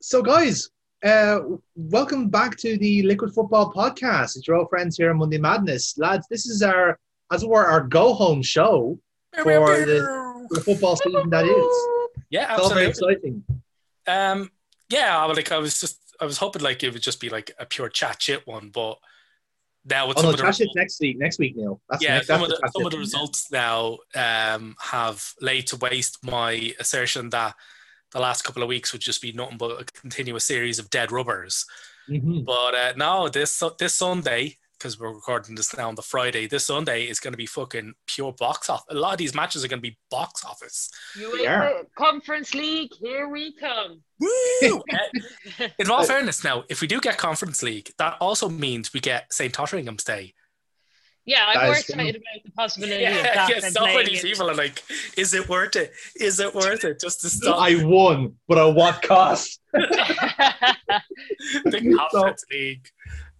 [0.00, 0.68] So, guys,
[1.04, 1.40] uh,
[1.74, 4.36] welcome back to the Liquid Football Podcast.
[4.36, 6.26] It's your old friends here on Monday Madness, lads.
[6.30, 6.98] This is our,
[7.32, 8.98] as it were, our go home show
[9.34, 11.76] for the, the football season that is.
[12.30, 13.14] Yeah, It's all very absolutely.
[13.14, 13.44] exciting.
[14.06, 14.50] Um,
[14.90, 17.30] yeah, I was like I was just I was hoping like it would just be
[17.30, 18.98] like a pure chat shit one, but
[19.86, 21.18] now with Oh some no, of the results, next week.
[21.18, 21.80] Next week, Neil.
[21.88, 25.76] That's yeah, next, some of the, some of the results now um, have laid to
[25.78, 27.54] waste my assertion that
[28.12, 31.12] the last couple of weeks would just be nothing but a continuous series of dead
[31.12, 31.66] rubbers.
[32.08, 32.44] Mhm.
[32.44, 36.66] But uh, no, this this Sunday, because we're recording this now on the Friday, this
[36.66, 38.86] Sunday is going to be fucking pure box office.
[38.88, 40.90] A lot of these matches are going to be box office.
[41.16, 41.20] are.
[41.20, 44.00] UEFA Conference League, here we come.
[44.20, 44.82] Woo!
[45.60, 49.00] Uh, In all fairness, now if we do get Conference League, that also means we
[49.00, 50.32] get St Totteringham's Day.
[51.28, 51.94] Yeah, I'm more is true.
[51.94, 54.22] excited about the possibility of Yeah, that yeah, than so many playing it.
[54.22, 54.82] people are like,
[55.16, 55.92] "Is it worth it?
[56.16, 59.60] Is it worth it?" Just to stop I won, but at what cost?
[59.72, 60.88] the
[62.12, 62.88] Conference League.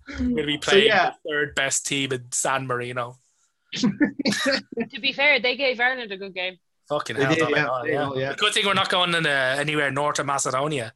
[0.08, 1.10] We're going to be So, playing yeah.
[1.24, 3.16] the third best team in San Marino.
[3.74, 6.56] to be fair, they gave Ireland a good game.
[6.88, 7.92] Fucking hell, did, don't yeah, yeah.
[7.92, 8.34] know, yeah.
[8.34, 10.94] Good thing we're not going in, uh, anywhere north of Macedonia.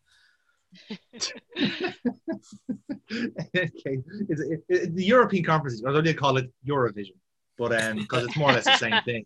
[3.14, 7.14] Okay, it's, it, it- the European Conference, or they call it Eurovision,
[7.58, 9.24] but um, because it's more or less the same thing.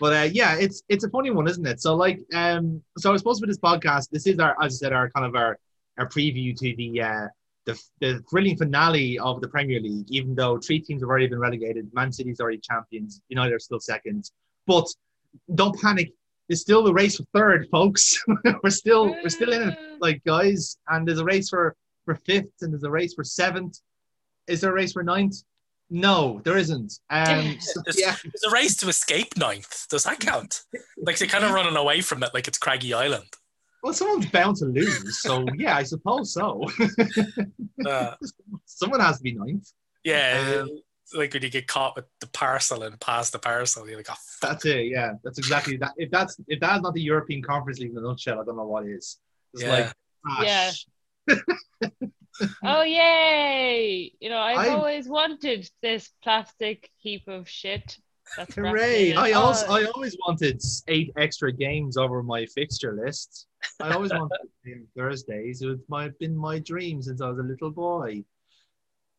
[0.00, 1.80] But uh, yeah, it's it's a funny one, isn't it?
[1.80, 4.92] So like, um, so I suppose with this podcast, this is our, as I said,
[4.92, 5.58] our kind of our
[5.98, 7.26] our preview to the uh,
[7.64, 10.06] the the thrilling finale of the Premier League.
[10.10, 13.80] Even though three teams have already been relegated, Man City's already champions, United are still
[13.80, 14.30] second.
[14.66, 14.86] But
[15.54, 16.12] don't panic.
[16.48, 18.22] There's still a race for third, folks.
[18.62, 22.52] we're still we're still in it like guys, and there's a race for for fifth,
[22.60, 23.78] and there's a race for seventh.
[24.46, 25.36] Is there a race for ninth?
[25.90, 26.98] No, there isn't.
[27.10, 29.86] Um, so, There's, yeah, there's a race to escape ninth.
[29.88, 30.62] Does that count?
[30.98, 33.26] Like they're kind of running away from it, like it's Craggy Island.
[33.82, 36.64] well, someone's bound to lose, so yeah, I suppose so.
[37.86, 38.14] Uh,
[38.64, 39.70] Someone has to be ninth.
[40.04, 40.80] yeah, Um, it's
[41.12, 44.14] like when you get caught with the parcel and pass the parcel, you're like, oh,
[44.40, 44.50] fuck.
[44.50, 44.86] That's it.
[44.86, 45.92] Yeah, that's exactly that.
[45.96, 48.66] If that's if that's not the European Conference League in a nutshell, I don't know
[48.66, 49.18] what is.
[49.52, 49.70] It's Yeah.
[49.70, 49.92] like,
[50.26, 50.72] ah, Yeah.
[52.64, 54.12] Oh yay!
[54.18, 57.96] You know, I've I'm- always wanted this plastic heap of shit.
[58.36, 59.14] That's wrapped Hooray!
[59.14, 63.46] I also Oh, I always wanted eight extra games over my fixture list.
[63.80, 65.62] I always wanted to play Thursdays.
[65.62, 68.24] It was my been my dream since I was a little boy.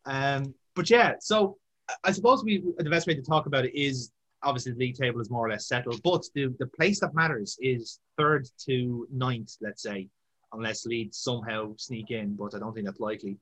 [0.06, 1.58] Um, but yeah, so
[2.04, 4.12] I- suppose we the best way to talk about it is
[4.44, 7.58] obviously the league table is more or less settled, but the the place that matters
[7.62, 10.10] is third to ninth, let's say,
[10.54, 13.38] unless Leeds somehow sneak in, but I don't think that's likely.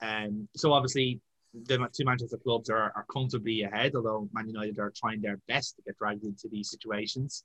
[0.00, 1.20] Um, so obviously
[1.66, 5.76] the two Manchester clubs are, are comfortably ahead, although Man United are trying their best
[5.76, 7.44] to get dragged into these situations.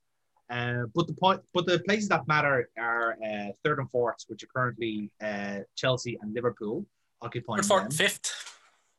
[0.50, 4.42] Uh, but the point, but the places that matter are uh, third and fourth, which
[4.42, 6.84] are currently uh, Chelsea and Liverpool
[7.22, 8.39] occupying Third, fourth, fifth.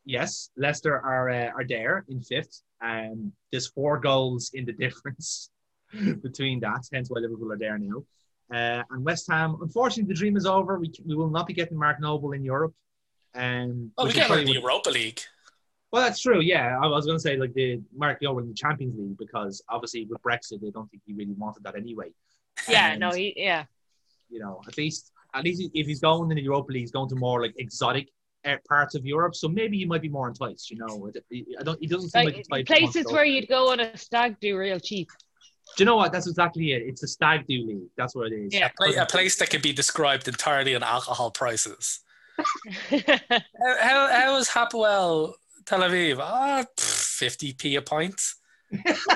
[0.06, 2.62] Yes, Leicester are uh, are there in fifth.
[2.81, 5.50] Um, there's four goals in the difference
[6.23, 8.03] between that, hence why Liverpool are there now.
[8.51, 10.78] Uh, and West Ham, unfortunately, the dream is over.
[10.79, 12.73] We, we will not be getting Mark Noble in Europe.
[13.34, 15.22] Um, Oh, we get probably in the Europa League.
[15.91, 16.41] well, that's true.
[16.41, 19.62] Yeah, I was going to say like the Mark Noble in the Champions League because
[19.69, 22.09] obviously with Brexit, they don't think he really wanted that anyway.
[22.68, 23.66] yeah, And, no, he, yeah.
[24.29, 27.07] you know, at least at least if he's going in the Europa League, he's going
[27.09, 28.09] to more like exotic
[28.68, 29.35] parts of Europe.
[29.35, 30.69] So maybe you might be more enticed.
[30.72, 31.09] You know,
[31.59, 31.79] I don't.
[31.79, 33.72] He doesn't seem like, Like, the type that wants to places go- where you'd go
[33.72, 35.09] on a stag do real cheap.
[35.78, 36.12] Do you know what?
[36.12, 36.81] That's exactly it.
[36.85, 37.90] It's a stag do league.
[37.97, 38.53] That's what it is.
[38.53, 38.69] Yeah.
[38.78, 42.00] Pla- A place that can be described entirely in alcohol prices.
[42.90, 45.34] How, how, how is Hapoel
[45.66, 46.18] Tel Aviv?
[46.19, 48.19] Ah, pff, 50p a pint.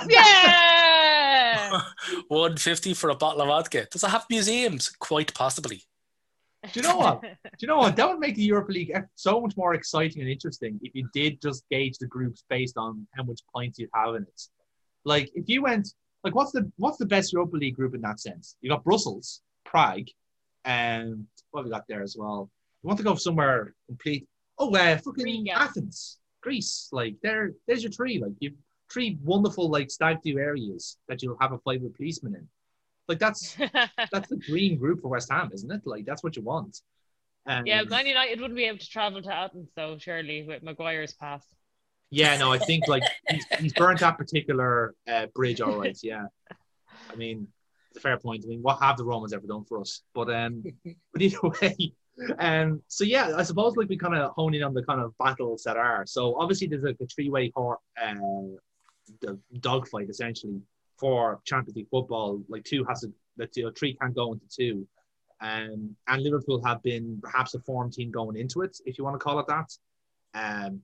[0.08, 1.82] yeah.
[2.28, 3.88] 150 for a bottle of vodka.
[3.92, 4.90] Does it have museums?
[5.00, 5.84] Quite possibly.
[6.74, 7.22] Do you know what?
[7.22, 7.96] Do you know what?
[7.96, 11.42] That would make the Europa League so much more exciting and interesting if you did
[11.42, 14.42] just gauge the groups based on how much points you have in it.
[15.04, 15.90] Like if you went,
[16.24, 18.56] like what's the what's the best Europa League group in that sense?
[18.62, 20.08] You got Brussels, Prague,
[20.64, 22.50] and what have we got there as well?
[22.84, 24.28] You want to go somewhere complete?
[24.58, 25.52] Oh, uh, fucking Riga.
[25.52, 26.90] Athens, Greece.
[26.92, 28.20] Like there, there's your tree.
[28.20, 28.54] Like you've
[28.92, 32.48] three wonderful like stag do areas that you'll have a fight with policemen in.
[33.08, 33.56] Like that's
[34.12, 35.82] that's the dream group for West Ham, isn't it?
[35.86, 36.82] Like that's what you want.
[37.48, 41.14] Um, yeah, Man United wouldn't be able to travel to Athens though, surely, with Maguire's
[41.14, 41.46] pass.
[42.10, 45.98] yeah, no, I think like he's, he's burnt that particular uh, bridge, all right.
[46.02, 46.26] Yeah,
[47.12, 47.48] I mean,
[47.92, 48.44] it's a fair point.
[48.46, 50.02] I mean, what have the Romans ever done for us?
[50.16, 50.64] But um,
[51.14, 51.94] but either way,
[52.40, 55.16] um, so yeah, I suppose like we kind of hone in on the kind of
[55.18, 56.06] battles that are.
[56.08, 58.16] So obviously there's like a three-way court, uh,
[59.22, 60.60] the dogfight essentially
[60.98, 62.42] for Champions League football.
[62.48, 64.88] Like two has to, the two, three can't go into two.
[65.42, 69.16] Um, and Liverpool have been perhaps a form team going into it, if you want
[69.16, 69.70] to call it that.
[70.34, 70.82] Um,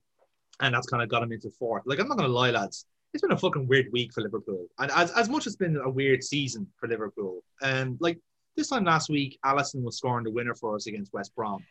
[0.60, 1.84] and that's kind of got them into fourth.
[1.86, 2.86] Like, I'm not going to lie, lads.
[3.14, 4.68] It's been a fucking weird week for Liverpool.
[4.80, 8.20] And as, as much as it's been a weird season for Liverpool, um, like
[8.56, 11.64] this time last week, Alisson was scoring the winner for us against West Brom.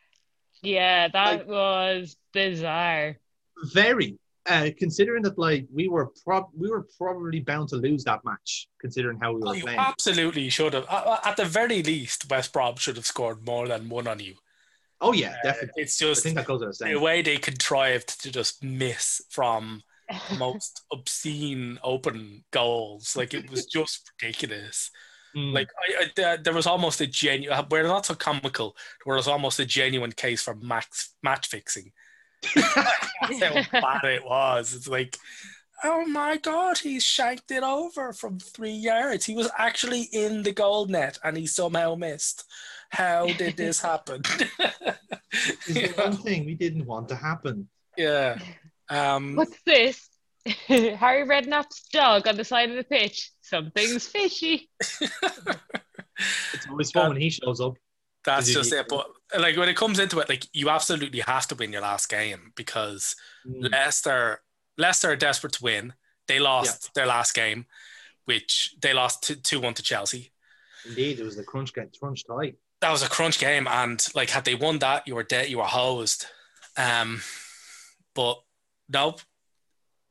[0.63, 3.19] Yeah, that Like- was bizarre.
[3.73, 4.19] Very.
[4.47, 8.69] Uh, considering that, like we were prob we were probably bound to lose that match,
[8.81, 9.79] considering how we Oh, were you playing.
[9.79, 10.87] absolutely should have.
[10.89, 14.35] Uh, At the very least, West Brom should have scored more than one on you.
[15.03, 15.83] Oh yeah, Uh, definitely.
[15.83, 19.83] It's I just think that goes without the way they contrived to just miss from
[20.31, 23.17] the most obscene open goals.
[23.17, 24.91] Like it was just ridiculous.
[25.37, 25.53] Mm.
[25.53, 27.67] Like I, I, there- there was almost a genuine.
[27.71, 28.75] We're not so comical.
[29.05, 31.93] There was almost a genuine case for max match fixing.
[32.55, 33.43] That's
[33.73, 34.75] how bad it was.
[34.75, 35.17] It's like,
[35.85, 39.25] oh my god, he shanked it over from three yards.
[39.27, 42.45] He was actually in the goal net and he somehow missed.
[42.91, 44.23] How did this happen?
[45.33, 47.69] it's the one thing we didn't want to happen.
[47.97, 48.39] yeah.
[48.89, 50.09] Um, What's this?
[50.67, 53.31] Harry Redknapp's dog on the side of the pitch.
[53.41, 54.69] Something's fishy.
[55.01, 57.75] It's always fun when he shows up.
[58.25, 58.87] that's Is it- just it.
[58.89, 59.07] But
[59.38, 62.53] like when it comes into it, like you absolutely have to win your last game
[62.56, 63.15] because
[63.47, 63.71] Mm.
[63.73, 64.43] Leicester,
[64.77, 65.94] Leicester are desperate to win.
[66.29, 67.67] They lost their last game,
[68.27, 70.31] which they lost two one to Chelsea.
[70.87, 72.55] Indeed, it was the crunch get crunch tie.
[72.81, 75.59] That was a crunch game, and like had they won that, you were dead, you
[75.59, 76.27] were hosed.
[76.77, 77.23] Um,
[78.15, 78.43] but
[78.88, 79.21] nope.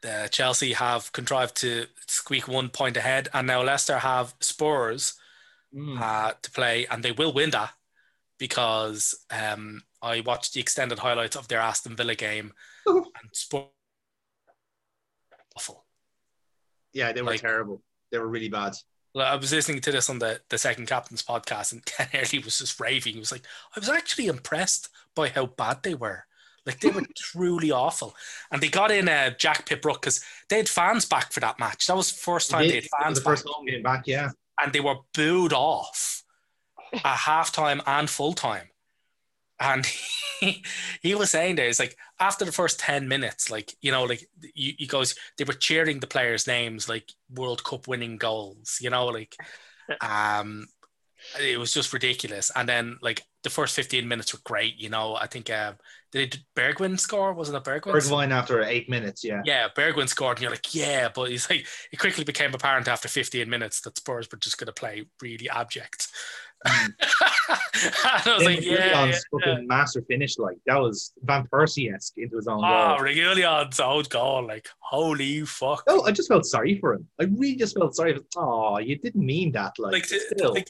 [0.01, 5.13] The Chelsea have contrived to squeak one point ahead, and now Leicester have Spurs
[5.75, 6.01] Mm.
[6.01, 7.73] uh, to play, and they will win that
[8.39, 12.53] because um, I watched the extended highlights of their Aston Villa game,
[12.87, 13.65] and Spurs
[15.55, 15.85] awful.
[16.93, 17.81] Yeah, they were Like- terrible.
[18.11, 18.73] They were really bad.
[19.13, 22.39] Like, I was listening to this on the, the second captain's podcast, and Ken Early
[22.43, 23.13] was just raving.
[23.13, 23.43] He was like,
[23.75, 26.25] I was actually impressed by how bad they were.
[26.65, 28.15] Like, they were truly awful.
[28.51, 31.87] And they got in uh, Jack Pitt-Brooke because they had fans back for that match.
[31.87, 33.31] That was the first time It they had fans the back.
[33.37, 34.29] first home game back, yeah.
[34.63, 36.23] and they were booed off
[36.93, 38.69] at halftime and full time.
[39.59, 39.85] And
[40.39, 40.63] he,
[41.01, 44.25] he was saying there, it's like after the first 10 minutes, like, you know, like
[44.53, 48.89] he, he goes, they were cheering the players' names like World Cup winning goals, you
[48.89, 49.35] know, like,
[50.01, 50.67] um,
[51.39, 52.51] it was just ridiculous.
[52.55, 55.15] And then, like, the first 15 minutes were great, you know.
[55.15, 55.73] I think, uh,
[56.11, 57.33] did Bergwijn score?
[57.33, 57.93] Wasn't it Bergwin?
[57.93, 59.41] Bergwijn after eight minutes, yeah.
[59.45, 63.07] Yeah, Bergwijn scored, and you're like, yeah, but he's like, it quickly became apparent after
[63.07, 66.07] 15 minutes that Spurs were just going to play really abject.
[66.65, 72.35] I was like, yeah, yeah, fucking master finish, like that was Van Persie esque into
[72.35, 73.05] his own Oh, goal.
[73.05, 75.83] Reguilon's own oh, goal, like, holy fuck.
[75.87, 77.07] Oh, I just felt sorry for him.
[77.19, 78.15] I really just felt sorry.
[78.15, 79.79] For, oh, you didn't mean that.
[79.79, 80.53] Like, like, still.
[80.53, 80.69] like,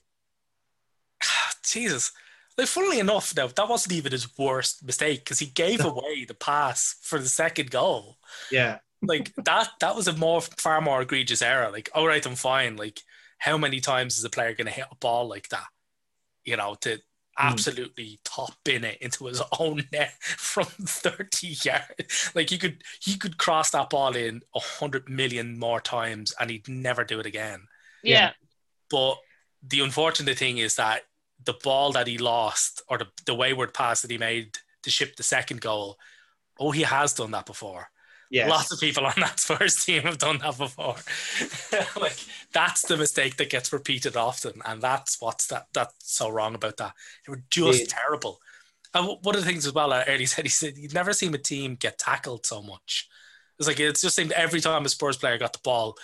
[1.65, 2.11] Jesus.
[2.57, 6.33] Like, funnily enough, now that wasn't even his worst mistake because he gave away the
[6.35, 8.17] pass for the second goal.
[8.51, 8.79] yeah.
[9.01, 11.71] like that that was a more far more egregious error.
[11.71, 12.75] Like, all right, I'm fine.
[12.75, 13.01] Like,
[13.39, 15.67] how many times is a player going to hit a ball like that?
[16.45, 16.97] You know, to hmm.
[17.37, 22.31] absolutely top in it into his own net from 30 yards.
[22.35, 26.49] Like, he could he could cross that ball in a hundred million more times, and
[26.49, 27.61] he'd never do it again.
[28.03, 28.31] Yeah.
[28.89, 29.17] But
[29.61, 31.03] the unfortunate thing is that
[31.45, 35.15] the ball that he lost, or the, the wayward pass that he made to ship
[35.15, 35.97] the second goal,
[36.59, 37.89] oh, he has done that before.
[38.31, 38.49] Yes.
[38.49, 40.95] Lots of people on that Spurs team have done that before.
[42.01, 42.17] like
[42.53, 46.77] that's the mistake that gets repeated often, and that's what's that that's so wrong about
[46.77, 46.93] that.
[47.25, 47.85] They were just Yeah.
[47.89, 48.39] terrible.
[48.93, 51.33] And one of the things as well, uh, Early said he said you'd never seen
[51.33, 53.07] a team get tackled so much.
[53.57, 55.95] It's like it's just seemed every time a Spurs player got the ball,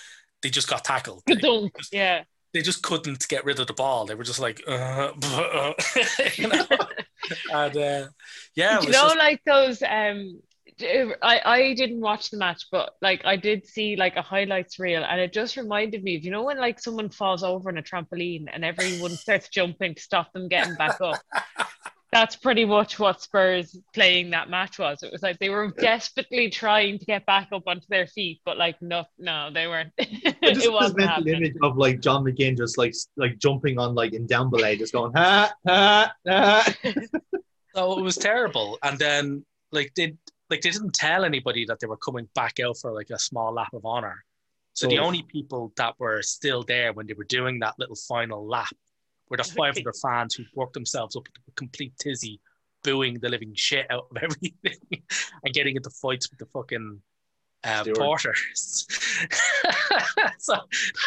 [0.41, 1.24] they just got tackled.
[1.27, 1.74] They, Dunk.
[1.91, 2.24] Yeah.
[2.53, 4.05] they just couldn't get rid of the ball.
[4.05, 5.74] They were just like, uh, uh,
[6.36, 6.65] you know?
[7.53, 8.08] and uh,
[8.55, 9.82] yeah, it you know, just- like those.
[9.84, 10.41] Um,
[10.82, 14.77] Uh, I I didn't watch the match, but like I did see like a highlights
[14.79, 17.77] reel, and it just reminded me of you know when like someone falls over on
[17.77, 21.22] a trampoline and everyone starts jumping to stop them getting back up.
[22.12, 25.03] That's pretty much what Spurs playing that match was.
[25.03, 28.58] It was like they were desperately trying to get back up onto their feet, but
[28.58, 29.91] like no, no, they weren't.
[30.00, 31.36] I just it wasn't mental happening.
[31.36, 34.94] image of like John McGinn just like like jumping on like in down belay, just
[34.94, 36.74] going ha ha ha.
[37.75, 38.77] So it was terrible.
[38.82, 40.15] And then like they
[40.50, 43.54] like they didn't tell anybody that they were coming back out for like a small
[43.54, 44.24] lap of honor.
[44.74, 45.04] So the Oh.
[45.06, 48.74] only people that were still there when they were doing that little final lap
[49.30, 52.40] were the 500 fans who worked themselves up to a complete tizzy,
[52.84, 54.78] booing the living shit out of everything
[55.44, 57.02] and getting into fights with the fucking
[57.64, 58.86] uh, Porters.
[60.38, 60.56] so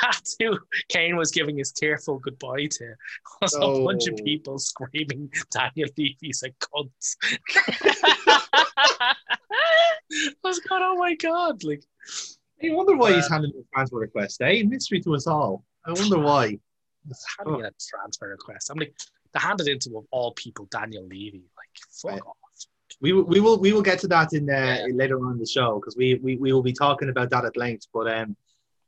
[0.02, 2.94] that's who Kane was giving his tearful goodbye to.
[3.40, 4.24] Was a bunch of Oh.
[4.24, 8.47] people screaming Daniel Levy's a cunt.
[10.42, 11.84] Was going, oh my god, like
[12.64, 14.62] I wonder why he's Uh, handing the transfer request, eh?
[14.66, 15.64] Mystery to us all.
[15.86, 16.58] I wonder why.
[17.38, 18.70] how do a transfer request?
[18.70, 18.94] I'm like,
[19.32, 21.42] they handed into of all people Daniel Levy.
[21.56, 22.22] Like, fuck Right.
[22.22, 22.36] off.
[23.00, 24.86] We will, we will we will get to that in uh, Yeah.
[24.92, 27.56] later on in the show because we, we we will be talking about that at
[27.56, 27.86] length.
[27.92, 28.34] But um,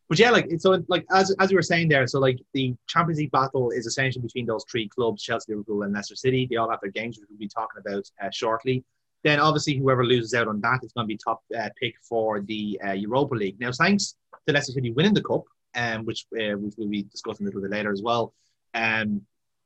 [0.08, 2.74] but yeah, like it's so like as as we were saying there, so like the
[2.88, 6.46] Champions League battle is essentially between those three clubs: Chelsea, Liverpool, and Leicester City.
[6.48, 8.82] They all have their games, which we'll be talking about uh, shortly.
[9.22, 12.40] Then obviously whoever loses out on that is going to be top uh, pick for
[12.40, 13.60] the uh, Europa League.
[13.60, 17.48] Now, thanks to Leicester City winning the cup, um, which uh, we'll be discussing a
[17.48, 18.32] little bit later as well.
[18.74, 19.22] Um,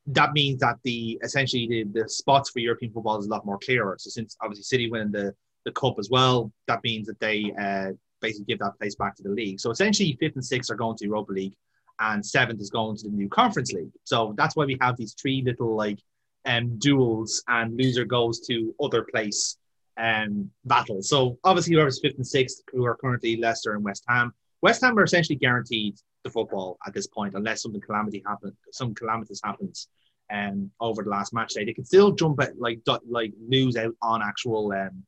[0.09, 3.59] that means that the essentially the, the spots for European football is a lot more
[3.59, 3.97] clearer.
[3.99, 5.35] So since obviously City winning the,
[5.65, 9.23] the cup as well, that means that they uh, basically give that place back to
[9.23, 9.61] the league.
[9.61, 11.55] So essentially fifth and sixth are going to Europa League
[12.01, 13.93] and seventh is going to the new conference league.
[14.05, 16.01] So that's why we have these three little like
[16.47, 19.57] um duels and loser goes to other place
[19.99, 21.09] um battles.
[21.09, 24.33] So obviously whoever's fifth and sixth who are currently Leicester and West Ham.
[24.63, 28.95] West Ham are essentially guaranteed the football at this point unless something calamity happens some
[28.95, 29.89] calamitous happens
[30.33, 31.65] um over the last match day.
[31.65, 35.05] They can still jump at like like lose out on actual um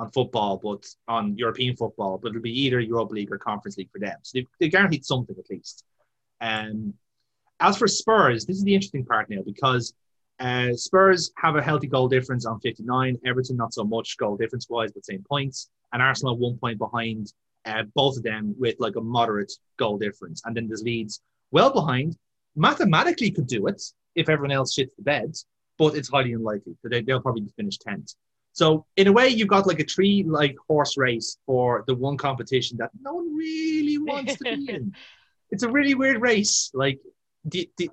[0.00, 3.90] on football, but on European football, but it'll be either Europa League or Conference League
[3.92, 4.16] for them.
[4.22, 5.84] So they've, they're guaranteed something at least.
[6.40, 6.94] Um,
[7.60, 9.92] as for Spurs, this is the interesting part now because
[10.40, 13.18] uh, Spurs have a healthy goal difference on 59.
[13.26, 15.68] Everton, not so much goal difference wise, but same points.
[15.92, 17.32] And Arsenal one point behind
[17.66, 20.40] uh, both of them with like a moderate goal difference.
[20.44, 21.20] And then there's Leeds
[21.50, 22.16] well behind.
[22.56, 23.82] Mathematically could do it
[24.14, 25.34] if everyone else shits the bed,
[25.78, 26.76] but it's highly unlikely.
[26.84, 28.14] They, they'll probably finish 10th.
[28.52, 32.16] So in a way, you've got like a three like horse race for the one
[32.16, 34.94] competition that no one really wants to be in.
[35.50, 36.70] It's a really weird race.
[36.74, 36.98] Like,
[37.48, 37.88] do, do,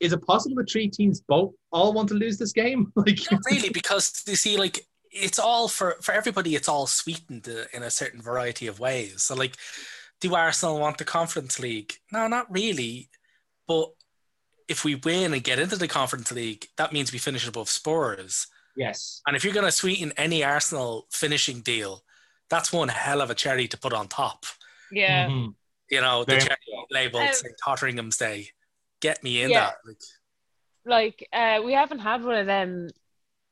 [0.00, 2.92] is it possible that three teams both all want to lose this game?
[2.96, 6.54] Like, Not really, because you see, like it's all for for everybody.
[6.54, 9.22] It's all sweetened uh, in a certain variety of ways.
[9.24, 9.56] So, like,
[10.20, 11.94] do Arsenal want the Conference League?
[12.12, 13.10] No, not really.
[13.66, 13.90] But
[14.68, 18.46] if we win and get into the Conference League, that means we finish above Spurs.
[18.76, 22.04] yes, And if you're going to sweeten any Arsenal finishing deal,
[22.48, 24.46] that's one hell of a cherry to put on top.
[24.90, 25.26] yeah.
[25.28, 25.54] Mhm.
[25.90, 27.54] You know, the Very cherry labeled Um, St.
[27.62, 28.50] Totteringham's Day.
[29.02, 29.66] Get me in Yeah.
[29.66, 29.74] that.
[29.86, 29.98] Like,
[30.84, 32.88] Like uh, we haven't had one of them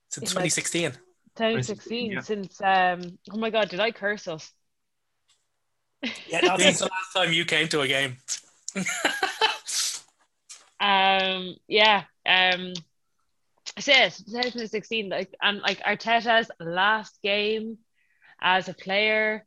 [0.09, 0.93] since In, like, 2016.
[1.37, 2.21] 2016 yeah.
[2.21, 4.53] since um oh my god did I curse us
[6.29, 8.17] Yeah, no, since the last time you came to a game.
[10.81, 12.73] um yeah um
[13.79, 17.79] so yes 2016 like and like Arteta's last game
[18.41, 19.45] as a player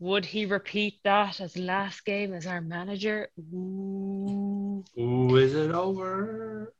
[0.00, 4.27] would he repeat that as last game as our manager Ooh.
[4.98, 6.72] Ooh, is it over?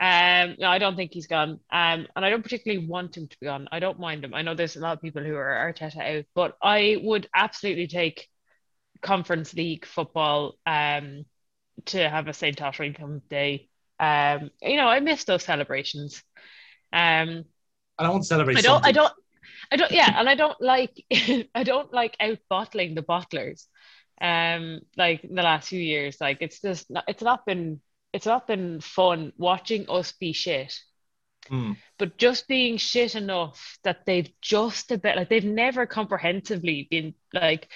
[0.00, 1.60] Um, no, I don't think he's gone.
[1.70, 3.68] Um, and I don't particularly want him to be gone.
[3.70, 4.34] I don't mind him.
[4.34, 7.86] I know there's a lot of people who are Arteta out, but I would absolutely
[7.86, 8.28] take
[9.02, 11.24] Conference League football um
[11.86, 12.56] to have a St.
[12.56, 13.68] Tottenham Day.
[14.00, 16.22] Um, you know, I miss those celebrations.
[16.92, 17.44] Um,
[17.98, 18.58] I don't celebrate.
[18.58, 19.12] I don't, I don't,
[19.72, 21.04] I don't, yeah, and I don't like,
[21.54, 23.66] I don't like out bottling the bottlers.
[24.22, 27.80] Um, like in the last few years, like it's just, not, it's not been,
[28.12, 30.78] it's not been fun watching us be shit.
[31.48, 31.72] Hmm.
[31.98, 37.14] But just being shit enough that they've just a bit, like they've never comprehensively been
[37.32, 37.68] like,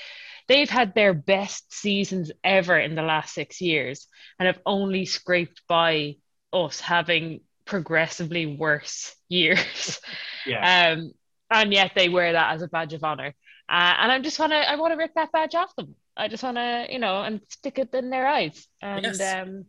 [0.47, 4.07] they've had their best seasons ever in the last six years
[4.39, 6.17] and have only scraped by
[6.53, 10.01] us having progressively worse years.
[10.47, 10.93] Yeah.
[10.93, 11.13] Um,
[11.51, 13.35] and yet they wear that as a badge of honor.
[13.69, 15.97] Uh, and I just want to, I want to rip that badge off them.
[16.17, 18.67] I just want to, you know, and stick it in their eyes.
[18.81, 19.21] And Yes.
[19.21, 19.67] um,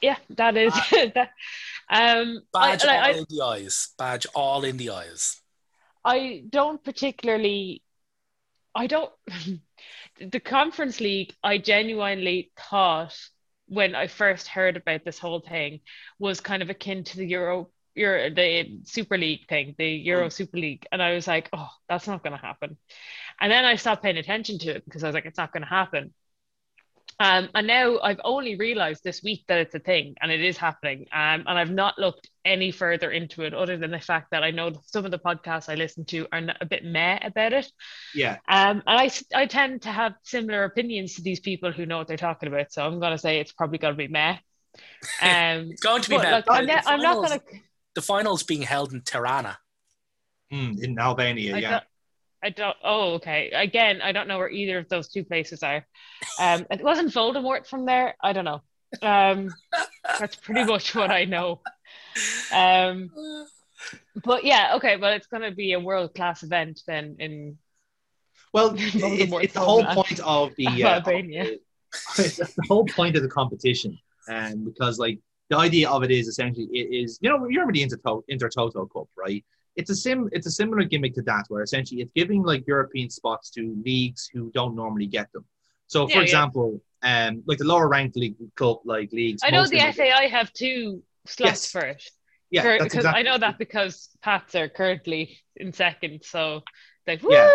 [0.00, 0.72] yeah, that is
[1.14, 1.30] that.
[1.88, 3.88] Um, Badge I, all I, in the eyes.
[3.98, 5.40] Badge all in the eyes.
[6.04, 7.82] I don't particularly,
[8.74, 9.12] I don't,
[10.20, 13.16] the Conference League, I genuinely thought
[13.66, 15.80] when I first heard about this whole thing
[16.18, 20.56] was kind of akin to the Euro, Euro the Super League thing, the Euro Super
[20.56, 20.86] League.
[20.90, 22.76] And I was like, oh, that's not going to happen.
[23.40, 25.62] And then I stopped paying attention to it because I was like, it's not going
[25.62, 26.12] to happen.
[27.18, 30.56] Um, and now I've only realized this week that it's a thing and it is
[30.56, 31.00] happening.
[31.12, 34.52] Um, and I've not looked any further into it other than the fact that I
[34.52, 37.70] know that some of the podcasts I listen to are a bit meh about it.
[38.14, 38.38] Yeah.
[38.48, 41.98] Um, and I, s- I tend to have similar opinions to these people who know
[41.98, 42.72] what they're talking about.
[42.72, 44.36] So I'm going to say it's probably going to be meh.
[45.20, 46.32] Um, It's going to be but met.
[46.32, 47.60] like, The I'm, ne- I'm not finals- going to.
[47.96, 49.58] The finals being held in Tirana.
[50.50, 51.80] Hmm, in Albania, I yeah.
[52.42, 52.76] I don't.
[52.82, 53.50] Oh, okay.
[53.50, 55.86] Again, I don't know where either of those two places are.
[56.38, 58.14] Um, it wasn't Voldemort from there.
[58.22, 58.62] I don't know.
[59.02, 59.50] Um,
[60.18, 61.60] that's pretty much what I know.
[62.52, 63.10] Um,
[64.24, 64.96] but yeah, okay.
[64.96, 67.58] Well, it's going to be a world class event then in.
[68.52, 71.56] Well, it's, it's the whole point of the uh, Albania.
[72.18, 75.18] it's the whole point of the competition, and because like
[75.50, 78.88] the idea of it is essentially it is you know you remember the Interto- Intertoto
[78.90, 79.44] Cup, right?
[79.76, 83.08] It's a sim it's a similar gimmick to that where essentially it's giving like European
[83.10, 85.44] spots to leagues who don't normally get them.
[85.86, 86.22] So for Yeah, yeah.
[86.22, 89.42] example, um like the lower ranked league club like leagues.
[89.44, 91.70] I know the FAI have two slots Yes.
[91.72, 92.02] for it.
[92.50, 96.62] Yeah, For- that's because exactly I know that because Pats are currently in second, so
[97.06, 97.50] like woo Yeah.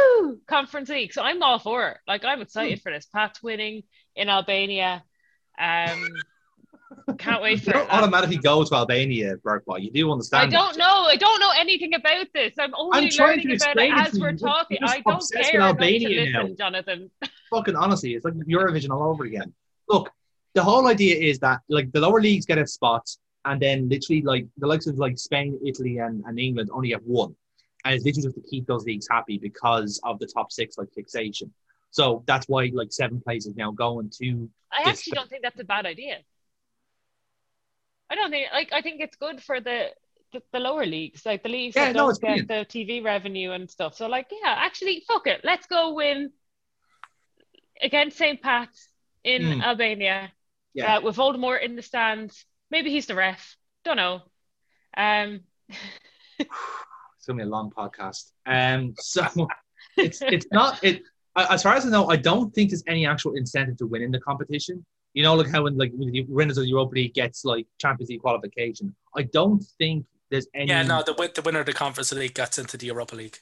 [0.48, 1.13] conference league.
[1.13, 1.98] So I'm all for it.
[2.07, 3.05] Like I'm excited for this.
[3.05, 3.84] Pats winning
[4.15, 5.03] in Albania.
[5.60, 6.25] Um,
[7.17, 7.93] can't wait You for don't it.
[7.93, 9.83] Um, automatically go to Albania, Burkboy.
[9.83, 10.47] You do understand.
[10.47, 10.79] I don't that.
[10.79, 11.03] know.
[11.03, 12.53] I don't know anything about this.
[12.59, 14.77] I'm only I'm trying learning to about it as we're talking.
[14.81, 16.41] I don't care with enough to Albania now.
[16.41, 17.11] listen, Jonathan.
[17.49, 19.53] fucking honestly, it's like Eurovision all over again.
[19.87, 20.11] Look,
[20.53, 23.07] the whole idea is that like the lower leagues get a spot,
[23.45, 27.03] and then literally like the likes of like Spain, Italy, and, and England only have
[27.03, 27.35] one,
[27.83, 30.89] and it's literally just to keep those leagues happy because of the top six like
[30.93, 31.53] fixation.
[31.91, 35.63] So that's why like seven places now going to I actually don't think that's a
[35.63, 36.17] bad idea.
[38.09, 39.88] I don't think like I think it's good for the
[40.33, 43.51] the, the lower leagues, like the leagues Yeah, that no, don't get the TV revenue
[43.51, 43.95] and stuff.
[43.95, 46.31] So like, yeah, actually, fuck it, let's go win
[47.81, 48.41] against St.
[48.41, 48.88] Pat's
[49.24, 49.63] in Mm.
[49.63, 50.31] Albania.
[50.74, 50.97] Yeah.
[50.97, 52.43] uh, with Voldemort in the stands.
[52.69, 53.55] Maybe he's the ref.
[53.85, 54.21] Don't know.
[54.97, 55.41] Um,
[56.39, 58.31] it's gonna be a long podcast.
[58.45, 59.25] Um, so
[59.97, 61.01] it's it's not it.
[61.38, 64.12] As far as I know, I don't think there's any actual incentive to win in
[64.12, 64.85] the competition.
[65.15, 67.67] You know, like how when like when the winners of the Europa League gets like
[67.79, 68.93] Champions League qualification.
[69.15, 70.67] I don't think there's any.
[70.67, 73.38] Yeah, no, the the winner of the Conference League gets into the Europa League.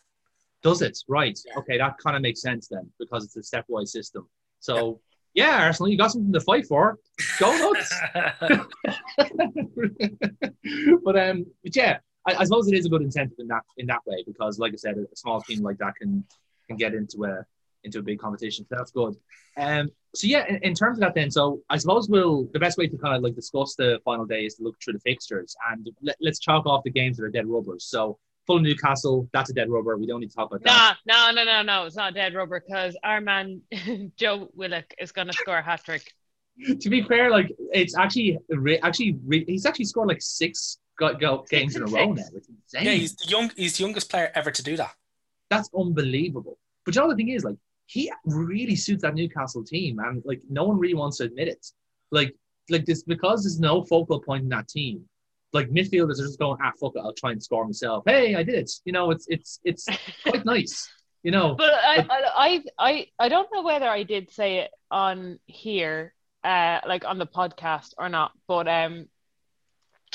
[0.61, 0.99] Does it?
[1.07, 1.37] Right.
[1.45, 1.57] Yeah.
[1.57, 4.29] Okay, that kind of makes sense then because it's a stepwise system.
[4.59, 5.01] So
[5.33, 6.99] yeah, Arsenal, you got something to fight for.
[7.39, 7.91] Go nuts.
[11.03, 13.87] but um, but yeah, I, I suppose it is a good incentive in that in
[13.87, 16.23] that way because, like I said, a, a small team like that can
[16.67, 17.43] can get into a
[17.83, 18.65] into a big competition.
[18.69, 19.15] So that's good.
[19.57, 22.77] Um, so yeah, in, in terms of that, then, so I suppose we'll the best
[22.77, 25.55] way to kind of like discuss the final day is to look through the fixtures
[25.71, 27.85] and let, let's chalk off the games that are dead rubbers.
[27.85, 29.97] So Fulham Newcastle, that's a dead rubber.
[29.97, 30.97] We don't need to talk about that.
[31.05, 31.85] nah, no, no, no, no.
[31.85, 33.61] It's not dead rubber because our man
[34.17, 36.11] Joe Willock is going to score a hat trick.
[36.81, 41.15] to be fair, like it's actually re- actually re- he's actually scored like six go-
[41.15, 42.23] go- games in a row now.
[42.35, 42.85] It's insane.
[42.85, 43.51] yeah, he's the young.
[43.55, 44.91] He's the youngest player ever to do that.
[45.49, 46.59] That's unbelievable.
[46.85, 47.55] But you know the thing is, like
[47.93, 51.63] he really suits that Newcastle team, and like no one really wants to admit it.
[52.11, 52.33] Like
[52.71, 55.03] like this because there's no focal point in that team.
[55.53, 58.03] Like midfielders are just going, ah, fuck it, I'll try and score myself.
[58.07, 58.71] Hey, I did it.
[58.85, 59.85] You know, it's it's it's
[60.23, 60.89] quite nice.
[61.21, 64.71] You know, But I, I, I, I, I don't know whether I did say it
[64.91, 68.31] on here, uh, like on the podcast or not.
[68.45, 69.05] But um,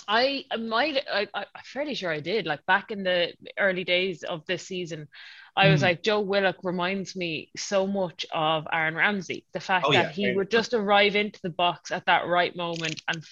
[0.09, 2.47] I I might, I, I'm fairly sure I did.
[2.47, 5.09] Like back in the early days of this season,
[5.57, 5.85] I was Hmm.
[5.85, 9.45] like, Joe Willock reminds me so much of Aaron Ramsey.
[9.53, 12.57] The fact Oh, that yeah, he would just arrive into the box at that right
[12.57, 13.23] moment, and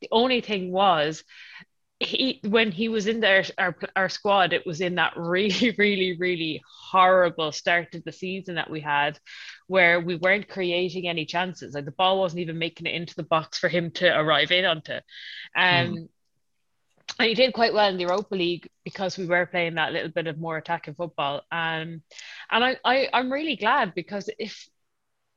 [0.00, 1.24] the only thing was
[2.00, 6.16] he when he was in there our, our squad it was in that really really
[6.18, 9.18] really horrible start to the season that we had
[9.68, 13.22] where we weren't creating any chances like the ball wasn't even making it into the
[13.22, 14.94] box for him to arrive in onto
[15.56, 16.08] um
[17.18, 20.10] and he did quite well in the Europa League because we were playing that little
[20.10, 21.42] bit of more attacking football.
[21.52, 22.02] Um
[22.50, 24.68] and I, I I'm really glad because if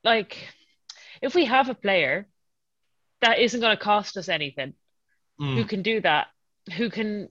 [0.03, 0.37] like
[1.21, 2.27] if we have a player
[3.21, 4.73] that isn't going to cost us anything
[5.39, 5.55] Mm.
[5.55, 6.27] who can do that?
[6.77, 7.29] Who can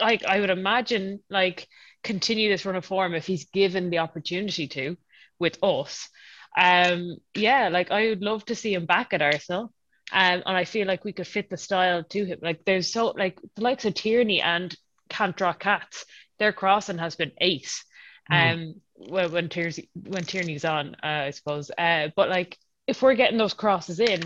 [0.00, 1.68] like i would imagine like
[2.02, 4.96] continue this run of form if he's given the opportunity to
[5.38, 6.08] with us.
[6.56, 9.72] Um yeah like i would love to see him back at arsenal
[10.12, 12.38] um, and i feel like we could fit the style to him.
[12.42, 14.74] Like there's so like the likes of tierney and
[15.08, 16.04] can't draw cats
[16.38, 17.84] their crossing has been ace
[18.30, 21.70] um when, when tierney when tierney's on uh, i suppose.
[21.76, 24.20] Uh but like if we're getting those crosses in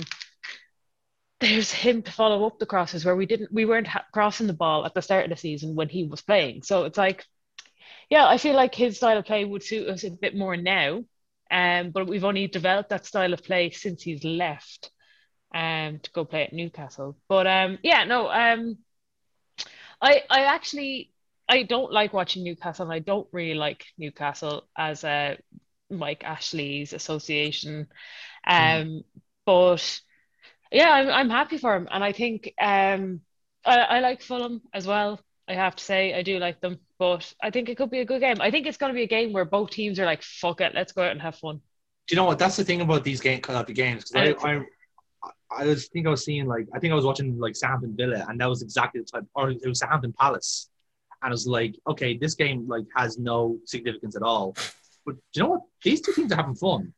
[1.40, 4.52] there's him to follow up the crosses where we didn't we weren't ha- crossing the
[4.52, 6.62] ball at the start of the season when he was playing.
[6.62, 7.24] So it's like
[8.10, 11.02] yeah i feel like his style of play would suit us a bit more now
[11.50, 14.90] um but we've only developed that style of play since he's left
[15.54, 18.76] um to go play at newcastle but um yeah no um
[20.00, 21.10] i i actually
[21.48, 25.38] i don't like watching newcastle and i don't really like newcastle as a
[25.90, 27.86] mike ashley's association
[28.46, 29.02] um
[29.44, 30.00] but
[30.70, 33.20] yeah, I'm, I'm happy for him, and I think um,
[33.64, 35.20] I, I like Fulham as well.
[35.48, 38.04] I have to say I do like them, but I think it could be a
[38.04, 38.40] good game.
[38.40, 40.74] I think it's going to be a game where both teams are like, "Fuck it,
[40.74, 41.60] let's go out and have fun."
[42.08, 42.38] Do you know what?
[42.38, 44.60] That's the thing about these game uh, the games because I, I
[45.50, 48.24] I was think I was seeing like I think I was watching like Southampton Villa
[48.28, 50.68] and that was exactly the type or it was Southampton Palace
[51.22, 54.54] and I was like, okay, this game like has no significance at all.
[55.04, 55.60] But do you know what?
[55.82, 56.92] These two teams are having fun.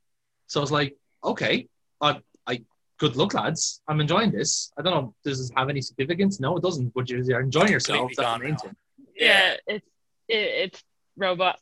[0.47, 1.69] So I was like, okay,
[2.01, 2.65] I, I
[2.99, 3.81] good luck, lads.
[3.87, 4.73] I'm enjoying this.
[4.79, 6.41] I don't know, does this have any significance?
[6.41, 6.93] No, it doesn't.
[6.95, 8.11] But you're enjoying yourself.
[8.17, 8.77] That's the main thing.
[9.15, 9.87] Yeah, it's
[10.29, 10.85] it, it's
[11.17, 11.59] robot.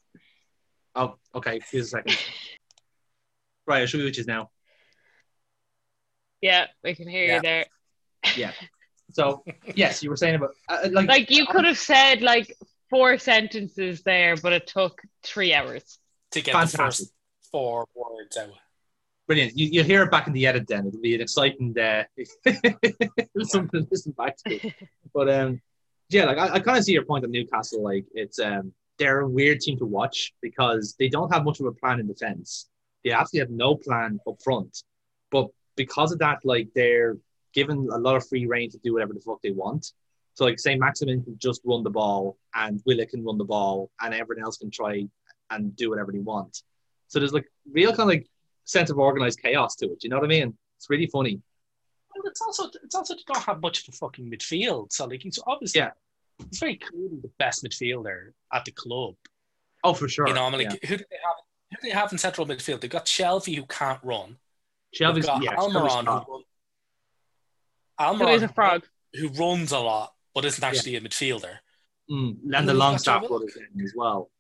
[0.95, 1.61] Oh, okay.
[1.71, 2.19] Here's a second.
[3.67, 4.51] right, I'll show you which is now.
[6.47, 7.35] Yeah, we can hear Yeah.
[7.37, 7.65] you there.
[8.37, 8.53] Yeah.
[9.11, 9.43] So
[9.75, 12.49] yes, you were saying about uh, like Like you could have said like
[12.89, 15.99] four sentences there, but it took three hours.
[16.31, 17.13] to get the first
[17.51, 18.51] four words out.
[19.27, 19.59] Brilliant.
[19.59, 20.87] You, you'll hear it back in the edit then.
[20.87, 22.05] It'll be an exciting uh,
[23.43, 24.71] something to listen back to.
[25.13, 25.61] But um,
[26.11, 27.83] yeah, like I, I kind of see your point on Newcastle.
[27.83, 31.67] Like it's um, they're a weird team to watch because they don't have much of
[31.67, 32.69] a plan in defense.
[33.03, 34.73] They actually have no plan up front.
[35.77, 37.17] Because of that, like they're
[37.55, 39.93] given a lot of free reign to do whatever the fuck they want.
[40.35, 43.91] So like say Maximin can just run the ball and Willock can run the ball
[44.01, 45.07] and everyone else can try
[45.51, 46.63] and do whatever they want.
[47.09, 48.27] So there's like real kind of like
[48.65, 50.03] sense of organized chaos to it.
[50.05, 50.55] You know what I mean?
[50.77, 51.41] It's really funny.
[52.15, 54.93] Well, it's also it's also they don't have much of a fucking midfield.
[54.93, 55.91] So like he's obviously Yeah.
[56.51, 59.15] he's very clearly the best midfielder at the club.
[59.85, 60.29] Oh, for sure.
[60.29, 60.89] You know, I'm like, yeah.
[60.89, 61.37] who do they have?
[61.71, 62.81] Who do they have in central midfield?
[62.81, 64.37] They've got Shelvey who can't run.
[64.99, 66.27] Shelvey's They've got yeah, Almiron Shelvey's top.
[66.27, 66.43] who,
[68.01, 68.85] run, Who is a frog?
[69.15, 71.59] who runs a lot but isn't actually a midfielder.
[72.11, 74.31] Mm, and And the then long you've got staff Joe brothers in as well.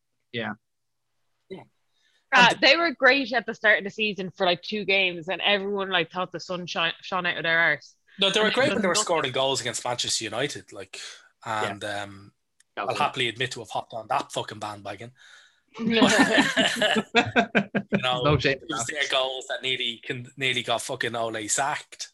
[2.34, 5.40] Uh, they were great at the start of the season for like two games, and
[5.40, 7.94] everyone like thought the sun shine, shone out of their arse.
[8.20, 10.72] No, they were And great when they were doesn't- scoring goals against Manchester United.
[10.72, 11.00] Like,
[11.46, 12.32] and um,
[12.76, 15.12] I'll happily admit to have hopped on that fucking bandwagon.
[15.78, 16.00] You
[18.02, 22.10] know, no shame it was their goals that nearly can nearly got fucking Ole sacked.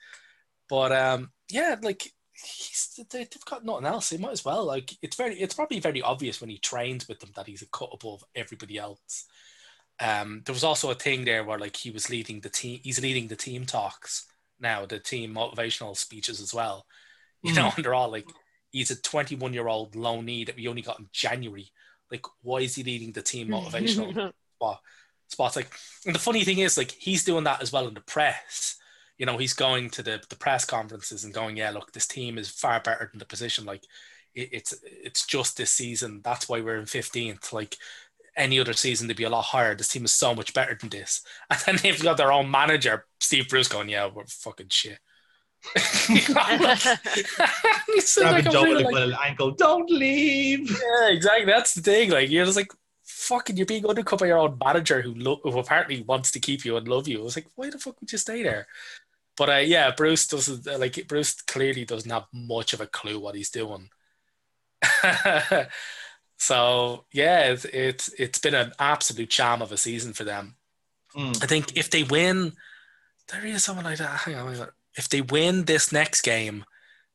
[0.69, 4.11] But um, yeah, like he's, they, they've got nothing else.
[4.11, 4.65] They might as well.
[4.65, 7.69] Like it's very, it's probably very obvious when he trains with them that he's a
[7.69, 9.27] cut above everybody else.
[10.01, 12.81] Um, there was also a thing there where like he was leading the team.
[12.83, 14.27] He's leading the team talks
[14.63, 16.87] now, the team motivational speeches as well.
[17.43, 18.27] You know, and they're all like,
[18.71, 21.71] he's a 21 year old loanee that we only got in January.
[22.13, 24.81] Like, why is he leading the team motivational spot,
[25.29, 25.57] spots.
[25.57, 25.73] Like,
[26.07, 28.77] and the funny thing is, like, he's doing that as well in the press.
[29.19, 32.39] You know, he's going to the, the press conferences and going, "Yeah, look, this team
[32.39, 33.65] is far better than the position.
[33.65, 33.83] Like,
[34.35, 36.21] it, it's it's just this season.
[36.23, 37.53] That's why we're in fifteenth.
[37.53, 37.77] Like,
[38.37, 39.75] any other season, they'd be a lot higher.
[39.75, 41.23] This team is so much better than this.
[41.51, 44.99] And then they've got their own manager, Steve Bruce, going, "Yeah, we're fucking shit."
[45.77, 49.51] he's so Grabbing like a Joe real, with like, little ankle.
[49.53, 50.71] Don't leave.
[50.71, 51.47] yeah, exactly.
[51.47, 52.11] That's the thing.
[52.11, 52.73] Like you're just like
[53.05, 53.57] fucking.
[53.57, 56.77] You're being undercut by your own manager who lo- who apparently wants to keep you
[56.77, 57.21] and love you.
[57.21, 58.67] I was like, why the fuck would you stay there?
[59.37, 61.07] But uh, yeah, Bruce doesn't uh, like.
[61.07, 63.89] Bruce clearly doesn't have much of a clue what he's doing.
[66.39, 70.57] so yeah, it's, it's it's been an absolute charm of a season for them.
[71.17, 71.43] Mm.
[71.43, 72.53] I think if they win,
[73.31, 74.21] there is someone like that.
[74.21, 74.69] Hang on, hang on.
[74.97, 76.65] If they win this next game,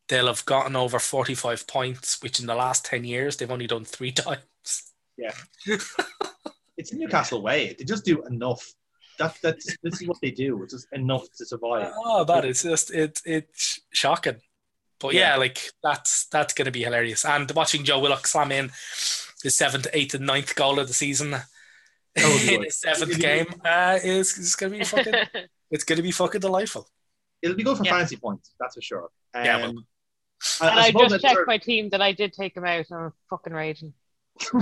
[0.09, 3.85] they'll have gotten over 45 points, which in the last 10 years, they've only done
[3.85, 4.93] three times.
[5.17, 5.33] Yeah.
[6.77, 7.75] it's the Newcastle way.
[7.77, 8.65] They just do enough.
[9.19, 10.61] That, that's this is what they do.
[10.63, 11.91] It's just enough to survive.
[11.97, 14.37] Oh, but it's just, it, it's shocking.
[14.99, 15.35] But yeah, Yeah.
[15.37, 17.25] like that's that's going to be hilarious.
[17.25, 18.71] And watching Joe Willock slam in
[19.43, 21.35] his seventh, eighth, and ninth goal of the season
[22.19, 22.63] Oh, in boy.
[22.65, 25.13] his seventh game uh, is, is going to be fucking,
[25.69, 26.87] it's going to be fucking delightful.
[27.41, 27.91] It'll be good for Yeah.
[27.91, 28.53] fantasy points.
[28.59, 29.09] That's for sure.
[29.33, 29.73] Um, Yeah, well-
[30.61, 32.99] I, and I I just checked my team that I did take him out, and
[32.99, 33.93] I'm fucking raging.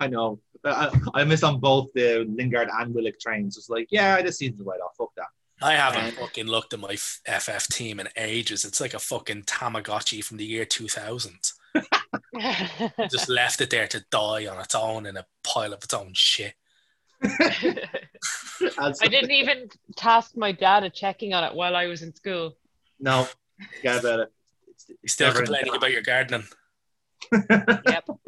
[0.00, 0.40] I know.
[0.64, 3.56] I, I missed on both the Lingard and Willock trains.
[3.58, 4.92] It's like, yeah, this season's right off.
[4.96, 5.26] Fuck that.
[5.60, 8.64] I haven't Um, fucking looked at my FF team in ages.
[8.64, 11.38] It's like a fucking Tamagotchi from the year 2000.
[13.10, 16.12] Just left it there to die on its own in a pile of its own
[16.14, 16.54] shit.
[18.78, 22.14] As- I didn't even task my dad at checking on it while I was in
[22.14, 22.56] school.
[23.00, 23.26] No,
[23.76, 24.32] forget about it.
[24.68, 26.44] It's, You still complaining about your gardening.
[27.32, 28.08] Yep.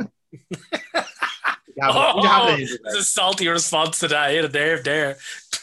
[1.76, 4.30] You have it- you have it in Oh, your There's a salty response to that.
[4.30, 5.16] Hit a nerve there.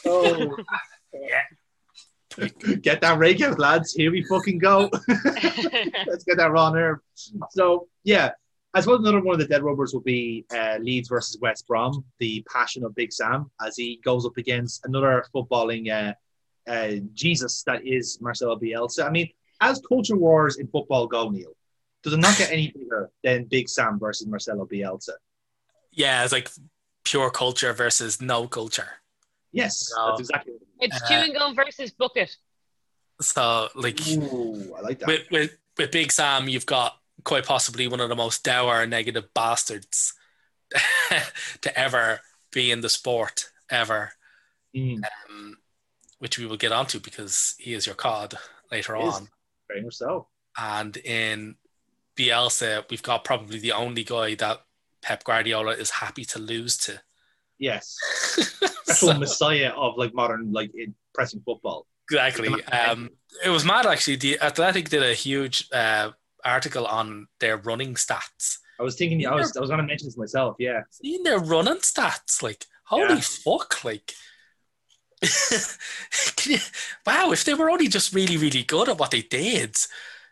[0.05, 0.57] Oh.
[1.13, 2.47] Yeah.
[2.81, 3.93] Get that rake out, lads.
[3.93, 4.89] Here we fucking go.
[5.07, 6.97] Let's get that raw nerve.
[7.51, 8.31] So, yeah,
[8.73, 12.05] I suppose another one of the dead rubbers will be uh, Leeds versus West Brom,
[12.19, 16.13] the passion of Big Sam, as he goes up against another footballing uh,
[16.71, 19.05] uh, Jesus that is Marcelo Bielsa.
[19.05, 19.29] I mean,
[19.59, 21.51] as culture wars in football go, Neil,
[22.01, 25.15] Does it not get any bigger than Big Sam versus Marcelo Bielsa?
[25.91, 26.49] Yeah, it's like
[27.03, 28.87] pure culture versus no culture.
[29.51, 30.07] Yes, No.
[30.11, 30.53] that's exactly.
[30.53, 32.37] What It's Uh, chewing gum versus bucket.
[33.19, 33.99] So like.
[34.07, 35.07] Ooh, I like that.
[35.07, 39.33] with, with with Big Sam, you've got quite possibly one of the most dour, negative
[39.33, 40.13] bastards
[41.61, 44.11] to ever be in the sport ever,
[44.75, 45.57] Mm, um,
[46.19, 48.35] which we will get onto because he is your cod
[48.71, 49.27] later on.
[49.67, 50.27] very much so.
[50.57, 51.55] And in
[52.17, 54.61] Bielsa, we've got probably the only guy that
[55.01, 57.01] Pep Guardiola is happy to lose to.
[57.59, 57.97] Yes,
[58.89, 61.85] actual messiah of like modern like in pressing football.
[62.09, 62.49] Exactly.
[62.71, 63.09] Um,
[63.43, 64.15] it was mad actually.
[64.15, 66.11] The Athletic did a huge uh,
[66.45, 68.57] article on their running stats.
[68.79, 70.55] I was thinking, I was I was going to mention this myself.
[70.59, 73.19] Yeah, Seeing their running stats, like holy Yeah.
[73.21, 74.13] fuck, like.
[76.35, 76.57] Can you,
[77.05, 79.77] wow, if they were only just really, really good at what they did,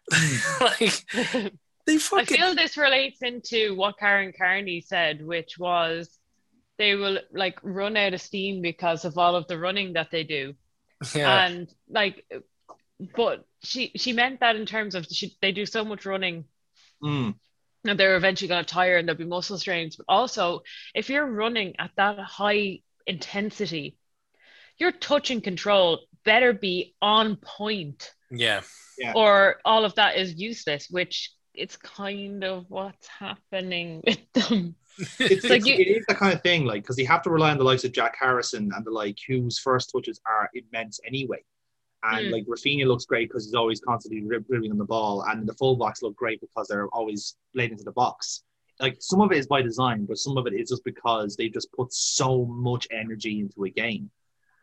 [0.61, 1.05] like
[1.85, 2.19] they fucking.
[2.19, 6.17] I feel this relates into what Karen Carney said, which was
[6.79, 10.23] they will like run out of steam because of all of the running that they
[10.23, 10.53] do.
[11.13, 12.25] yeah, And like,
[13.15, 16.45] but she she meant that in terms of she, they do so much running
[17.03, 17.33] Mm,
[17.85, 19.95] and they're eventually going to tire and there'll be muscle strains.
[19.95, 23.95] But also, if you're running at that high intensity,
[24.77, 28.61] your touch and control better be on point, yeah,
[28.97, 29.13] yeah.
[29.15, 30.89] or all of that is useless.
[30.89, 34.75] Which it's kind of what's happening with them.
[35.19, 37.29] it's, like it's- you- it is the kind of thing like because you have to
[37.29, 40.99] rely on the likes of Jack Harrison and the like whose first touches are immense
[41.07, 41.41] anyway.
[42.03, 42.31] And Mm.
[42.31, 45.53] like Rafinha looks great because he's always constantly drib- dribbling on the ball, and the
[45.55, 48.43] fullbacks look great because they're always laid into the box.
[48.79, 51.49] Like some of it is by design, but some of it is just because they
[51.49, 54.09] just put so much energy into a game,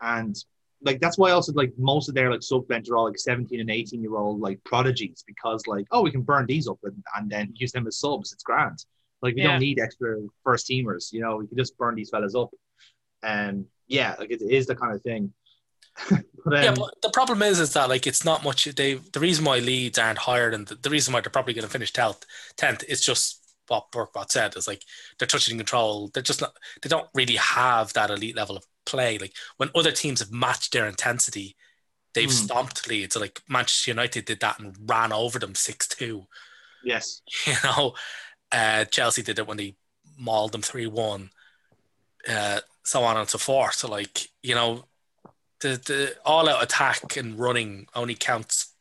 [0.01, 0.35] and
[0.83, 3.61] like that's why also like most of their like sub bench are all like 17
[3.61, 7.03] and 18 year old like prodigies because like oh we can burn these up and,
[7.16, 8.33] and then use them as subs.
[8.33, 8.85] It's grand.
[9.22, 9.53] Like we Yeah.
[9.53, 11.12] don't need extra first teamers.
[11.12, 12.51] You know we can just burn these fellas up,
[13.22, 15.33] and yeah, like it is the kind of thing.
[16.44, 16.74] But, um, yeah.
[16.76, 18.64] But the problem is, is that like it's not much.
[18.64, 21.64] They the reason why Leeds aren't higher than the, the reason why they're probably going
[21.64, 22.24] to finish tenth,
[22.56, 24.56] tenth is just what Burkbot said.
[24.56, 24.82] Is like
[25.18, 26.09] they're touching control.
[26.14, 26.56] They're just not.
[26.82, 29.18] They don't really have that elite level of play.
[29.18, 31.56] Like when other teams have matched their intensity,
[32.14, 32.30] they've Hmm.
[32.30, 33.16] stomped Leeds.
[33.16, 36.26] Like Manchester United did that and ran over them six two.
[36.85, 37.94] yes, You know,
[38.52, 39.76] uh, Chelsea did it when they
[40.18, 41.30] mauled them three one.
[42.28, 43.74] Uh, so on and so forth.
[43.74, 44.85] So like you know,
[45.61, 48.73] the the all out attack and running only counts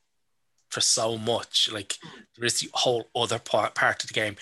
[0.70, 1.70] for so much.
[1.72, 1.98] Like
[2.38, 4.36] there is the whole other part part of the game.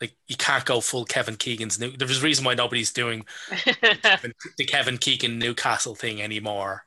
[0.00, 1.90] Like you can't go full Kevin Keegan's new.
[1.96, 3.24] There's a reason why nobody's doing
[4.02, 6.84] Kevin- the Kevin Keegan Newcastle thing anymore,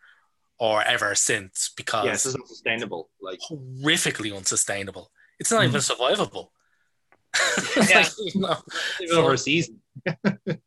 [0.60, 3.10] or ever since because yes, it's not sustainable.
[3.22, 5.12] Like horrifically unsustainable.
[5.40, 5.70] It's not hmm.
[5.70, 6.50] even survivable.
[7.78, 8.04] Yeah.
[8.10, 8.58] Like, you know,
[9.02, 9.80] even over a season.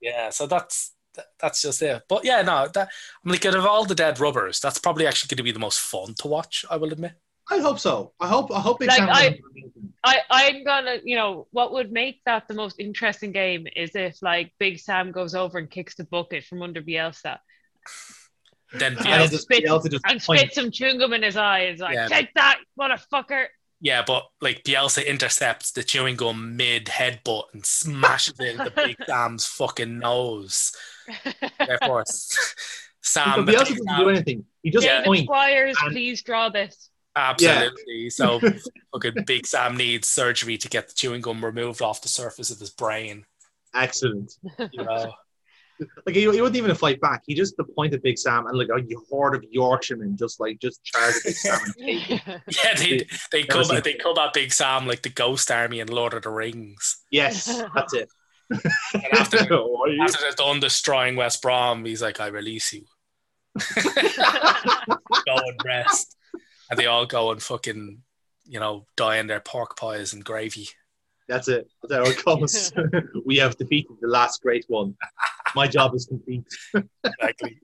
[0.01, 2.03] yeah, so that's that- that's just it.
[2.09, 2.89] But yeah, no, that
[3.25, 5.59] I'm like out of all the dead rubbers, that's probably actually going to be the
[5.59, 6.65] most fun to watch.
[6.71, 7.13] I will admit.
[7.51, 8.13] I hope so.
[8.21, 8.51] I hope.
[8.51, 9.39] I hope Big Like, I-
[10.05, 14.21] I, I'm gonna, you know, what would make that the most interesting game is if
[14.23, 17.39] like Big Sam goes over and kicks the bucket from under Bielsa
[18.75, 21.37] Then And yeah, just spits- Bielsa just and point- spits some chewing gum in his
[21.37, 22.09] eyes, like, Yeah.
[22.09, 23.47] take that, motherfucker.
[23.81, 28.97] yeah, but like Bielsa intercepts the chewing gum mid headbutt and smashes it into Big
[29.07, 30.73] Sam's fucking nose.
[31.67, 32.55] Therefore, s-
[33.03, 34.45] Sam, But Bielsa doesn't do um, anything.
[34.63, 34.99] He just Yeah.
[34.99, 35.23] David points.
[35.25, 36.89] Squires, and- please draw this.
[37.17, 38.11] absolutely.
[38.11, 38.41] So
[38.93, 42.59] fucking Big Sam needs surgery to get the chewing gum removed off the surface of
[42.59, 43.25] his brain.
[43.75, 44.37] Excellent.
[44.71, 45.13] You know.
[46.07, 47.23] Like he, he wouldn't even a fight back.
[47.27, 51.17] He just appointed Big Sam and like a horde of Yorkshiremen just like just charged
[51.25, 51.59] Big Sam.
[51.65, 52.11] And take.
[52.21, 55.89] Yeah, they they Never come they come at Big Sam like the Ghost Army in
[55.89, 57.03] Lord of the Rings.
[57.11, 58.09] yes, that's it.
[58.95, 62.85] And after are you- after they're done destroying West Brom, he's like, "I release you.
[64.07, 66.17] go and rest."
[66.71, 67.99] And they all go and fucking,
[68.47, 70.69] you know, die in their pork pies and gravy.
[71.29, 71.69] That's it.
[71.89, 72.73] That's how it goes.
[73.27, 74.97] we have defeated the last great one.
[75.55, 76.45] My job is complete.
[77.05, 77.59] Exactly.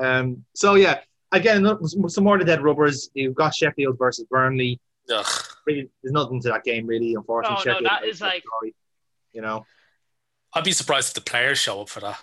[0.00, 1.00] Um, so yeah,
[1.32, 1.64] again,
[2.08, 3.10] some more of the dead rubbers.
[3.14, 4.80] You've got Sheffield versus Burnley.
[5.12, 5.26] Ugh.
[5.66, 7.14] Really, there's nothing to that game really.
[7.14, 7.90] Unfortunately, Oh, no, Sheffield.
[7.90, 8.74] that is like- story,
[9.32, 9.64] you know,
[10.54, 12.18] I'd be surprised if the players show up for that.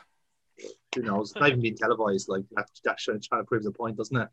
[0.95, 1.31] who knows?
[1.31, 2.27] It's not even being televised.
[2.29, 4.27] Like that, that's trying to prove the point, doesn't it?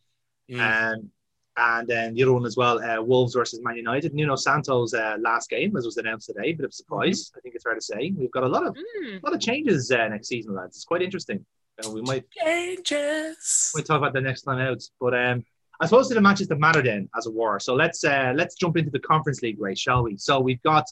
[0.51, 0.95] Mm.
[0.95, 1.11] Um,
[1.57, 4.13] and then the other one as well, uh, Wolves versus Man United.
[4.13, 7.31] Nuno Santos' uh, last game, as was announced today, bit of a surprise.
[7.37, 8.13] I think it's fair to say.
[8.17, 9.23] We've got a lot of Mm.
[9.23, 10.77] a lot of changes uh, next season, lads.
[10.77, 11.47] It's quite interesting.
[11.85, 13.73] Uh, we might Changes.
[13.75, 14.83] we talk about the next time out.
[15.01, 15.45] But um,
[15.81, 17.59] I suppose to the matches that matter then, as it were.
[17.61, 20.17] So let's uh, let's jump into the Conference League race, shall we?
[20.17, 20.85] So we've got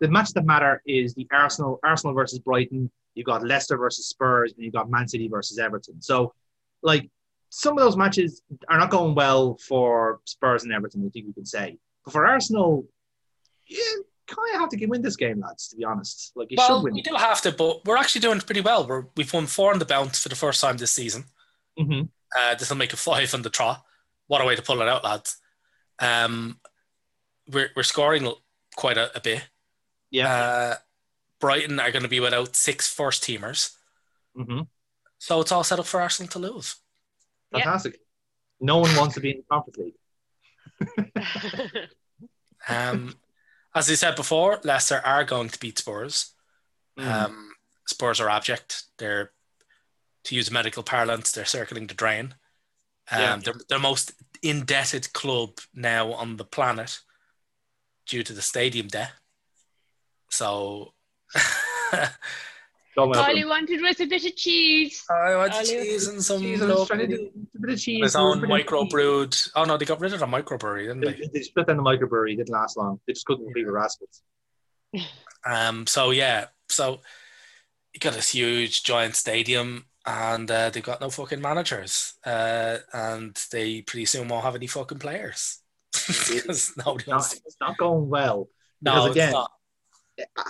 [0.00, 2.90] the match that matter is the Arsenal Arsenal versus Brighton.
[3.14, 6.02] You've got Leicester versus Spurs, and you've got Man City versus Everton.
[6.02, 6.34] So,
[6.82, 7.08] like
[7.48, 11.04] some of those matches are not going well for Spurs and Everton.
[11.06, 12.86] I think we can say, but for Arsenal,
[13.66, 13.78] yeah,
[14.26, 15.68] kind of have to win this game, lads.
[15.68, 16.94] To be honest, like you well, should win.
[16.94, 18.86] we do have to, but we're actually doing pretty well.
[18.86, 21.24] We're, we've won four on the bounce for the first time this season.
[21.78, 22.02] hmm
[22.36, 23.78] Uh, this will make a five on the draw.
[24.26, 25.38] What a way to pull it out, lads.
[25.98, 26.60] Um,
[27.50, 28.28] we're, we're scoring
[28.76, 29.48] quite a, a bit.
[30.16, 30.34] Yeah.
[30.34, 30.74] Uh,
[31.40, 33.76] Brighton are going to be without six first teamers.
[34.34, 34.62] hmm
[35.18, 36.76] So it's all set up for Arsenal to lose.
[37.52, 37.58] Yeah.
[37.58, 38.00] Fantastic.
[38.60, 39.94] No one wants to be in the Conference League.
[42.68, 43.14] Um,
[43.76, 46.32] as I said before, Leicester are going to beat Spurs.
[46.98, 47.06] Mm.
[47.06, 47.50] Um,
[47.86, 48.82] Spurs are abject.
[48.98, 49.30] They're,
[50.24, 52.34] to use medical parlance, they're circling the drain.
[53.12, 53.36] Um, Yeah.
[53.44, 56.98] They're the most indebted club now on the planet
[58.06, 59.12] due to the stadium debt.
[60.36, 60.92] So
[62.94, 65.04] Don't All help you wanted was a bit of cheese.
[65.10, 67.78] I want All cheese and some Cheese, I was trying to do a bit of
[67.80, 68.02] cheese.
[68.02, 68.66] his a own bit of cheese.
[68.66, 69.50] microbrewed.
[69.54, 71.28] Oh no, they got rid of the microbrewery, didn't They, they?
[71.32, 72.32] they split down the microbrewery.
[72.32, 72.98] It didn't last long.
[73.06, 74.22] They just couldn't compete with Rascals.
[75.44, 77.00] Um, so yeah, so
[77.92, 83.38] you got this huge giant stadium, and uh, they've got no fucking managers, uh, and
[83.52, 85.58] they pretty soon won't have any fucking players
[85.92, 88.48] because It's not, it's not going well.
[88.80, 89.50] no, because it's again- not.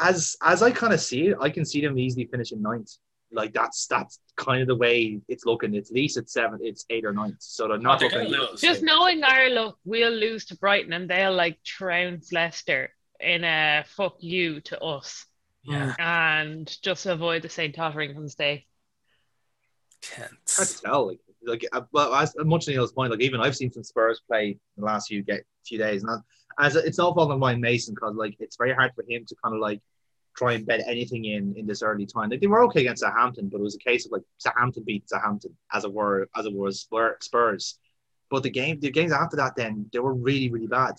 [0.00, 2.92] As as I kind of see it, I can see them easily finishing ninth.
[3.32, 5.74] Like that's that's kind of the way it's looking.
[5.74, 7.36] It's at least it's seven, it's eight or ninth.
[7.40, 8.32] So they're not Oh, they're looking.
[8.32, 8.60] gonna lose.
[8.60, 13.84] Just knowing our luck, we'll lose to Brighton and they'll like trounce Leicester in a
[13.88, 15.26] fuck you to us
[15.64, 17.74] Yeah, and just avoid the St.
[17.74, 18.66] Totteringham's Day.
[20.14, 20.46] hard Kent.
[20.46, 21.06] to tell.
[21.08, 24.20] Like, like uh, well, as much as Neil's point, like even I've seen some Spurs
[24.28, 26.22] play in the last few get few days, and that,
[26.58, 29.34] as it's no fault of Ryan Mason because like it's very hard for him to
[29.42, 29.80] kind of like
[30.36, 32.30] try and bet anything in in this early time.
[32.30, 35.08] Like they were okay against Southampton, but it was a case of like Southampton beat
[35.08, 36.86] Southampton as it were as it was
[37.20, 37.78] Spurs.
[38.30, 40.94] But the game, the games after that, then they were really really bad.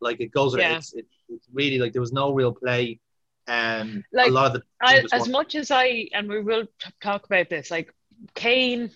[0.00, 0.76] Like it goes, Yeah.
[0.76, 3.00] it's, it, it's really like there was no real play.
[3.48, 6.66] Um, Like, a lot of the I, as want- much as I, and we will
[7.00, 7.92] talk about this, like
[8.34, 8.90] Kane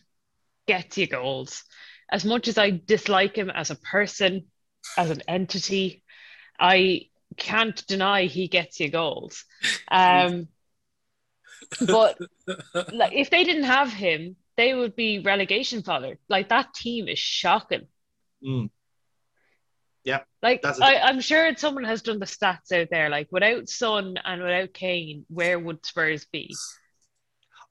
[0.66, 1.64] gets you goals.
[2.10, 4.44] As much as I dislike him as a person,
[4.96, 6.01] as an entity,
[6.62, 9.44] I can't deny he gets you goals.
[9.90, 10.48] Um,
[11.86, 12.18] but
[12.92, 16.18] like, if they didn't have him, they would be relegation fodder.
[16.30, 17.86] Like that team is shocking.
[18.42, 18.70] Mm.
[20.42, 23.10] Like That's a- I, I'm sure someone has done the stats out there.
[23.10, 26.54] Like without Son and without Kane, where would Spurs be?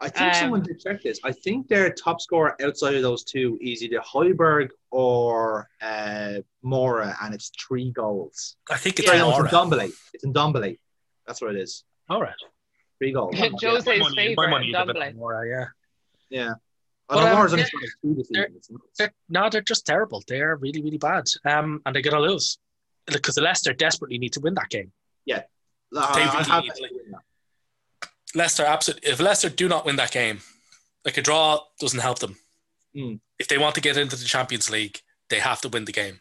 [0.04, 1.20] I think someone Um, did check this.
[1.24, 7.16] I think their top scorer outside of those two is either Højbjerg or uh, Moura,
[7.22, 8.58] and it's three goals.
[8.70, 9.26] I think it's Sorry, Yeah.
[9.26, 9.70] no, it's in Moura.
[9.70, 9.92] Ndombele.
[10.16, 10.80] It's Ndombele.
[11.28, 11.84] That's what it is.
[12.10, 12.34] All right.
[12.98, 13.36] Three goals.
[13.38, 15.66] Yeah, Jose's My money- favourite, my money is a bit Moura, yeah.
[16.30, 16.54] Yeah.
[17.08, 18.58] But, um, Moura's only yeah, scored two this they're- season.
[18.58, 18.84] It's nuts.
[18.98, 20.24] They're, no, they're just terrible.
[20.28, 21.26] They are really, really bad.
[21.46, 22.58] Um, and they're going to lose
[23.06, 24.92] because the Leicester desperately need to win that game.
[25.94, 27.20] Uh, They I really have need to win that.
[28.36, 29.10] Leicester absolutely.
[29.10, 30.40] If Leicester do not win that game,
[31.06, 32.38] like a draw doesn't help them.
[32.96, 33.20] Mm.
[33.40, 36.20] If they want to get into the Champions League, they have to win the game.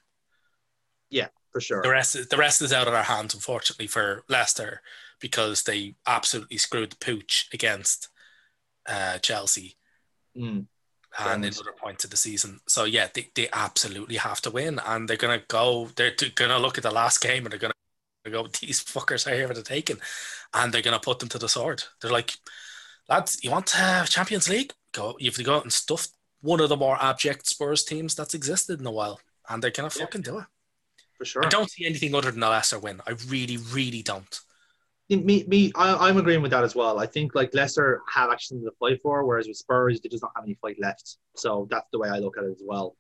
[1.11, 1.83] Yeah, for sure.
[1.83, 4.81] The rest, the rest is out of our hands, unfortunately, for Leicester
[5.21, 8.09] because they absolutely screwed the pooch against
[8.89, 9.77] uh, Chelsea
[10.37, 10.67] Mm.
[11.19, 12.61] and in other points of the season.
[12.69, 15.91] So yeah, they, they absolutely have to win, and they're gonna go.
[15.97, 17.75] They're gonna look at the last game, and they're gonna
[18.29, 18.47] go.
[18.61, 19.97] These fuckers are here for the taking,
[20.53, 21.85] and they're gonna put them to the sword.
[22.03, 22.33] They're like,
[23.09, 24.73] lads, you want to have Champions League?
[24.93, 25.17] Go.
[25.19, 26.09] You have to go out and stuff
[26.43, 29.91] one of the more abject Spurs teams that's existed in a while, and they're gonna
[29.97, 30.05] Yeah.
[30.05, 30.47] fucking do it.
[31.17, 31.45] For sure.
[31.45, 33.01] I don't see anything other than a Leicester win.
[33.07, 34.39] I really, really don't.
[35.11, 36.99] me, me, I, I'm agreeing with that as well.
[36.99, 40.23] I think like Leicester have actually something to fight for, whereas with Spurs, they just
[40.23, 41.17] not have any fight left.
[41.37, 42.97] So that's the way I look at it as well.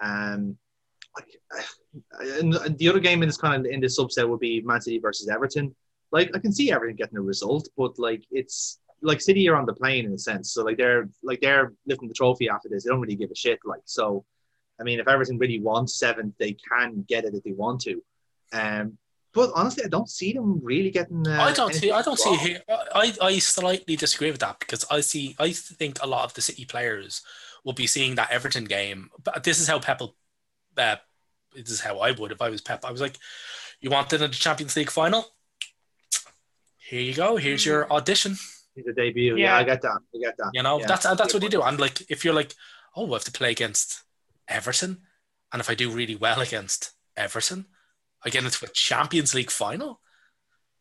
[0.00, 0.56] Um,
[2.20, 4.98] and the other game in this kind of in this subset would be Man City
[4.98, 5.74] versus Everton.
[6.12, 9.66] Like I can see Everton getting a result, but like it's like City are on
[9.66, 10.52] the plane in a sense.
[10.52, 12.84] So like they're like they're lifting the trophy after this.
[12.84, 13.58] They don't really give a shit.
[13.64, 14.24] Like so,
[14.80, 18.02] I mean, if Everton really wants seventh, they can get it if they want to.
[18.52, 18.98] Um,
[19.32, 21.26] but honestly, I don't see them really getting.
[21.26, 21.92] Uh, I don't see.
[21.92, 22.62] I don't see anything here.
[22.68, 25.36] I, I slightly disagree with that because I see.
[25.38, 27.22] I think a lot of the City players
[27.64, 29.10] will be seeing that Everton game.
[29.22, 30.00] But this is how Pep.
[30.00, 30.16] will-
[30.76, 30.96] Uh,
[31.54, 32.84] this is how I would if I was Pep.
[32.84, 33.16] I was like,
[33.80, 35.26] "You want in the Champions League final?
[36.76, 37.36] Here you go.
[37.36, 38.36] Here's your audition.
[38.74, 39.36] He's a debut.
[39.36, 39.46] Yeah.
[39.46, 39.56] Yeah.
[39.58, 39.98] I get that.
[40.14, 40.50] I get that.
[40.54, 40.86] You know Yeah.
[40.86, 41.62] that's and that's what you do.
[41.62, 42.54] And like, if you're like,
[42.96, 44.02] oh, we have to play against
[44.48, 45.02] Everton,
[45.52, 47.66] and if I do really well against Everton,
[48.24, 50.00] I get into a Champions League final.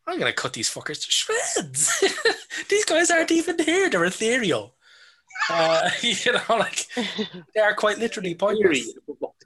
[0.08, 2.04] I'm gonna cut these fuckers to shreds.
[2.70, 4.76] these guys aren't even here; they're ethereal.
[5.50, 6.88] Uh, you know, like
[7.54, 8.94] they are quite literally pointless.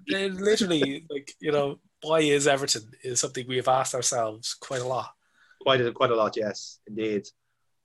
[0.09, 4.87] Literally, like you know, why is Everton is something we have asked ourselves quite a
[4.87, 5.11] lot.
[5.61, 7.27] Quite a, quite a lot, yes, indeed.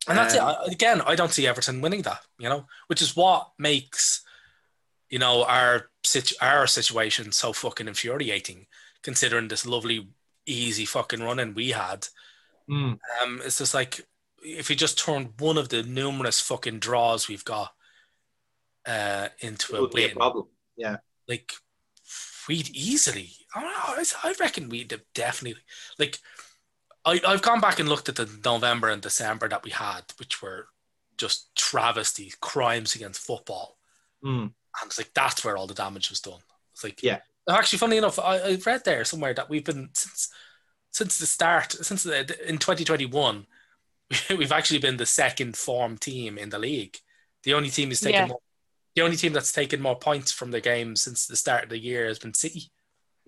[0.08, 0.52] And that's Um, it.
[0.52, 4.22] I- Again, I don't see Everton winning that, you know, which is what makes,
[5.10, 8.66] you know, our situ- our situation so fucking infuriating,
[9.02, 10.08] considering this lovely,
[10.46, 12.08] easy fucking run running we had.
[12.68, 14.00] Mm, Um, it's just like
[14.42, 17.74] if we just turned one of the numerous fucking draws we've got
[18.86, 20.46] uh, into it a be a problem.
[20.76, 20.96] Yeah.
[21.26, 21.52] like
[22.48, 23.30] we'd easily.
[23.54, 23.68] I know.
[23.70, 25.60] I- I reckon we'd have definitely
[25.98, 26.18] like.
[27.04, 30.42] I I've gone back and looked at the November and December that we had, which
[30.42, 30.68] were
[31.16, 33.78] just travesty crimes against football,
[34.24, 34.52] Mm, and
[34.86, 36.40] it's like that's where all the damage was done.
[36.72, 37.20] It's like Yeah.
[37.48, 40.28] Actually, funny enough, I, I read there somewhere that we've been since
[40.90, 43.46] since the start since the, in 2021
[44.36, 46.98] we've actually been the second form team in the league.
[47.44, 48.26] The only team is taking Yeah.
[48.26, 48.40] more,
[48.94, 51.78] the only team that's taken more points from the game since the start of the
[51.78, 52.70] year has been City.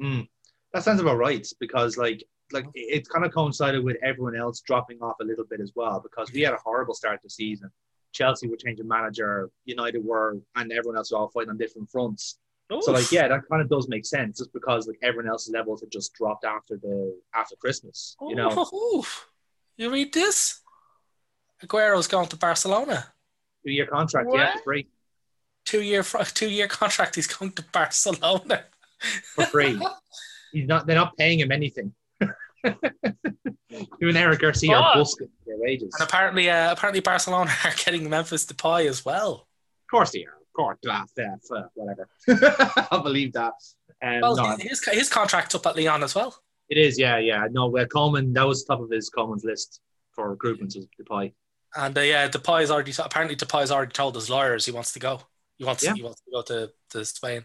[0.00, 0.26] mm.
[0.72, 4.98] That sounds about right because like like it kind of coincided with everyone else dropping
[5.02, 7.70] off a little bit as well because we had a horrible start to the season.
[8.12, 12.38] Chelsea were changing manager, United were, and everyone else was all fighting on different fronts.
[12.82, 15.80] So like, yeah, that kind of does make sense, just because like everyone else's levels
[15.80, 18.16] had just dropped after the after Christmas.
[18.20, 19.02] You know, Ooh,
[19.76, 20.60] you read this?
[21.64, 23.06] Aguero's going to Barcelona.
[23.64, 24.58] two year contract, yeah, What?
[24.58, 24.86] for free,
[25.64, 26.02] Two year
[26.34, 27.14] two year contract.
[27.16, 28.64] He's going to Barcelona.
[29.34, 29.80] for free.
[30.52, 30.86] He's not.
[30.86, 31.94] They're not paying him anything.
[34.02, 34.94] Even Eric Garcia are Fuck.
[34.94, 35.94] busking their wages.
[35.98, 39.46] And apparently, uh, apparently Barcelona are getting Memphis Depay as well.
[39.84, 40.32] Of course they are.
[40.40, 42.08] Of course, blah, blah, blah, whatever.
[42.90, 43.52] I'll believe that.
[44.02, 46.36] Um, Well, no, his his contract's up at Lyon as well.
[46.68, 46.98] it is.
[46.98, 47.46] Yeah, yeah.
[47.50, 48.34] No, well, Koeman.
[48.34, 49.80] That was top of his Koeman's list
[50.12, 50.74] for recruitment.
[50.74, 51.32] Was Depay.
[51.76, 55.20] And uh, yeah, Depay's already apparently Depay's already told his lawyers he wants to go.
[55.60, 55.92] He wants Yeah.
[55.94, 57.44] he wants to go to, to Spain.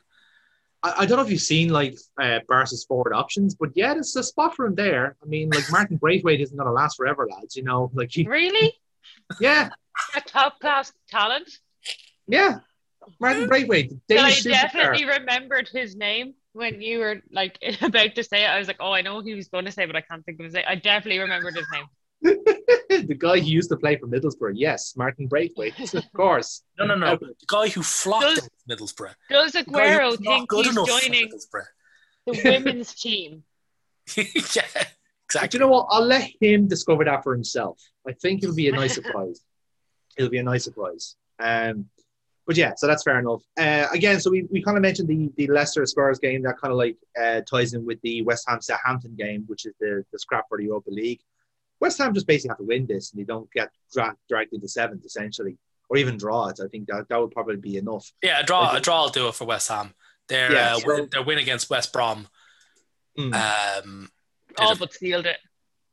[0.82, 4.16] I, I don't know if you've seen like uh, Barca's forward options, but yeah, there's
[4.16, 5.18] a spot for him there.
[5.22, 7.58] I mean, like Martin Braithwaite isn't going to last forever, lads.
[7.58, 8.74] You know, like he, Really?
[9.42, 9.70] yeah,
[10.16, 11.60] A top class talent?
[12.28, 12.60] yeah.
[13.20, 14.52] Martin Braithwaite, I Danish superstar.
[14.72, 18.48] definitely remembered his name when you were like about to say it.
[18.48, 20.40] I was like, oh, I know he was going to say, but I can't think
[20.40, 20.66] of his name.
[20.68, 21.86] I definitely remembered his name.
[22.22, 24.54] the guy who used to play for Middlesbrough.
[24.56, 26.64] Yes, Martin Braithwaite, of course.
[26.80, 27.16] No, no, no.
[27.18, 29.14] The guy who flopped Does- out Middlesbrough.
[29.30, 33.44] Does The guy Aguero was think good he's joining the women's team?
[34.18, 34.24] yeah,
[34.74, 34.88] But
[35.28, 35.50] exactly.
[35.54, 35.88] you know what?
[35.90, 37.80] I'll let him discover that for himself.
[38.08, 39.42] I think it'll be a nice surprise.
[40.18, 41.16] It'll be a nice surprise.
[41.40, 41.86] Um,
[42.48, 43.42] but yeah, so that's fair enough.
[43.60, 46.72] Uh, again, so we, we kind of mentioned the the Leicester Spurs game that kind
[46.72, 50.20] of like uh, ties in with the West Ham Southampton game, which is the the
[50.20, 51.22] scrap for the Europa League.
[51.86, 54.68] West Ham just basically have to win this, and they don't get dra- dragged into
[54.68, 55.58] seventh essentially,
[55.90, 56.60] or even draw it.
[56.64, 58.12] I think that that would probably be enough.
[58.24, 58.62] Yeah, a draw.
[58.62, 59.94] Like- A draw will do it for West Ham.
[60.28, 62.28] Their Yeah, uh, so- win, their win against West Brom,
[63.18, 63.34] Mm.
[63.84, 64.12] um,
[64.58, 65.38] All but sealed it.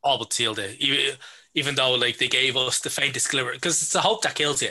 [0.03, 0.81] all but sealed it.
[0.81, 1.17] Even,
[1.55, 4.63] even though like they gave us the faintest glimmer, because it's the hope that kills
[4.63, 4.71] you,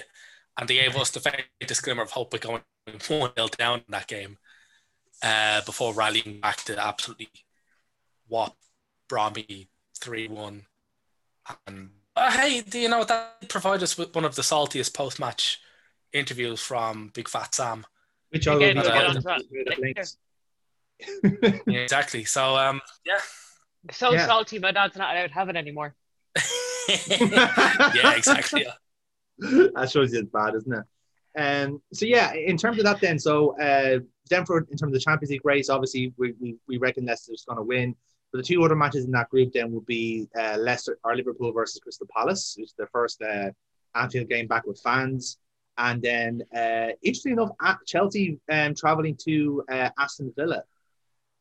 [0.58, 2.64] and they gave us the faintest glimmer of hope by going
[3.08, 4.40] one 0 down in that game,
[5.22, 7.30] uh, before rallying back to absolutely
[8.28, 8.56] what
[9.08, 9.68] Bromby
[10.00, 10.66] three one.
[11.68, 15.20] And uh, hey, do you know that provide us with one of the saltiest post
[15.20, 15.60] match
[16.14, 17.86] interviews from Big Fat Sam?
[18.30, 20.18] Which I Again, will we'll get have onto that the links.
[21.68, 22.24] Yeah, exactly.
[22.26, 23.20] So um, yeah.
[23.92, 24.26] So Yeah.
[24.28, 25.96] salty, my dad's not allowed to have it anymore.
[27.08, 28.66] yeah, exactly.
[29.40, 30.86] that shows you it's bad, isn't it?
[31.38, 34.00] Um, so yeah, in terms of that, then, so uh,
[34.30, 37.44] then for in terms of the Champions League race, obviously we, we, we reckon Leicester's
[37.48, 37.96] going to win.
[38.32, 41.52] But the two other matches in that group then will be uh, Leicester or Liverpool
[41.52, 43.52] versus Crystal Palace, which is the first uh,
[43.94, 45.38] Anfield game back with fans,
[45.78, 50.64] and then uh, interesting enough, at Chelsea um, traveling to uh, Aston Villa,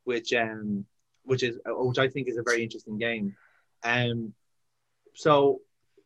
[0.04, 0.84] which um,
[1.24, 3.36] which is uh, which I think is a very interesting game.
[3.84, 4.34] Um,
[5.14, 5.60] so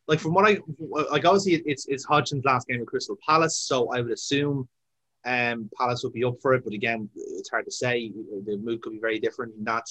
[0.07, 3.91] like from what I like, obviously it's it's Hodgson's last game with Crystal Palace, so
[3.93, 4.69] I would assume
[5.25, 6.65] um, Palace will be up for it.
[6.65, 8.11] But again, it's hard to say.
[8.45, 9.87] The mood could be very different in that.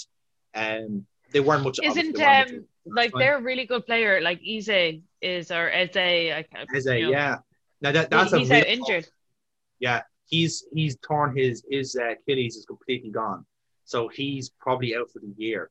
[0.55, 1.79] Um, they weren't much.
[1.83, 3.19] Isn't um like fine.
[3.19, 4.21] they're a really good player?
[4.21, 5.95] Like Eze is or Eze.
[5.97, 6.69] I can't.
[6.75, 7.09] Eze, you know.
[7.11, 7.37] yeah.
[7.81, 9.07] Now that that's He- he's a out real- injured.
[9.79, 13.45] Yeah, he's he's torn his his uh, Achilles is completely gone,
[13.85, 15.69] so he's probably out for the year,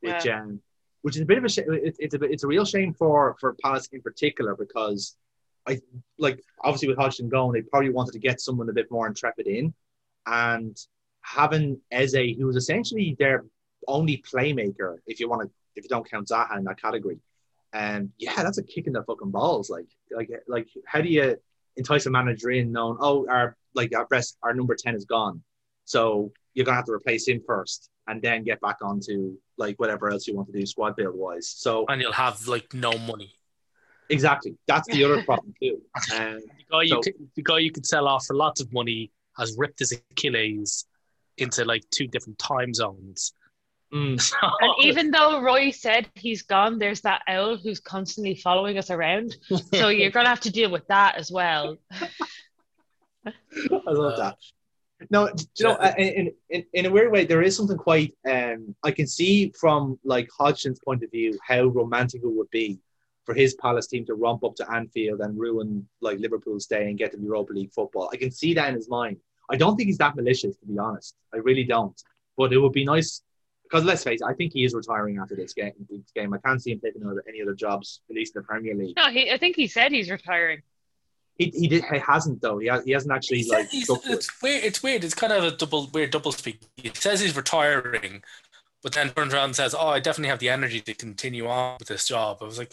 [0.00, 0.60] which um
[1.02, 3.36] which is a bit of a sh- it, it's a it's a real shame for
[3.40, 5.16] for Palace in particular because
[5.66, 5.80] I
[6.18, 9.46] like obviously with Hodgson going they probably wanted to get someone a bit more intrepid
[9.46, 9.74] in,
[10.26, 10.76] and
[11.22, 13.44] having Eze, who was essentially their
[13.86, 17.18] only playmaker, if you want to, if you don't count Zaha in that category.
[17.72, 19.68] And yeah, that's a kick in the fucking balls.
[19.68, 21.36] Like, like, like, how do you
[21.76, 25.42] entice a manager in knowing, oh, our like our best, our number ten is gone,
[25.84, 30.08] so you're gonna have to replace him first, and then get back onto like whatever
[30.10, 31.48] else you want to do squad build wise.
[31.50, 33.32] So and you'll have like no money.
[34.08, 35.80] exactly, that's the other problem too.
[36.14, 38.72] Um, The guy you So- could, the guy you could sell off for lots of
[38.72, 40.86] money has ripped his Achilles
[41.36, 43.32] into like two different time zones.
[43.92, 48.90] Mm, And even though Roy said he's gone, there's that owl who's constantly following us
[48.90, 49.36] around.
[49.74, 51.76] So you're gonna have to deal with that as well.
[53.26, 54.36] I love that.
[55.10, 58.14] No, you know, uh, in, in in a weird way, there is something quite.
[58.28, 62.78] Um, I can see from like Hodgson's point of view how romantic it would be
[63.26, 66.96] for his Palace team to romp up to Anfield and ruin like Liverpool's day and
[66.96, 68.08] get to Europa League football.
[68.12, 69.18] I can see that in his mind.
[69.50, 71.14] I don't think he's that malicious, to be honest.
[71.34, 72.00] I really don't.
[72.36, 73.22] But it would be nice
[73.68, 75.72] because let's face it, I think he is retiring after this game.
[75.90, 78.46] This game, I can't see him taking other, any other jobs, at least in the
[78.46, 78.96] Premier League.
[78.96, 80.62] No, he, I think he said he's retiring.
[81.38, 81.84] He, he did.
[81.84, 82.58] He hasn't though.
[82.58, 83.64] He, has, he hasn't actually He like.
[83.64, 84.14] says he's, stuck to it.
[84.14, 84.64] it's weird.
[84.64, 85.04] It's weird.
[85.04, 86.60] It's kind of a double weird double speak.
[86.76, 88.22] He says he's retiring,
[88.82, 91.76] but then turns around and says, "Oh, I definitely have the energy to continue on
[91.78, 92.72] with this job." I was like,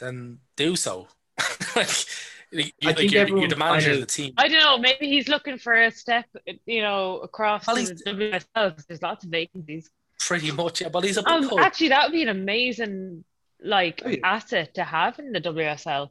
[0.00, 1.08] "Then do so."
[1.76, 1.88] like,
[2.62, 4.32] you, I like think you're, everyone you're the manager of the team.
[4.36, 4.78] I don't know.
[4.78, 6.26] Maybe he's looking for a step,
[6.66, 8.74] you know, across Well, he's- the WSL.
[8.74, 9.90] 'cause There's lots of vacancies.
[10.18, 10.88] Pretty much, yeah.
[10.88, 11.60] But he's a big Um, coach.
[11.60, 13.24] actually, that would be an amazing
[13.60, 14.18] like Oh, yeah.
[14.22, 16.10] asset to have in the WSL.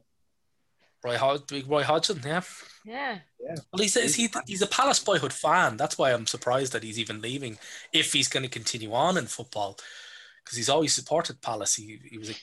[1.04, 2.40] Roy, Hod- Roy Hodgson, yeah.
[2.84, 3.18] Yeah.
[3.38, 5.76] Well, he's, is he, he's a Palace boyhood fan.
[5.76, 7.58] That's why I'm surprised that he's even leaving
[7.92, 9.78] if he's going to continue on in football
[10.44, 11.74] because he's always supported Palace.
[11.76, 12.34] He, he was a,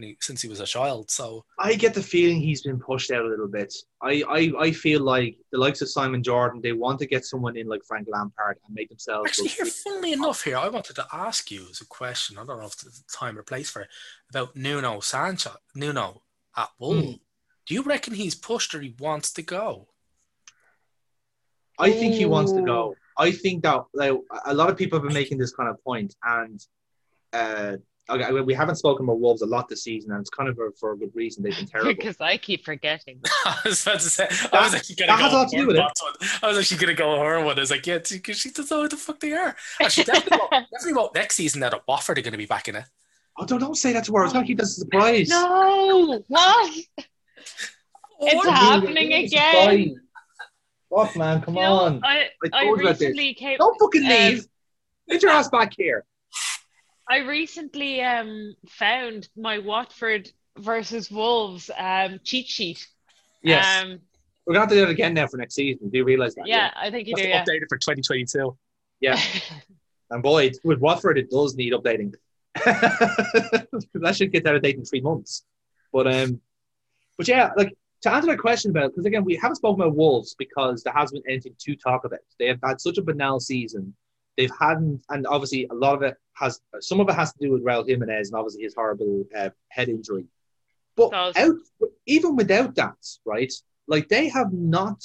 [0.00, 1.10] when he, since he was a child.
[1.10, 3.74] So I get the feeling he's been pushed out a little bit.
[4.02, 7.56] I, I, I feel like the likes of Simon Jordan, they want to get someone
[7.56, 9.28] in like Frank Lampard and make themselves.
[9.28, 12.38] actually, here, funnily enough, here I wanted to ask you as a question.
[12.38, 13.88] I don't know if the time or place for it
[14.30, 15.50] about Nuno Santo.
[15.74, 16.22] Nuno
[16.56, 17.18] at Wolves.
[17.66, 19.88] Do you reckon he's pushed or he wants to go?
[21.78, 22.94] I think he wants to go.
[23.16, 26.14] I think that like, a lot of people have been making this kind of point,
[26.22, 26.60] and
[27.32, 27.76] uh,
[28.08, 30.72] okay, we haven't spoken about Wolves a lot this season, and it's kind of for,
[30.78, 31.42] for a good reason.
[31.42, 31.94] They've been terrible.
[31.94, 33.20] Because I keep forgetting.
[33.44, 35.48] I was about to say, I was actually going that to has go a lot
[35.50, 35.80] to do with it.
[35.80, 36.30] One.
[36.42, 37.56] I was actually going to go her one.
[37.56, 39.54] I was like, yeah, because she doesn't know who the fuck they are.
[39.80, 42.68] Actually, definitely, about, definitely about next season now that Watford are going to be back
[42.68, 42.84] in it.
[43.38, 44.20] oh, don't, don't say that to her.
[44.20, 45.28] I was going to keep this a surprise.
[45.28, 46.72] no, what?
[48.22, 48.48] It's What?
[48.54, 49.54] happening It's again.
[49.54, 49.88] surprise.
[51.06, 52.00] Fuck, man, come You know, on.
[52.04, 53.08] I, I I told you about this.
[53.08, 53.58] recently came.
[53.58, 54.46] Don't fucking um, leave.
[55.08, 56.04] Get your ass back here.
[57.10, 62.86] I recently um found my Watford versus Wolves um cheat sheet.
[63.42, 63.82] Yes.
[63.82, 63.98] Um,
[64.46, 65.88] We're going to have to do it again now for next season.
[65.88, 66.46] Do you realize that?
[66.46, 67.28] yeah, I think you That's do.
[67.30, 67.44] Yeah.
[67.44, 68.56] updated for 2022.
[69.02, 69.18] Yeah.
[70.10, 72.12] And boy, with Watford, it does need updating.
[72.54, 75.46] that should get out of date in three months.
[75.90, 76.38] But um,
[77.16, 80.34] but yeah, like to answer that question about because again, we haven't spoken about Wolves
[80.38, 82.18] because there hasn't been anything to talk about.
[82.38, 83.94] They have had such a banal season.
[84.36, 86.60] They've hadn't, and obviously a lot of it has.
[86.80, 89.88] Some of it has to do with Raul Jimenez and obviously his horrible uh, head
[89.88, 90.24] injury.
[90.96, 91.56] But out,
[92.06, 93.52] even without that, right?
[93.86, 95.02] Like they have not.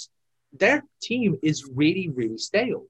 [0.57, 2.85] Their team is really, really stale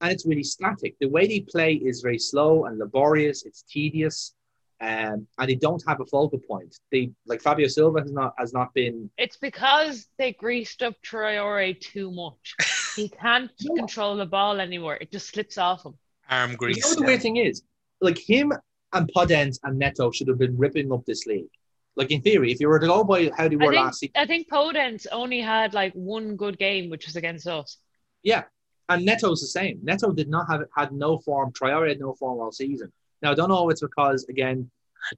[0.00, 0.96] and it's really static.
[1.00, 3.44] The way they play is very slow and laborious.
[3.44, 4.34] It's tedious,
[4.80, 6.78] um, and they don't have a focal point.
[6.92, 9.10] They like Fabio Silva has not has not been.
[9.16, 12.54] It's because they greased up Traore too much.
[12.96, 13.78] He can't You know what?
[13.80, 14.96] control the ball anymore.
[15.00, 15.94] It just slips off him.
[16.30, 16.76] Arm grease.
[16.76, 17.62] You know what the weird thing is,
[18.00, 18.52] like him
[18.92, 21.50] and Podence and Neto should have been ripping up this league.
[21.96, 24.00] Like in theory, if you were to go by how they I were think, last
[24.00, 27.78] season, I think Podence only had like one good game, which was against us.
[28.22, 28.42] yeah,
[28.88, 29.80] and Neto's the same.
[29.82, 31.52] Neto did not have had no form.
[31.52, 32.92] Traore had no form all season.
[33.22, 34.70] Now I don't know if it's because again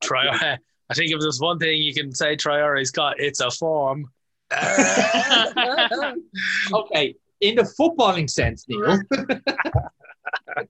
[0.05, 0.59] Traore,
[0.91, 4.07] I think if there's one thing you can say Traore's got, it's a form.
[6.73, 9.01] okay, in the footballing sense, Neil,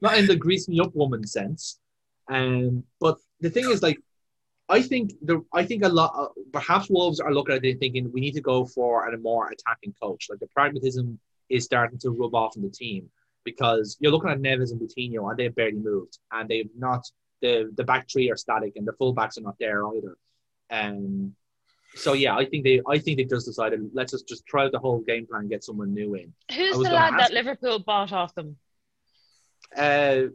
[0.00, 1.78] not in the grease me up woman sense.
[2.28, 3.98] Um, but the thing is, like,
[4.68, 6.12] I think the I think a lot.
[6.16, 9.50] Uh, perhaps Wolves are looking at it thinking we need to go for a more
[9.50, 10.28] attacking coach.
[10.30, 11.18] Like the pragmatism
[11.50, 13.10] is starting to rub off on the team
[13.44, 17.06] because you're looking at Neves and Moutinho and they've barely moved and they've not
[17.42, 20.16] the the back three are static and the full backs are not there either.
[20.70, 21.34] Um,
[21.94, 24.72] so yeah, I think they I think they just decided let's just just try out
[24.72, 26.32] the whole game plan and get someone new in.
[26.54, 28.56] Who's the lad that Liverpool bought off them?
[29.76, 30.28] Uh,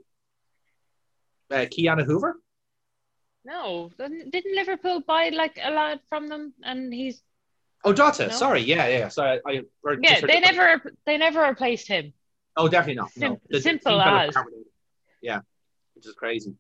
[1.52, 2.38] uh, Kiana Hoover.
[3.46, 7.22] No, didn't didn't Liverpool buy like a lad from them, and he's
[7.86, 8.28] Oh, Jota.
[8.28, 8.34] No?
[8.34, 8.60] Sorry.
[8.62, 9.08] Yeah, yeah.
[9.08, 9.40] Sorry.
[9.48, 9.62] I, I
[10.02, 12.12] Yeah, they the- never they never replaced him.
[12.58, 13.12] Oh, definitely not.
[13.12, 14.32] Sim- The- the simple as.
[14.32, 14.68] apart with it.
[15.22, 15.40] Yeah,
[15.96, 16.56] which is crazy.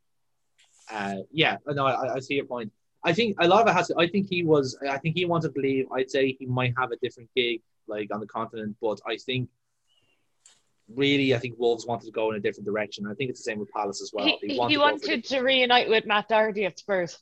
[0.89, 2.72] Uh, yeah, no, I, I see your point.
[3.04, 3.88] I think a lot of it has.
[3.88, 4.78] To, I think he was.
[4.88, 5.86] I think he wanted to leave.
[5.91, 8.76] I'd say he might have a different gig, like on the continent.
[8.82, 9.50] But I think,
[10.93, 13.08] really, I think Wolves wanted to go in a different direction.
[13.08, 14.26] I think it's the same with Palace as well.
[14.26, 17.18] he, he want to go for wanted to reunite with Matt Doherty at Spurs.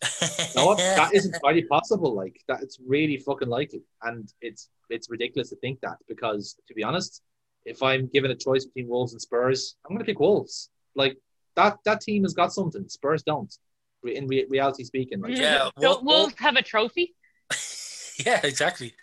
[0.54, 2.14] No, that isn't entirely possible.
[2.14, 6.74] Like that, it's really fucking likely, and it's it's ridiculous to think that because, to
[6.74, 7.22] be honest,
[7.64, 10.70] if I'm given a choice between Wolves and Spurs, I'm going to pick Wolves.
[10.94, 11.18] Like
[11.56, 12.88] that that team has got something.
[12.88, 13.54] Spurs don't.
[14.02, 17.14] Re- In re- reality speaking, like Yeah, Don't Wol- Wolves have a trophy?
[18.24, 18.94] yeah, exactly.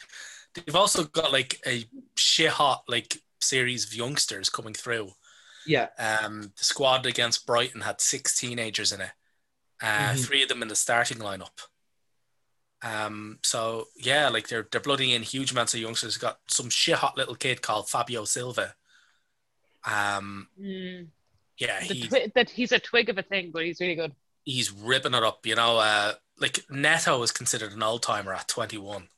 [0.54, 1.86] They've also got like a
[2.16, 5.12] shit hot like series of youngsters coming through.
[5.66, 9.12] yeah, Um, the squad against Brighton had six teenagers in it.
[9.82, 10.26] Uh, Mhm.
[10.26, 11.60] Three of them in the starting lineup.
[12.82, 16.18] Um, so yeah, like they're they're blooding in huge amounts of youngsters.
[16.18, 18.76] Got some shit hot little kid called Fabio Silva.
[19.84, 21.08] Um, Mm,
[21.58, 24.14] yeah, the he twi- that he's a twig of a thing, but he's really good.
[24.46, 25.46] He's ripping it up.
[25.46, 29.10] You know, uh, like Neto is considered an old timer at twenty one.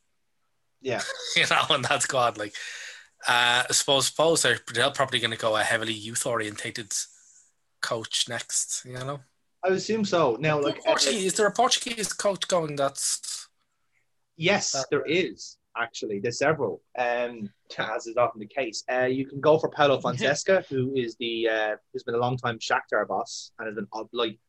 [0.82, 1.02] yeah.
[1.36, 2.38] you know, and that's God.
[2.38, 2.54] Like,
[3.28, 6.94] uh, I suppose, suppose they're, they're probably going to go a heavily youth orientated
[7.82, 8.84] coach next.
[8.86, 9.20] You know,
[9.64, 10.38] I assume so.
[10.40, 12.76] Now, like, Portuguese, is there a Portuguese coach going?
[12.76, 13.48] That's
[14.38, 16.20] yes, That- there is actually.
[16.20, 16.82] There's several.
[16.98, 18.84] Um, as is often the case.
[18.92, 22.38] Uh, you can go for Paulo Fonseca, who is the uh, who's been a long
[22.38, 24.40] time Shakhtar boss and has been like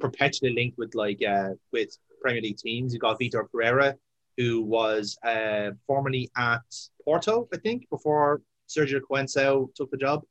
[0.00, 2.92] perpetually linked with like uh, with Premier League teams.
[2.92, 3.96] You got Vitor Pereira,
[4.36, 6.62] who was uh, formerly at
[7.04, 10.22] Porto, I think, before Sergio Conceição took the job.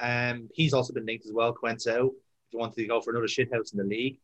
[0.00, 3.26] Um, he's also been linked as well, Conceição, if you want to go for another
[3.26, 4.18] shithouse in the league.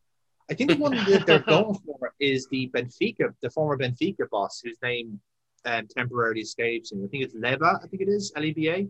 [0.49, 4.61] I think the one that they're going for is the Benfica, the former Benfica boss,
[4.63, 5.19] whose name
[5.65, 7.05] um, temporarily escapes me.
[7.05, 8.87] I think it's Leva, I think it is, L E V A.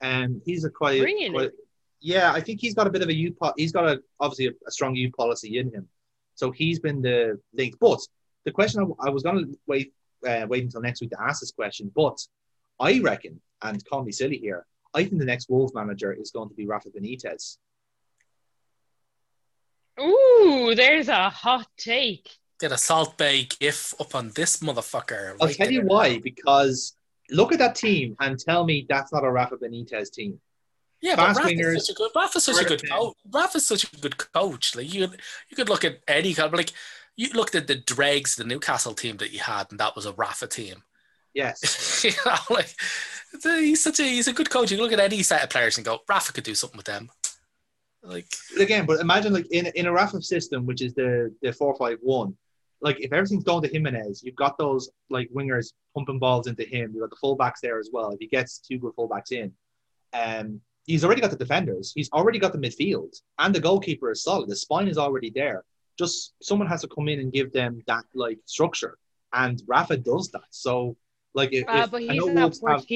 [0.00, 1.30] And he's a quite, Really?
[1.30, 1.50] quite
[2.02, 3.36] yeah, I think he's got a bit of a youth.
[3.40, 5.88] Po- he's got a obviously a, a strong youth policy in him,
[6.34, 7.76] so he's been the link.
[7.80, 8.00] But
[8.44, 9.92] the question I, I was going to wait
[10.26, 12.18] uh, wait until next week to ask this question, but
[12.80, 16.48] I reckon, and call me silly here, I think the next Wolves manager is going
[16.48, 17.56] to be Rafa Benitez.
[20.00, 22.28] Ooh, there's a hot take.
[22.58, 25.36] get a Salt Bae gif up on this motherfucker.
[25.40, 25.88] I'll right tell you there.
[25.88, 26.94] why, because
[27.30, 30.40] look at that team and tell me that's not a Rafa Benitez team.
[31.02, 32.30] Yeah, but Fast Rafa's wingers, such a good.
[32.40, 33.16] Such a good coach.
[33.30, 34.76] Rafa's such a good coach.
[34.76, 35.08] Like you,
[35.48, 36.52] you could look at any kind.
[36.52, 36.72] Like
[37.16, 40.12] you looked at the dregs, the Newcastle team that you had, and that was a
[40.12, 40.84] Rafa team.
[41.34, 42.04] Yes.
[42.04, 42.74] you know, like
[43.42, 44.70] he's such a he's a good coach.
[44.70, 46.86] You can look at any set of players and go, Rafa could do something with
[46.86, 47.10] them.
[48.04, 48.26] Like
[48.58, 51.98] again, but imagine like in in a Rafa system, which is the the four five
[52.00, 52.36] one.
[52.80, 56.92] Like if everything's going to Jimenez, you've got those like wingers pumping balls into him.
[56.92, 58.10] You've got the fullbacks there as well.
[58.10, 59.52] If he gets two good fullbacks in,
[60.12, 61.92] um, he's already got the defenders.
[61.94, 64.48] He's already got the midfield, and the goalkeeper is solid.
[64.48, 65.64] The spine is already there.
[65.98, 68.98] Just someone has to come in and give them that like structure,
[69.32, 70.48] and Rafa does that.
[70.50, 70.96] So
[71.34, 72.86] like if, Uh, if I know Wolves have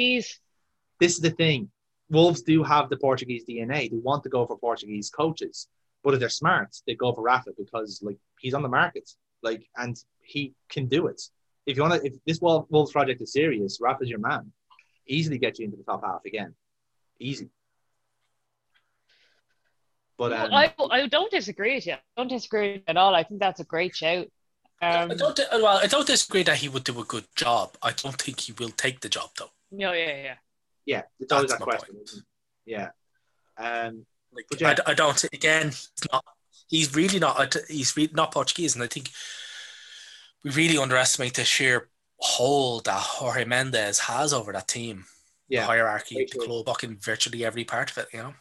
[1.00, 1.70] this is the thing.
[2.08, 3.90] Wolves do have the Portuguese DNA.
[3.90, 5.68] They want to go for Portuguese coaches,
[6.04, 9.10] but if they're smart, they go for Rafa because like he's on the market,
[9.42, 11.20] like and he can do it.
[11.66, 14.52] If you want to, if this Wolves project is serious, Rafa's your man.
[15.08, 16.54] Easily get you into the top half again,
[17.18, 17.48] easy.
[20.18, 21.92] But um, I, I don't disagree with you.
[21.94, 23.14] I don't disagree at all.
[23.14, 24.26] I think that's a great shout.
[24.82, 27.76] Um, I don't well, I don't disagree that he would do a good job.
[27.82, 29.50] I don't think he will take the job though.
[29.70, 30.34] no, yeah, yeah.
[30.84, 31.96] yeah, it's always That's that my question.
[32.04, 32.24] isn't?
[32.66, 32.88] Yeah.
[33.56, 34.68] Um, Like But yeah.
[34.70, 35.24] I, d- I don't.
[35.32, 36.24] Again, he's not.
[36.68, 37.56] He's really not.
[37.68, 39.10] He's really not Portuguese, and I think
[40.44, 41.88] we really underestimate the sheer
[42.18, 45.04] hold that Jorge Mendes has over that team.
[45.48, 45.64] The yeah.
[45.64, 48.08] hierarchy, the club, fucking virtually every part of it.
[48.12, 48.34] You know.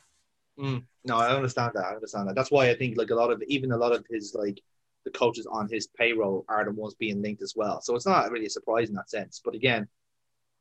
[0.59, 1.85] Mm, no, I understand that.
[1.85, 2.35] I understand that.
[2.35, 4.61] That's why I think like a lot of even a lot of his like
[5.03, 7.81] the coaches on his payroll are the ones being linked as well.
[7.81, 9.41] So it's not really a surprise in that sense.
[9.43, 9.87] But again,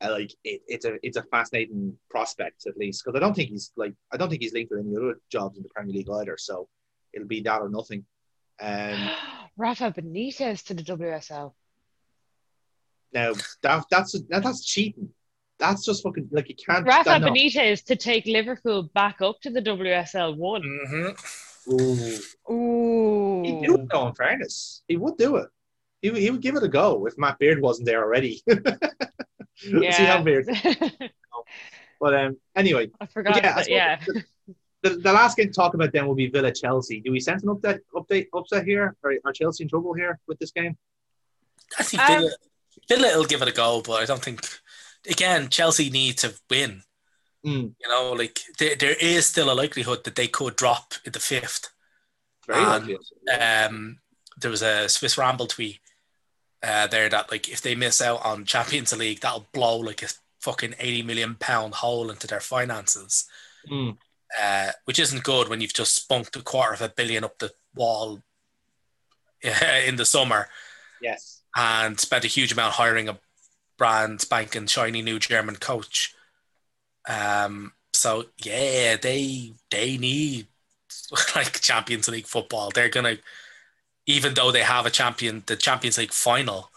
[0.01, 3.51] I like it, it's a it's a fascinating prospect at least because I don't think
[3.51, 6.11] he's like I don't think he's linked with any other jobs in the Premier League
[6.11, 6.36] either.
[6.38, 6.68] So
[7.12, 8.05] it'll be that or nothing.
[8.61, 8.99] Um,
[9.57, 11.53] Rafa Benitez to the WSL.
[13.12, 13.32] now
[13.62, 15.11] that that's that, that's cheating.
[15.59, 16.84] That's just fucking like you can't.
[16.86, 17.28] Rafa that, no.
[17.30, 20.62] Benitez to take Liverpool back up to the WSL one.
[20.62, 21.72] Mm-hmm.
[21.72, 22.52] Ooh.
[22.52, 23.42] Ooh.
[23.42, 24.82] He'd do it though, in fairness.
[24.88, 25.48] He would do it.
[26.02, 28.42] He, would- he would give it a go if Matt Beard wasn't there already.
[29.57, 30.46] See how Beard.
[32.00, 33.36] But um, anyway, I forgot.
[33.36, 34.00] yeah, that, suppose yeah.
[34.82, 37.00] the, the last game to talk about then will be Villa Chelsea.
[37.00, 38.94] Do we sense an update update upset here?
[39.02, 40.76] Are, are Chelsea in trouble here with this game?
[41.78, 42.30] I think Um, Villa,
[42.90, 44.40] Villa will give it a go, but I don't think.
[45.09, 46.82] Again, Chelsea need to win.
[47.44, 51.12] Mm, You know, like there, there is still a likelihood that they could drop in
[51.12, 51.68] the fifth.
[52.46, 52.98] very And.
[53.40, 53.98] Um,
[54.38, 55.78] there was a Swiss Ramble tweet
[56.62, 60.09] uh, there that like if they miss out on Champions League, that'll blow like a
[60.40, 63.26] fucking eighty million pound hole into their finances,
[63.70, 63.96] Mm,
[64.40, 67.52] uh, which isn't good when you've just spunked a quarter of a billion up the
[67.74, 68.20] wall
[69.86, 70.48] in the summer
[71.00, 71.42] yes.
[71.57, 73.18] and spent a huge amount hiring a
[73.79, 76.14] brand spanking shiny new German coach.
[77.09, 80.49] Um, so yeah, they they need
[81.37, 82.70] like Champions League football.
[82.70, 83.16] They're gonna,
[84.07, 86.70] even though they have a champion, the Champions League final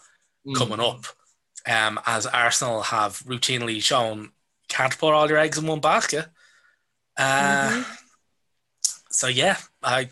[0.46, 0.54] Mm.
[0.56, 1.04] coming up,
[1.66, 4.30] um, as Arsenal have routinely shown,
[4.68, 6.26] can't put all your eggs in one basket.
[7.18, 7.82] Uh,
[9.10, 10.10] So yeah, I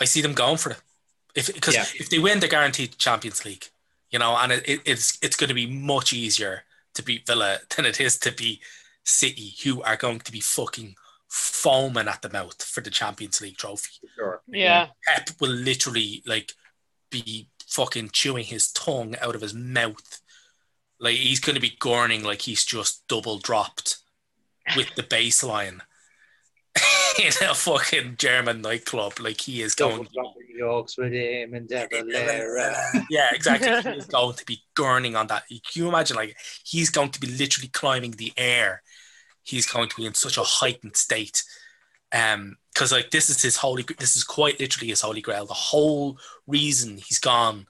[0.00, 0.80] I see them going for it.
[1.34, 1.84] If because Yeah.
[1.98, 3.68] if they win, they're guaranteed Champions League.
[4.16, 6.62] You know, and it, it, it's it's going to be much easier
[6.94, 8.62] to beat Villa than it is to beat
[9.04, 10.94] City, who are going to be fucking
[11.28, 14.08] foaming at the mouth for the Champions League trophy.
[14.16, 14.40] Sure.
[14.46, 14.86] Yeah.
[15.06, 16.52] Pep will literally like
[17.10, 20.22] be fucking chewing his tongue out of his mouth.
[20.98, 23.98] Like he's going to be gurning like he's just double dropped
[24.74, 25.80] with the baseline
[27.22, 29.20] in a fucking German nightclub.
[29.20, 30.08] Like he is Double going.
[30.14, 33.04] dropping yokes with him and Devalera.
[33.10, 33.92] yeah, exactly.
[33.94, 35.44] he's going to be gurning on that.
[35.48, 36.16] Can you imagine?
[36.16, 38.82] Like he's going to be literally climbing the air.
[39.42, 41.42] He's going to be in such a heightened state.
[42.12, 43.84] Um, because like this is his holy.
[43.98, 45.46] This is quite literally his holy grail.
[45.46, 47.66] The whole reason he's gone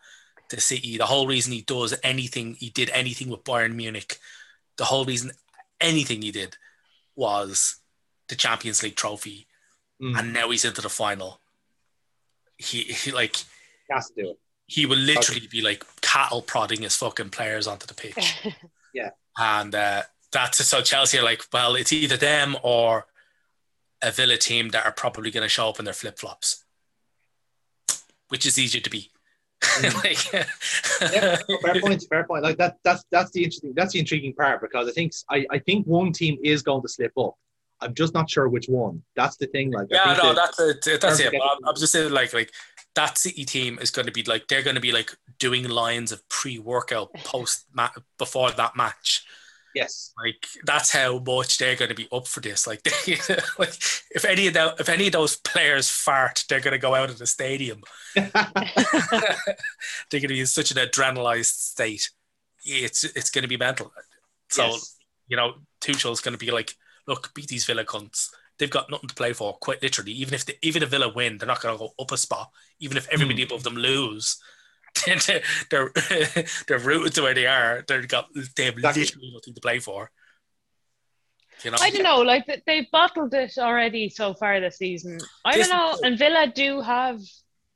[0.49, 4.19] to City, the whole reason he does anything, he did anything with Bayern Munich,
[4.77, 5.33] the whole reason
[5.81, 6.57] anything he did
[7.15, 7.77] was
[8.29, 9.47] the Champions League trophy,
[10.03, 10.19] Mm.
[10.19, 11.41] and now he's into the final.
[12.59, 13.45] He, he like He
[13.91, 14.39] has to do it.
[14.67, 18.47] he will literally be like cattle prodding his fucking players onto the pitch.
[18.95, 20.03] Yeah, and uh,
[20.33, 23.05] that's so Chelsea are like, well, it's either them or
[24.01, 26.65] a Villa team that are probably going to show up in their flip flops.
[28.29, 29.11] Which is easier to be.
[30.03, 30.45] like, yeah,
[31.63, 32.07] fair point.
[32.09, 32.43] Fair point.
[32.43, 32.79] Like that.
[32.85, 33.75] That's that's the interesting.
[33.77, 36.89] That's the intriguing part because I think I, I think one team is going to
[36.89, 37.35] slip up.
[37.81, 39.03] I'm just not sure which one.
[39.17, 39.71] That's the thing.
[39.73, 41.01] Like yeah, no, that- that's it.
[41.01, 41.33] That's it.
[41.33, 42.51] Don't I'm, I'm just saying, like, like
[42.95, 46.13] that City team is going to be like they're going to be like doing lines
[46.13, 49.23] of pre-workout post ma- before that match.
[49.75, 50.15] yes.
[50.19, 52.67] Like that's how much they're going to be up for this.
[52.67, 53.17] Like, they,
[53.59, 53.75] like
[54.11, 57.11] if any of that, if any of those players fart, they're going to go out
[57.11, 57.83] of the stadium.
[58.15, 62.11] they're going to be in such an adrenalized state.
[62.65, 63.93] It's it's going to be mental.
[64.49, 64.97] So Yes.
[65.29, 66.75] you know, Tuchel's going to be like,
[67.07, 68.31] look, beat these Villa cunts.
[68.59, 70.13] They've got nothing to play for, quite literally.
[70.13, 72.51] Even if they, even if Villa win, they're not going to go up a spot.
[72.81, 73.53] Even if everybody hmm.
[73.53, 74.39] above them lose,
[75.27, 75.93] they're they're,
[76.67, 77.85] they're rooted to where they are.
[77.87, 79.03] They've got they have Exactly.
[79.03, 80.11] literally nothing to play for.
[81.65, 82.21] You know, I don't know.
[82.21, 85.19] Like they've bottled it already so far this season.
[85.45, 86.07] I This- don't know.
[86.07, 87.21] And Villa do have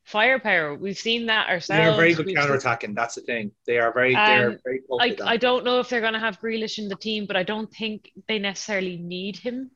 [0.03, 0.75] firepower.
[0.75, 1.83] We've seen that ourselves.
[1.85, 2.93] They're very good We've counter seen- attacking.
[2.95, 3.51] That's the thing.
[3.67, 4.13] They are very.
[4.13, 5.15] they're Um, very I.
[5.33, 7.71] I don't know if they're going to have Grealish in the team, but I don't
[7.73, 9.71] think they necessarily need him.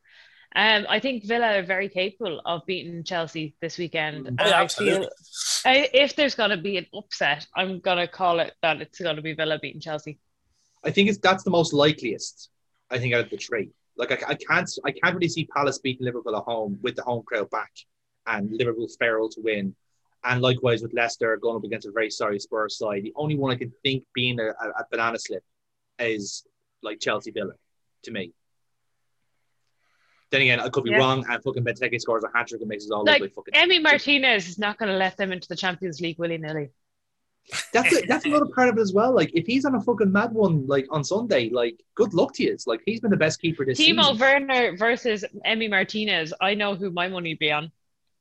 [0.57, 4.25] Um, I think Villa are very capable of beating Chelsea this weekend.
[4.27, 5.07] And yeah, I absolutely.
[5.07, 5.09] feel
[5.65, 9.01] I, if there's going to be an upset, I'm going to call it that it's
[9.01, 10.17] going to be Villa beating Chelsea.
[10.83, 12.49] I think it's that's the most likeliest.
[12.89, 13.71] I think out of the three.
[13.97, 17.01] Like I, I can't I can't really see Palace beating Liverpool at home with the
[17.03, 17.71] home crowd back
[18.27, 19.75] and Liverpool's feral to win.
[20.27, 23.03] And likewise with Leicester going up against a very sorry Spurs side.
[23.03, 25.43] The only one I can think being a, a, banana slip
[25.99, 26.43] is
[26.81, 27.53] like Chelsea Villa
[28.03, 28.33] to me.
[30.31, 30.97] Then again, I could be Yeah.
[30.97, 33.53] wrong and fucking Benteke scores a hat trick and makes us all Like, look like
[33.53, 36.71] fucking Emi Martinez is not going to let them into the Champions League willy nilly.
[37.71, 39.13] that's a, that's another part of it as well.
[39.13, 42.43] Like if he's on a fucking mad one like on Sunday, like good luck to
[42.43, 42.57] you.
[42.65, 44.17] Like he's been the best keeper this Timo season.
[44.17, 46.33] Timo Werner versus Emi Martinez.
[46.41, 47.71] I know who my money would be on.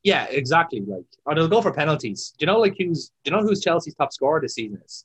[0.05, 0.81] Yeah, exactly.
[0.85, 2.33] Like, or they'll go for penalties.
[2.37, 3.09] Do you know like who's?
[3.23, 5.03] Do you know who's Chelsea's top scorer this season is?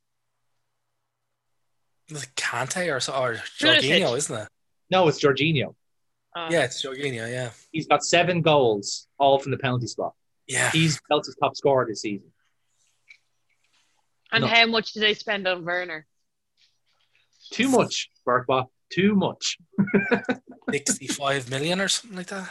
[2.09, 4.49] is it Kante or so or Jorginho, isn't it?
[4.91, 5.75] No, it's Jorginho.
[6.37, 7.31] Uh, Yeah, it's Jorginho.
[7.31, 10.13] Yeah, He's got seven goals, all from the penalty spot.
[10.47, 10.71] yeah.
[10.71, 12.31] He's Chelsea's top scorer this season.
[14.33, 14.49] And No.
[14.49, 16.07] how much did they spend on Werner?
[17.53, 18.67] Too much, Berkba.
[18.93, 19.57] Too much.
[20.71, 22.49] Sixty-five million or something like that.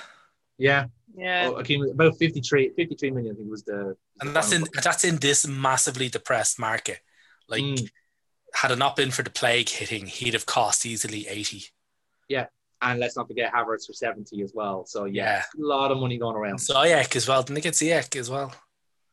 [0.58, 0.86] Yeah.
[1.16, 1.49] Yeah.
[1.51, 3.95] Oh, okay, about 53, 53 million, I think was the.
[4.22, 6.99] And that's in that's in this massively depressed market.
[7.47, 7.89] Like, Mm.
[8.53, 11.64] had it not been for the plague hitting, he'd have cost easily eighty.
[12.28, 12.47] Yeah.
[12.82, 14.86] And let's not forget Havertz for 70 as well.
[14.86, 15.66] So, yeah, Yeah.
[15.66, 16.60] a lot of money going around.
[16.60, 17.43] So, Ziyech as well.
[17.43, 18.53] Didn't they get Ziyech as well?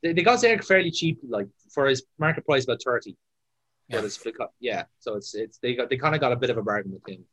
[0.05, 3.17] They, they got Ziyech fairly cheap, like for his market price, about 30.
[3.89, 4.05] But Yeah.
[4.05, 4.25] it's
[4.61, 6.93] yeah, so it's it's they got they kind of got a bit of a bargain
[6.93, 7.25] with him,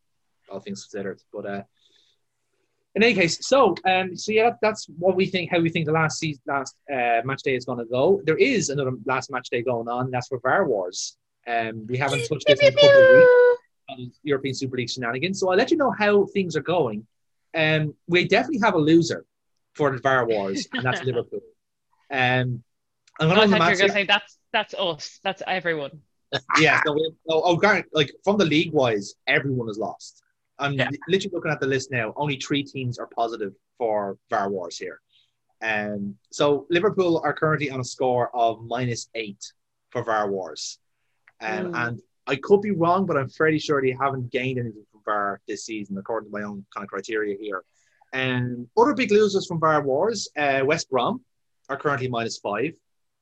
[0.49, 1.21] all things considered.
[1.31, 1.63] But uh,
[2.95, 5.49] in any case, so um, so yeah, that's what we think.
[5.49, 8.21] How we think the last season, last uh, match day is going to go.
[8.25, 10.11] There is another last match day going on.
[10.11, 11.17] That's for VAR Wars.
[11.47, 13.31] Um, we haven't touched this in a couple of weeks
[13.89, 15.39] on European Super League shenanigans.
[15.39, 17.05] So I'll let you know how things are going.
[17.55, 19.25] Um, we definitely have a loser
[19.73, 21.41] for the VAR Wars, and that's Liverpool.
[22.11, 22.63] Um,
[23.19, 23.79] I'm going thought on you the were match.
[23.79, 25.19] gonna say that's that's us.
[25.23, 26.01] That's everyone.
[26.59, 30.23] yeah, no, we, no, oh, Garrett, like from the league wise, everyone has lost.
[30.59, 30.89] I'm Yeah.
[31.07, 32.13] literally looking at the list now.
[32.15, 35.01] Only three teams are positive for VAR Wars here.
[35.61, 39.43] Um, so Liverpool are currently on a score of minus eight
[39.91, 40.79] for VAR Wars.
[41.41, 41.87] Um, Mm.
[41.87, 45.41] And I could be wrong, but I'm fairly sure they haven't gained anything from VAR
[45.47, 47.63] this season, according to my own kind of criteria here.
[48.13, 51.23] And other big losers from VAR Wars, uh, West Brom
[51.69, 52.75] are currently minus five.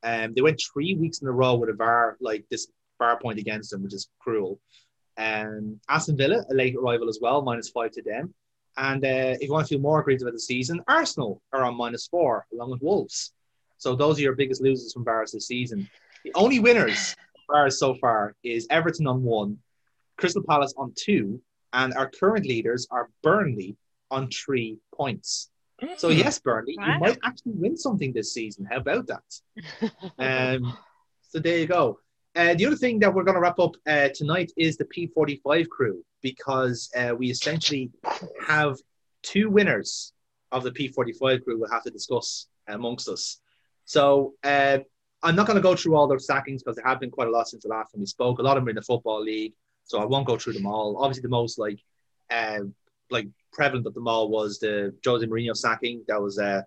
[0.03, 2.67] Um, they went three weeks in a row with a VAR like this
[2.99, 4.59] VAR point against them, which is cruel.
[5.21, 8.33] Um, Aston Villa, a late arrival as well, minus five to them.
[8.77, 11.75] And uh, if you want to feel more aggrieved about the season, Arsenal are on
[11.75, 13.33] minus four, along with Wolves.
[13.77, 15.89] So those are your biggest losers from VARs this season.
[16.23, 17.15] The only winners
[17.45, 19.57] from VARs so far is Everton on one,
[20.17, 21.41] Crystal Palace on two,
[21.73, 23.75] and our current leaders are Burnley
[24.09, 25.49] on three points.
[25.97, 26.93] So yes, Burnley, Wow.
[26.93, 28.65] you might actually win something this season.
[28.69, 29.23] How about that?
[30.19, 30.77] Um,
[31.29, 31.99] so there you go.
[32.35, 35.67] Uh, the other thing that we're going to wrap up uh, tonight is the P45
[35.67, 37.91] crew because uh, we essentially
[38.47, 38.77] have
[39.21, 40.13] two winners
[40.51, 43.39] of the P45 crew we'll have to discuss amongst us.
[43.85, 44.79] So uh,
[45.23, 47.31] I'm not going to go through all those sackings because there have been quite a
[47.31, 48.39] lot since the last time we spoke.
[48.39, 49.53] A lot of them are in the football league,
[49.83, 50.97] so I won't go through them all.
[51.03, 51.79] Obviously, the most like
[52.29, 52.61] uh,
[53.09, 56.03] like prevalent of them all was the Jose Mourinho sacking.
[56.07, 56.61] That was uh,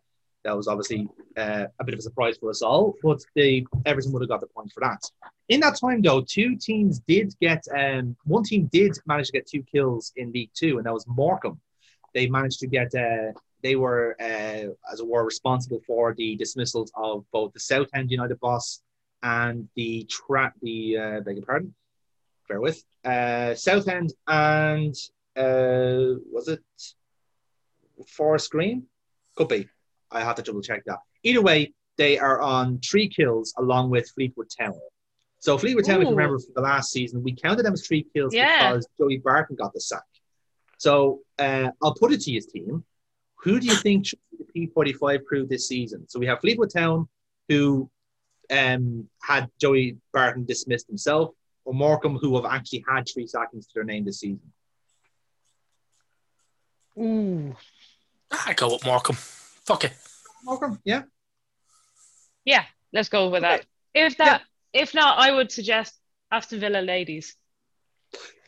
[0.45, 4.13] that was obviously uh, a bit of a surprise for us all, but the Everton
[4.13, 5.01] would have got the point for that.
[5.49, 9.47] In that time, though, two teams did get um, one team did manage to get
[9.47, 11.61] two kills in League Two, and that was Morecambe.
[12.15, 13.33] They managed to get uh,
[13.63, 18.41] they were uh, as it were responsible for the dismissals of both the Southend United
[18.41, 18.83] boss
[19.23, 21.75] and the trap the uh, beg your pardon,
[22.49, 24.95] bear with uh, Southend and
[25.37, 26.63] uh, was it
[28.07, 28.85] Forest Green?
[29.37, 29.69] Could be.
[30.11, 31.01] I have to double check that.
[31.23, 34.75] Either way, they are on three kills along with Fleetwood Town.
[35.45, 38.07] So Fleetwood Town, if you remember from the last season, we counted them as three
[38.15, 38.71] kills Yeah.
[38.71, 40.01] because Joey Barton got the sack.
[40.79, 42.83] So uh, I'll put it to his team.
[43.43, 44.19] Who do you think should
[44.55, 46.09] be the P45 crew this season?
[46.09, 47.11] So we have Fleetwood Town,
[47.51, 47.91] who
[48.51, 51.35] um, had Joey Barton dismissed himself,
[51.67, 54.51] or Morecambe, who have actually had three sackings to their name this season.
[56.99, 57.55] Ooh.
[58.31, 59.17] I go with Morecambe.
[59.17, 59.93] Fuck it.
[60.43, 61.03] Morecambe, yeah.
[62.47, 62.65] Yeah,
[62.95, 63.67] let's go with that.
[63.93, 64.41] If that,
[64.75, 65.95] if not, I would suggest
[66.31, 67.37] Aston Villa ladies.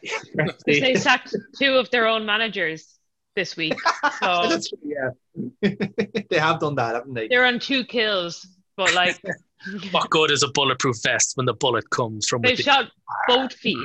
[0.66, 2.98] they sacked two of their own managers
[3.34, 3.74] this week,
[4.20, 5.10] so yeah.
[6.30, 7.28] they have done that, haven't they?
[7.28, 8.46] they're on two kills.
[8.76, 9.18] But like,
[9.90, 12.64] What good is a bulletproof vest when the bullet comes from they've within?
[12.64, 12.90] shot
[13.26, 13.78] both feet.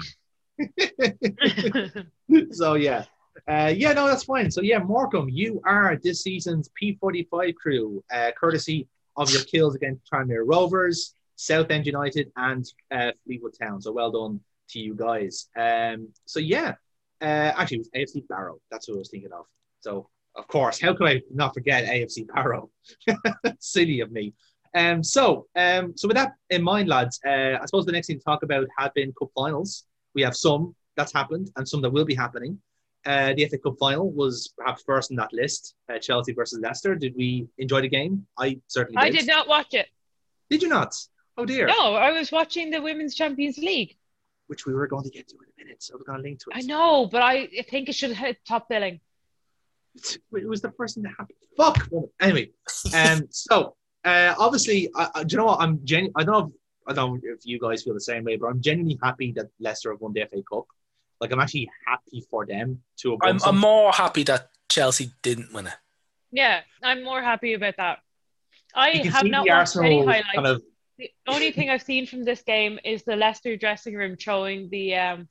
[2.51, 3.05] so yeah.
[3.47, 4.51] Uh, yeah, no, that's fine.
[4.51, 10.01] So yeah, Morecambe, you are this season's P45 crew, uh, courtesy of your kills against
[10.11, 13.81] Tranmere Rovers, Southend United, and uh, Fleetwood Town.
[13.81, 14.39] So well done
[14.69, 15.47] to you guys.
[15.57, 16.75] Um, so yeah,
[17.21, 18.59] uh, actually, it was AFC Barrow.
[18.69, 19.45] That's what I was thinking of.
[19.79, 22.69] So of course, how could I not forget AFC Barrow?
[23.59, 24.33] Silly of me.
[24.75, 28.19] Um, so um, so with that in mind, lads, uh, I suppose the next thing
[28.19, 29.85] to talk about have been cup finals.
[30.13, 32.59] We have some that's happened and some that will be happening.
[33.03, 35.73] Uh, the FA Cup final was perhaps first in that list.
[35.91, 36.93] Uh, Chelsea versus Leicester.
[36.93, 38.27] Did we enjoy the game?
[38.37, 39.15] I certainly Did.
[39.15, 39.87] I did not watch it.
[40.51, 40.93] Did you not?
[41.37, 41.67] Oh dear.
[41.67, 43.97] No, I was watching the Women's Champions League.
[44.47, 45.81] Which we were going to get to in a minute.
[45.81, 46.57] So we're going to link to it.
[46.57, 48.99] I know, but I I think it should hit top billing.
[50.33, 51.37] It was the first thing that happened.
[51.57, 51.89] Fuck.
[52.21, 52.51] Anyway,
[52.95, 53.75] um, so
[54.05, 55.61] uh, obviously, I, I, do you know what?
[55.61, 56.47] I'm genu- I don't know.
[56.47, 56.53] If,
[56.87, 59.47] I don't know if you guys feel the same way, but I'm genuinely happy that
[59.59, 60.65] Leicester have won the FA Cup.
[61.19, 63.29] Like I'm actually happy for them to have won.
[63.29, 65.73] I'm, I'm more happy that Chelsea didn't win it.
[66.31, 67.99] Yeah, I'm more happy about that.
[68.73, 70.27] I you can have see not the watched any highlights.
[70.33, 70.63] kind of
[70.97, 74.95] The only thing I've seen from this game is the Leicester dressing room throwing the
[74.95, 75.27] um,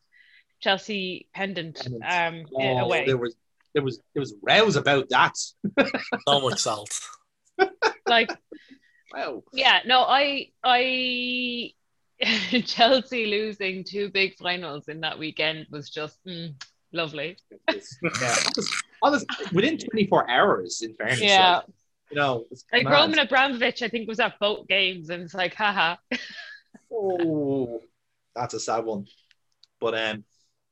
[0.61, 2.05] Chelsea pendant Pendant.
[2.05, 3.07] um, oh, away.
[3.07, 3.35] there was
[3.75, 5.35] there was there was rows about that.
[6.29, 6.91] So much salt.
[8.07, 8.31] Like,
[9.13, 9.43] Wow.
[9.53, 11.73] yeah, no, I, I,
[12.65, 16.53] Chelsea losing two big finals in that weekend was just mm,
[16.93, 17.37] lovely.
[17.69, 18.35] yeah.
[19.03, 21.21] Honest, within 24 hours, in fairness.
[21.23, 21.65] Yeah, Like,
[22.11, 22.93] you know, it's like mad.
[22.93, 25.97] Roman Abramovich, I think was at both games, and it's like, haha.
[26.93, 27.81] Oh,
[28.35, 29.07] that's a sad one.
[29.81, 30.25] But um,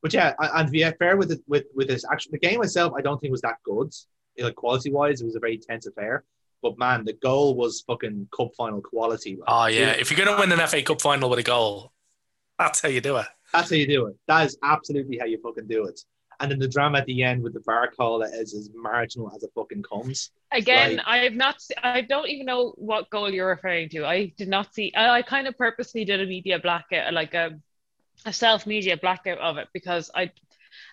[0.02, 2.92] but yeah, and to be fair with it, with with this actually the game itself,
[2.96, 3.92] I don't think was that good.
[4.36, 6.24] Like quality wise, it was a very tense affair.
[6.62, 9.36] But man, the goal was fucking cup final quality.
[9.36, 11.92] Like, Oh yeah, if you're gonna win an FA Cup final with a goal,
[12.58, 13.26] that's how you do it.
[13.52, 14.16] That's how you do it.
[14.26, 16.00] That is absolutely how you fucking do it.
[16.40, 19.42] And then the drama at the end with the VAR call is as marginal as
[19.42, 20.30] it fucking comes.
[20.52, 21.60] Again, Like- I have not.
[21.82, 24.04] I don't even know what goal you're referring to.
[24.06, 24.92] I did not see.
[24.94, 27.58] I, I kind of purposely did a media blackout, like a,
[28.24, 30.30] a self media blackout of it because I,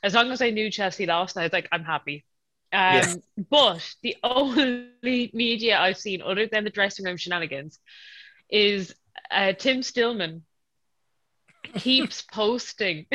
[0.02, 2.26] as long as I knew Chelsea lost, I was like, I'm happy.
[2.74, 3.14] Um, Yeah.
[3.50, 7.80] But the only media I've seen, other than the dressing room shenanigans,
[8.50, 8.96] is
[9.30, 10.44] uh, Tim Stillman
[11.76, 13.06] keeps posting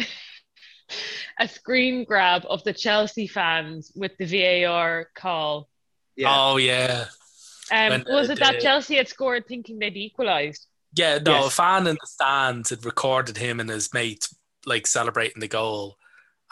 [1.38, 5.68] a screen grab of the Chelsea fans with the VAR call.
[6.16, 6.28] Yeah.
[6.30, 7.06] Oh yeah,
[7.72, 10.66] Um, When, was it that Chelsea had scored thinking they'd equalised?
[10.94, 11.18] yeah.
[11.24, 14.28] No, a fan in the stands had recorded him and his mate
[14.66, 15.96] like celebrating the goal,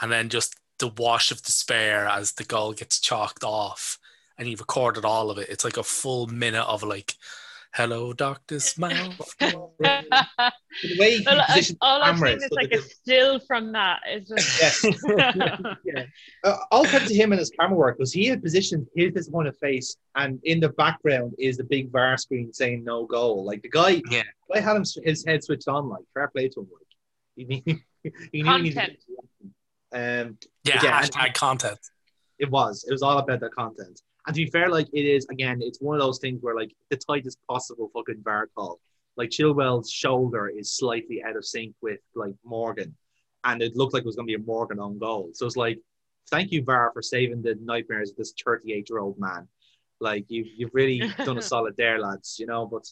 [0.00, 3.98] and then just the wash of despair as the goal gets chalked off,
[4.38, 5.48] and he recorded all of it.
[5.50, 7.14] It's like a full minute of like,
[7.74, 9.14] "Hello, Doctor Smile.
[9.54, 10.52] all the
[10.98, 14.00] way he I, positioned the all I've camera, seen is like a still from that.
[14.06, 14.84] It's just
[15.84, 16.06] Yes.
[16.44, 19.54] Uh, all credit to him and his camera work because he had positioned his disappointed
[19.56, 23.44] face, and in the background is the big VAR screen saying no goal.
[23.44, 24.22] Like the guy, Yeah.
[24.48, 25.88] the guy had him his head switched on.
[25.88, 26.68] Like fair play to him.
[26.72, 26.88] Like
[27.36, 27.78] he knew,
[28.32, 28.98] he knew he needed Content.
[29.06, 31.78] to- Um, yeah, Yeah, hashtag content.
[32.38, 32.84] it was.
[32.88, 34.00] It was all about the content.
[34.28, 36.70] And to be fair, like it is again, it's one of those things where like
[36.90, 38.78] the tightest possible fucking VAR call.
[39.16, 42.94] Like Chilwell's shoulder is slightly out of sync with like Morgan,
[43.44, 45.30] and it looked like it was going to be a Morgan on goal.
[45.32, 45.80] So it's like,
[46.30, 49.48] thank you VAR for saving the nightmares of this 38 year old man.
[49.98, 52.36] Like you've you've really done a solid there, lads.
[52.38, 52.84] You know, but,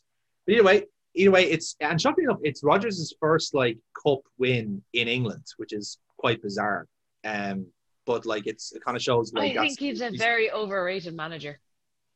[0.47, 0.85] but either way,
[1.15, 5.75] either way, it's and shocking enough, it's Rodgers' first like cup win in England, which
[5.75, 6.89] is quite bizarre.
[7.25, 7.67] Um,
[8.07, 11.15] but like it's it kind of shows I like that's- think he's a very overrated
[11.15, 11.59] manager.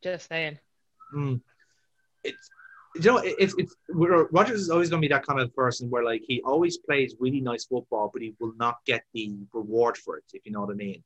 [0.03, 0.59] Just saying.
[1.15, 1.41] Mm.
[2.25, 2.49] It's
[2.95, 5.91] you know it- it's it's Rodgers is always going to be that kind of person
[5.91, 9.99] where like he always plays really nice football, but he will not get the reward
[9.99, 10.25] for it.
[10.33, 11.03] If you know what I mean.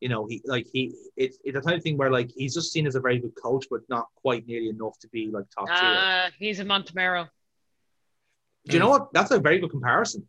[0.00, 2.72] You know he like he it's it's the type of thing where like he's just
[2.72, 5.66] seen as a very good coach, but not quite nearly enough to be like top
[5.66, 5.76] tier.
[5.76, 7.28] Uh, he's a Montemurro.
[8.66, 9.12] Do you know what?
[9.12, 10.26] That's a very good comparison.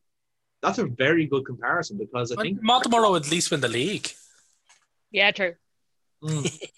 [0.62, 3.68] That's a very good comparison because I But think Montemurro would at least win the
[3.68, 4.10] league.
[5.12, 5.56] Yeah, true.
[6.24, 6.60] Mm.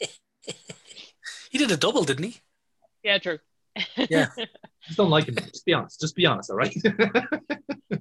[1.50, 2.38] He did a double, didn't he?
[3.04, 3.38] Yeah, true.
[4.10, 4.30] Yeah.
[4.88, 5.36] just don't like him.
[5.36, 6.02] Just be honest.
[6.02, 6.50] Just be honest.
[6.50, 6.76] All right.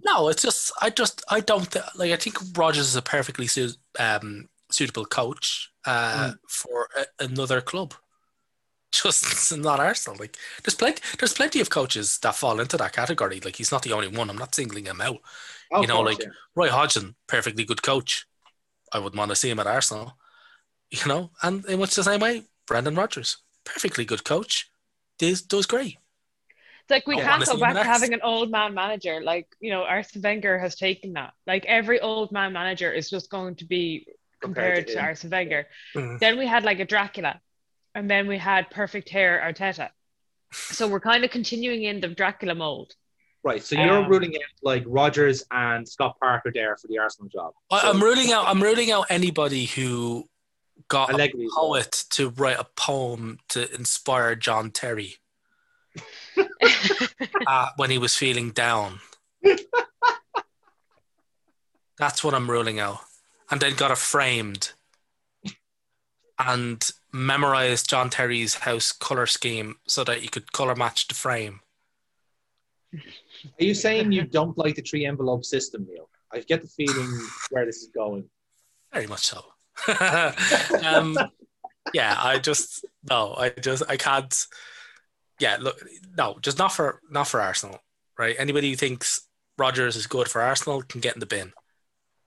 [0.04, 2.12] No, it's just I just I don't th- like.
[2.12, 7.94] I think Rodgers is a perfectly su- um, suitable coach uh, for a- another club.
[9.02, 10.18] Just not Arsenal.
[10.20, 13.40] Like there's plenty there's plenty of coaches that fall into that category.
[13.40, 14.28] Like he's not the only one.
[14.30, 15.18] I'm not singling him out.
[15.70, 16.28] Of You know, course, like- yeah.
[16.54, 18.26] Roy Hodgson, perfectly good coach.
[18.92, 20.16] I wouldn't want to see him at Arsenal.
[20.90, 24.70] You know, and in much the same way, Brendan Rodgers, perfectly good coach,
[25.18, 25.96] does does great.
[26.82, 29.20] It's like we I can't wanna go back to having an old man manager.
[29.22, 31.32] Like, you know, Arsene Wenger has taken that.
[31.46, 34.06] Like every old man manager is just going to be
[34.40, 35.04] Compared compared to to, him.
[35.06, 35.66] Arsene Wenger.
[35.94, 36.18] Mhm.
[36.18, 37.40] Then we had like a Dracula,
[37.94, 39.90] and then we had perfect hair Arteta.
[40.52, 42.94] So we're kind of continuing in the Dracula mold.
[43.44, 43.62] Right.
[43.62, 47.52] So you're Um, ruling out like Rodgers and Scott Parker there for the Arsenal job.
[47.70, 48.46] I, So- I'm ruling out.
[48.46, 50.28] I'm ruling out anybody who
[50.88, 55.16] got a Allegri as poet to write a poem to inspire John Terry
[57.46, 59.00] uh, when he was feeling down.
[61.98, 63.00] That's what I'm ruling out.
[63.50, 64.72] And then got it framed
[66.46, 71.60] and memorized John Terry's house color scheme so that you could color match the frame.
[72.94, 76.08] Are you saying you don't like the three envelope system, Neil?
[76.32, 77.10] I get the feeling
[77.50, 78.28] where this is going.
[78.92, 79.44] Very much so.
[80.84, 81.18] um,
[81.94, 84.34] yeah, I just no, I just I can't.
[85.40, 85.82] Yeah, look,
[86.16, 87.80] no, just not for not for Arsenal,
[88.18, 88.36] right?
[88.38, 89.26] Anybody who thinks
[89.58, 91.52] Rodgers is good for Arsenal can get in the bin.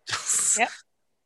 [0.57, 0.69] Yep.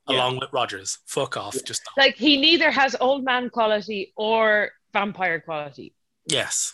[0.09, 1.55] Along with Rodgers, fuck off.
[1.65, 2.03] Just don't.
[2.05, 5.93] like he neither has old man quality or vampire quality.
[6.25, 6.73] yes,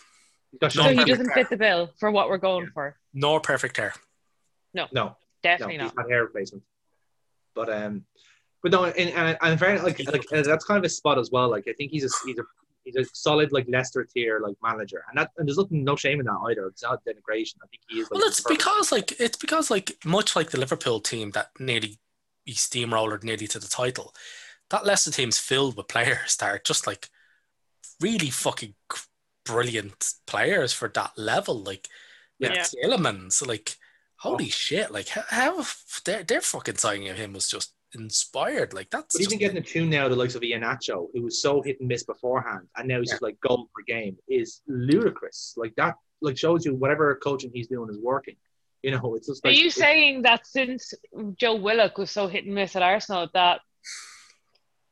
[0.51, 2.95] He's got No, so he doesn't fit the bill for what we're going for.
[3.13, 3.93] nor perfect hair.
[4.73, 5.95] no, no, Definitely he's not.
[5.97, 6.63] not hair replacement.
[7.53, 8.05] But um,
[8.63, 11.29] but no, and and, and very like like uh, that's kind of a spot as
[11.31, 11.49] well.
[11.49, 12.43] Like I think he's a he's a
[12.83, 16.19] he's a solid like Leicester tier like manager, and that and there's nothing no shame
[16.19, 16.67] in that either.
[16.67, 17.55] It's not denigration.
[17.63, 18.09] I think he is.
[18.11, 21.97] Like, Well, it's because like it's because like much like the Liverpool team that nearly
[22.45, 24.13] he steamrollered nearly to the title.
[24.69, 27.09] That Leicester team's filled with players that are just like
[28.01, 28.75] really fucking
[29.45, 31.61] brilliant players for that level.
[31.61, 31.87] Like
[32.39, 32.63] Yeah.
[32.63, 33.77] Tielemans, like
[34.17, 34.49] Holy oh.
[34.49, 34.91] shit!
[34.91, 35.65] Like how, how
[36.05, 38.73] their their fucking signing of him was just inspired.
[38.73, 41.61] Like that's But even getting a tune now, the likes of Iheanacho, who was so
[41.61, 45.53] hit and miss beforehand, and now he's just like goal per game, is ludicrous.
[45.57, 48.35] Like that, like shows you whatever coaching he's doing is working.
[48.86, 50.93] You know, it's just Are you it- saying that since
[51.39, 53.61] Joe Willock was so hit and miss at Arsenal that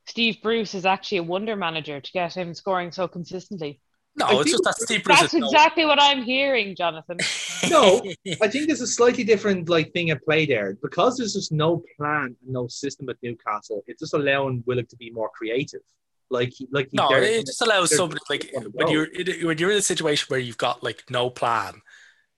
[0.07, 3.79] Steve Bruce is actually a wonder manager to get him scoring so consistently?
[4.15, 7.17] no, I it's just that Steve Bruce That's is no- exactly what I'm hearing, Jonathan.
[7.69, 8.01] No,
[8.41, 11.81] I think there's a slightly different like thing at play there because there's just no
[11.95, 13.81] plan and no system at Newcastle.
[13.87, 15.79] It's just allowing Willock to be more creative.
[16.29, 19.71] Like, he- like No, it just allows they're somebody like when you're in- when you're
[19.71, 21.73] in a situation where you've got like no plan,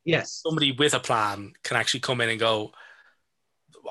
[0.05, 2.71] yes, somebody with a plan can actually come in and go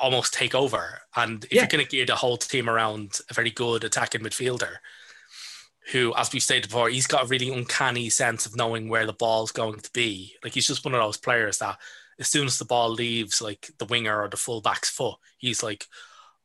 [0.01, 1.01] almost take over.
[1.15, 1.63] And if Yeah.
[1.63, 4.77] you're going to gear the whole team around a very good attacking midfielder,
[5.93, 9.13] who, as we've stated before, he's got a really uncanny sense of knowing where the
[9.13, 10.35] ball's going to be.
[10.43, 11.79] Like he's just one of those players that
[12.19, 15.87] as soon as the ball leaves like the winger or the fullback's foot, he's like,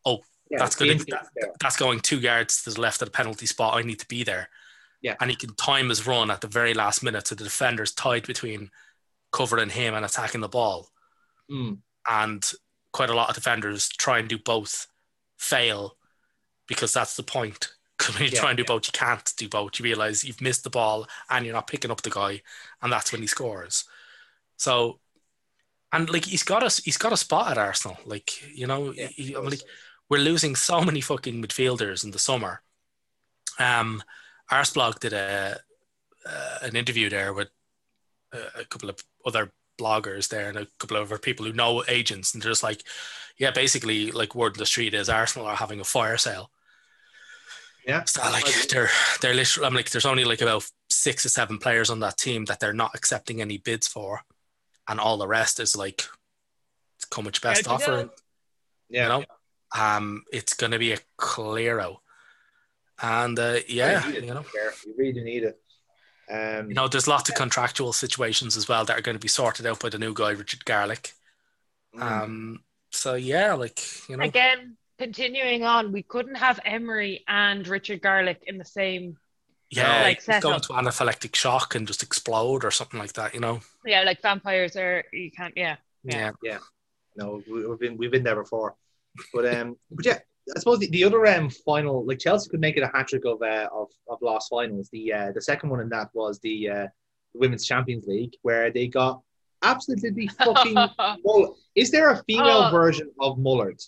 [0.05, 3.45] oh, yeah, that's gonna instinct's that's going two yards to the left of the penalty
[3.45, 3.75] spot.
[3.77, 4.49] I need to be there.
[5.01, 5.15] Yeah.
[5.21, 8.25] And he can time his run at the very last minute so the defender's tied
[8.27, 8.71] between
[9.31, 10.89] covering him and attacking the ball.
[11.49, 11.81] Mm.
[12.07, 12.43] And
[12.93, 14.87] quite a lot of defenders try and do both,
[15.37, 15.97] fail
[16.67, 17.69] because that's the point.
[17.97, 19.79] Because when you Yeah, try and do both, you can't do both.
[19.79, 22.41] You realize you've missed the ball and you're not picking up the guy,
[22.81, 23.85] and that's when he scores.
[24.57, 24.99] So,
[25.93, 27.97] and like he's got a he's got a spot at Arsenal.
[28.05, 29.61] Like you know, Yeah, he, like
[30.09, 32.61] we're losing so many fucking midfielders in the summer.
[33.59, 34.03] Um,
[34.51, 35.59] Arsblog did a
[36.25, 37.49] uh, an interview there with
[38.33, 41.83] a, a couple of other bloggers there and a couple of other people who know
[41.87, 42.83] agents, and they're just like,
[43.37, 46.51] yeah, basically, like word in the street is Arsenal are having a fire sale.
[47.87, 48.03] yeah.
[48.03, 48.89] So like they're
[49.21, 52.45] they're literally, I'm like, there's only like about six or seven players on that team
[52.45, 54.21] that they're not accepting any bids for,
[54.87, 56.03] and all the rest is like,
[57.09, 58.09] come with best How'd offer.
[58.89, 59.03] yeah.
[59.03, 59.25] You know,
[59.77, 62.01] um, it's going to be a clear out.
[63.01, 64.73] And uh, yeah, You need it, you know, Care.
[64.85, 65.61] You really need it.
[66.29, 69.27] Um, you know, there's lots of contractual situations as well that are going to be
[69.27, 71.13] sorted out by the new guy, Richard Garlick.
[71.95, 72.01] mm.
[72.01, 78.01] Um, so yeah, like you know, Again, continuing on, we couldn't have Emery and Richard
[78.01, 79.17] Garlick in the same.
[79.71, 80.57] yeah, like like set go up.
[80.57, 83.33] into anaphylactic shock and just explode or something like that.
[83.33, 85.03] You know, Yeah, like vampires are.
[85.13, 85.53] You can't.
[85.57, 85.77] Yeah.
[86.03, 86.59] yeah, Yeah.
[87.15, 88.75] no, we- we've been we've been there before,
[89.33, 90.19] but um, but yeah,
[90.55, 93.23] I suppose the, the other um final like Chelsea could make it a hat trick
[93.25, 94.89] of uh, of of lost finals.
[94.91, 96.87] The uh, the second one in that was the uh,
[97.33, 99.21] Women's Champions League where they got
[99.61, 100.73] absolutely fucking.
[101.25, 102.71] Mull- Is there a female Oh.
[102.71, 103.79] version of Mullard,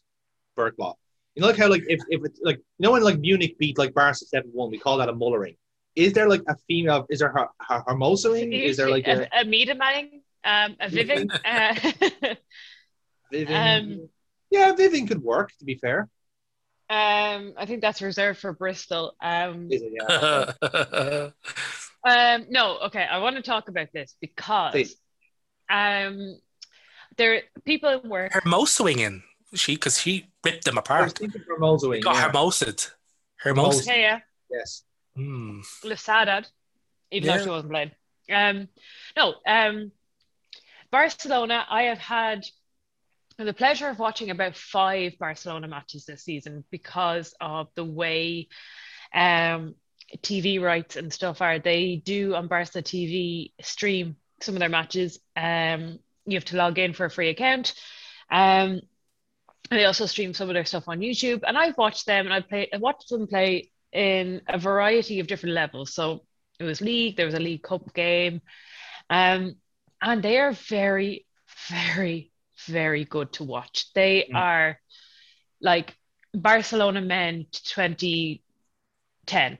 [0.57, 0.95] Bergwall?
[1.35, 3.77] You know, like how like if, if it's like you know when like Munich beat
[3.77, 5.55] like Barca seven one, we call that a Mullering.
[5.95, 7.05] Is there like a female?
[7.09, 7.83] Is there her, her?
[7.97, 11.29] Is there like a, a, a Miedemang, um, a Vivian?
[11.45, 11.75] uh,
[13.31, 13.83] Vivian?
[14.01, 14.09] um,
[14.49, 15.51] yeah, Vivian could work.
[15.59, 16.09] To be fair,
[16.91, 19.15] um, I think that's reserved for Bristol.
[19.21, 21.29] Um, Yeah.
[22.03, 23.03] Um, no, okay.
[23.03, 24.95] I want to talk about this because Please.
[25.69, 26.35] um,
[27.15, 28.31] there people in work.
[28.33, 29.21] Hermosaing
[29.53, 31.19] she because she ripped them apart.
[31.19, 32.01] thinking Hermosaing.
[32.03, 32.21] Got Yeah.
[32.23, 32.89] Hermosed.
[33.37, 33.85] Hermosed.
[33.87, 34.19] Yeah, yeah,
[34.49, 34.81] Yes.
[35.15, 35.59] Hmm.
[35.83, 36.47] Lasadad,
[37.11, 37.37] even Yeah.
[37.37, 37.91] though she wasn't playing.
[38.31, 38.67] Um,
[39.15, 39.91] no, um,
[40.89, 41.65] Barcelona.
[41.69, 42.45] I have had
[43.45, 48.47] the pleasure of watching about five Barcelona matches this season because of the way
[49.13, 49.75] um,
[50.17, 51.59] TV rights and stuff are.
[51.59, 55.19] They do on Barca TV stream some of their matches.
[55.35, 57.73] Um, you have to log in for a free account.
[58.29, 58.81] Um,
[59.69, 61.41] and they also stream some of their stuff on YouTube.
[61.47, 65.27] And I've watched them and I play I watched them play in a variety of
[65.27, 65.93] different levels.
[65.93, 66.25] So
[66.59, 68.41] it was league, there was a league cup game.
[69.09, 69.55] Um,
[70.01, 71.25] and they are very,
[71.69, 72.30] very,
[72.67, 73.91] very good to watch.
[73.93, 74.33] They Mm.
[74.33, 74.79] are
[75.61, 75.95] like
[76.33, 79.57] Barcelona men 2010,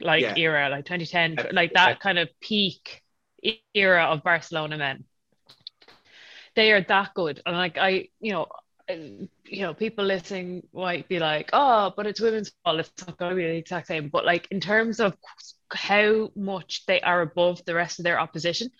[0.00, 0.34] like Yeah.
[0.36, 1.48] era, like 2010, Yeah.
[1.50, 3.02] like that kind of peak
[3.42, 5.04] era of Barcelona men.
[6.54, 7.40] They are that good.
[7.46, 8.46] And like I, you know,
[8.90, 12.80] uh, you know, people listening might be like, oh, but it's women's ball.
[12.80, 14.08] It's not going to be the exact same.
[14.08, 15.14] But like in terms of
[15.72, 18.70] how much they are above the rest of their opposition,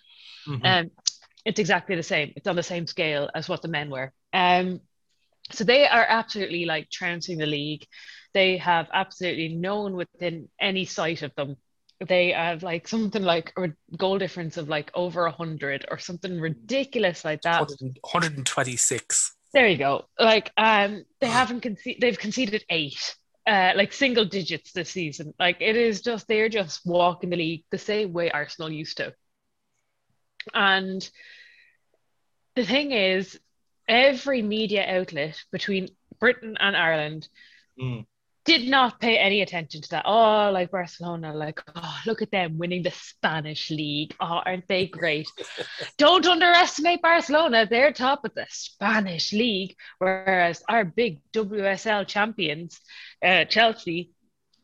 [0.45, 0.65] Mhm.
[0.65, 0.91] um,
[1.45, 2.33] it's exactly the same.
[2.35, 4.11] It's on the same scale as what the men were.
[4.33, 4.81] Um,
[5.51, 7.85] so they are absolutely like trouncing the league.
[8.33, 11.55] They have absolutely no one within any sight of them.
[12.07, 16.39] They have like something like a goal difference of like over a hundred or something
[16.39, 17.61] ridiculous like that.
[17.61, 19.35] 126.
[19.53, 20.05] There you go.
[20.19, 22.01] Like um, they haven't conceded.
[22.01, 23.15] They've conceded eight,
[23.47, 25.33] uh, like single digits this season.
[25.39, 29.13] Like it is just they're just walking the league the same way Arsenal used to.
[30.53, 31.09] And
[32.55, 33.39] the thing is,
[33.87, 35.89] every media outlet between
[36.19, 37.27] Britain and Ireland
[37.79, 38.05] Mm.
[38.43, 40.03] did not pay any attention to that.
[40.05, 44.13] Oh, like Barcelona, like, oh, look at them winning the Spanish league.
[44.19, 45.27] Oh, aren't they great?
[45.97, 47.65] Don't underestimate Barcelona.
[47.69, 52.81] They're top of the Spanish league, whereas our big WSL champions,
[53.23, 54.11] uh, Chelsea,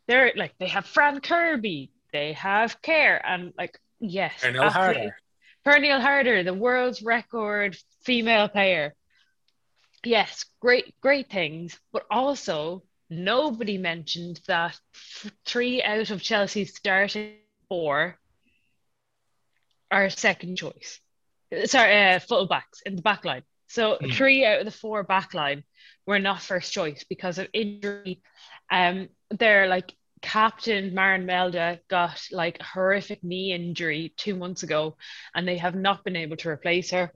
[0.08, 4.34] they're like, they have Fran Kirby, they have Kerr, and like, yes.
[4.44, 4.70] Absolutely.
[4.70, 5.18] Harder.
[5.66, 8.94] Pernille Harder, the world's record female player.
[10.04, 14.78] Yes, great, great things, but also nobody mentioned that
[15.46, 17.38] three out of Chelsea's starting
[17.68, 18.20] four
[19.90, 21.00] are second choice.
[21.66, 23.44] Sorry, uh, fullbacks in the back line.
[23.68, 24.12] So Hmm.
[24.12, 25.64] three out of the four back line
[26.06, 28.22] were not first choice because of injury.
[28.70, 29.96] Um, they're like
[30.26, 34.98] captain Maren Mjelde got like a horrific knee injury two months ago,
[35.36, 37.12] and they have not been able to replace her.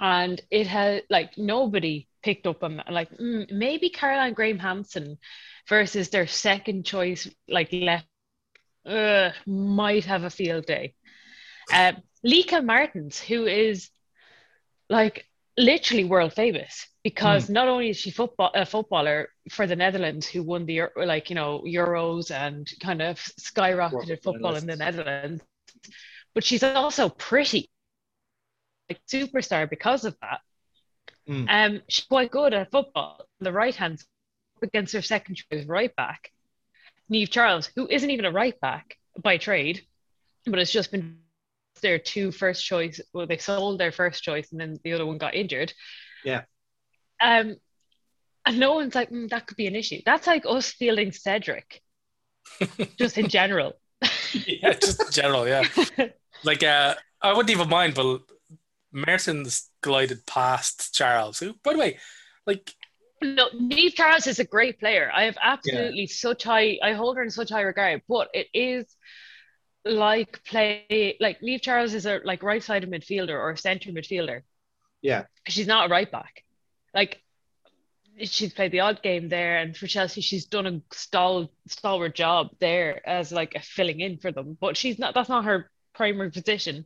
[0.00, 2.82] And it had like nobody picked up on.
[2.90, 5.18] Like mm, maybe Caroline Graham Hansen
[5.68, 8.06] versus their second choice, like left,
[8.84, 10.94] uh, might have a field day.
[11.72, 11.92] Uh,
[12.24, 13.90] Lieke Martens, who is
[14.88, 15.29] like
[15.60, 20.42] literally world famous because not only is she football a footballer for the Netherlands who
[20.42, 24.76] won the like you know Euros and kind of skyrocketed World football in the.
[24.76, 25.42] Netherlands,
[26.34, 27.70] but she's also pretty,
[28.88, 30.40] like superstar because of that.
[31.28, 31.46] Mm.
[31.48, 33.18] Um, she's quite good at football.
[33.20, 34.02] on The right hand
[34.62, 36.30] against her second choice right back,
[37.10, 39.82] Niamh Charles, who isn't even a right back by trade,
[40.46, 41.18] but has just been
[41.80, 43.00] their two first choice.
[43.12, 45.72] Well, they sold their first choice, and then the other one got injured.
[46.24, 46.42] Yeah.
[47.20, 47.56] Um,
[48.46, 50.00] and no one's like, "Mm, that could be an issue.
[50.04, 51.82] That's like us fielding Cedric,
[52.98, 53.74] just in general.
[54.32, 55.64] yeah, just in general, yeah.
[56.42, 58.22] Like, uh, I wouldn't even mind, but
[58.92, 61.98] Martens glided past Charles, who, by the way,
[62.46, 62.74] like,
[63.20, 65.10] No, Niamh Charles is a great player.
[65.14, 68.86] I have absolutely such high, I hold her in such high regard, but it is
[69.84, 74.42] like play, like Niamh Charles is a like right sided midfielder or a centre midfielder.
[75.02, 75.24] Yeah.
[75.48, 76.44] She's not a right back.
[76.94, 77.22] Like
[78.22, 82.50] she's played the odd game there, and for Chelsea, she's done a stall, stalwart job
[82.60, 84.56] there as like a filling in for them.
[84.60, 86.84] But she's not, that's not her primary position.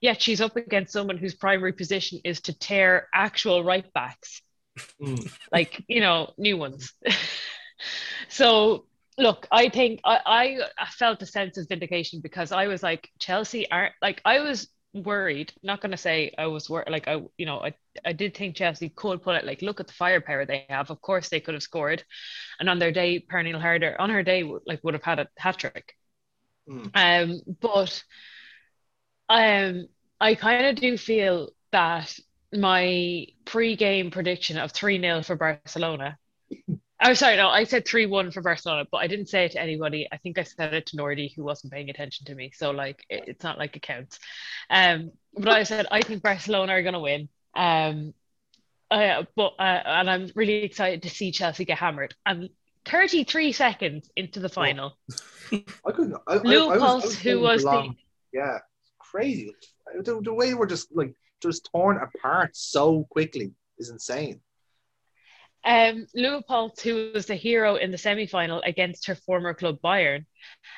[0.00, 4.42] Yet she's up against someone whose primary position is to tear actual right backs
[5.00, 5.32] Mm.
[5.50, 6.92] like you know new ones
[8.28, 8.84] so
[9.18, 13.70] look i think I, I felt a sense of vindication because i was like chelsea
[13.70, 17.46] aren't like i was worried not going to say i was worried like i you
[17.46, 17.74] know I,
[18.04, 21.00] I did think chelsea could put it like look at the firepower they have of
[21.00, 22.04] course they could have scored
[22.60, 25.58] and on their day Pernille Harder on her day like would have had a hat
[25.58, 25.94] trick
[26.68, 26.90] Mm.
[26.94, 28.02] um but
[29.28, 29.86] um
[30.20, 32.14] i kind of do feel that
[32.52, 36.16] my pre-game prediction of 3-0 for Barcelona.
[37.02, 40.08] Oh, sorry, no, I said 3-1 for Barcelona, but I didn't say it to anybody.
[40.10, 42.52] I think I said it to Nordy, who wasn't paying attention to me.
[42.54, 44.18] So, like, it, it's not like it counts.
[44.70, 47.28] Um, but I said I think Barcelona are going to win.
[47.54, 48.14] Um,
[48.90, 52.14] uh, but uh, and I'm really excited to see Chelsea get hammered.
[52.24, 52.50] And
[52.86, 54.96] 33 seconds into the final,
[55.52, 56.16] I couldn't.
[56.26, 57.96] I, I, I Lou was, I Pulse, was who was the long.
[58.32, 58.58] yeah,
[58.98, 59.54] crazy.
[60.02, 64.40] The, the way we're just like just torn apart so quickly is insane.
[65.66, 66.06] Um,
[66.46, 70.24] Pulse, who was the hero in the semi-final against her former club Bayern,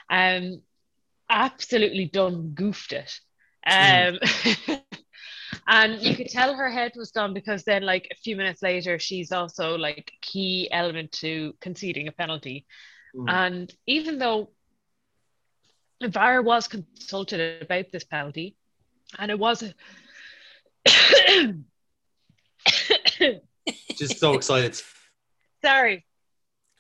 [0.09, 0.63] um,
[1.29, 3.21] absolutely done goofed it.
[3.67, 4.19] Um,
[5.67, 8.99] and you could tell her head was gone because then, like a few minutes later,
[8.99, 12.65] she's also like key element to conceding a penalty.
[13.15, 13.31] Mm.
[13.31, 14.51] And even though
[16.03, 18.57] VAR was consulted about this penalty,
[19.19, 19.75] and it was a
[23.97, 24.81] Just so excited.
[25.65, 26.05] sorry,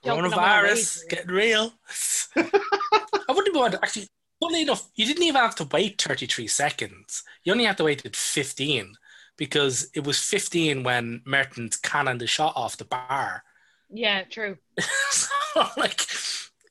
[0.04, 1.08] Joking coronavirus, rage.
[1.08, 1.72] getting real.
[2.36, 4.06] I wouldn't mind, actually,
[4.40, 7.24] funnily enough, you didn't even have to wait 33 seconds.
[7.44, 8.94] You only had to wait at 15
[9.36, 13.42] because it was 15 when Martens cannoned the shot off the bar.
[13.90, 14.56] yeah, true.
[15.10, 15.28] so,
[15.76, 16.06] like,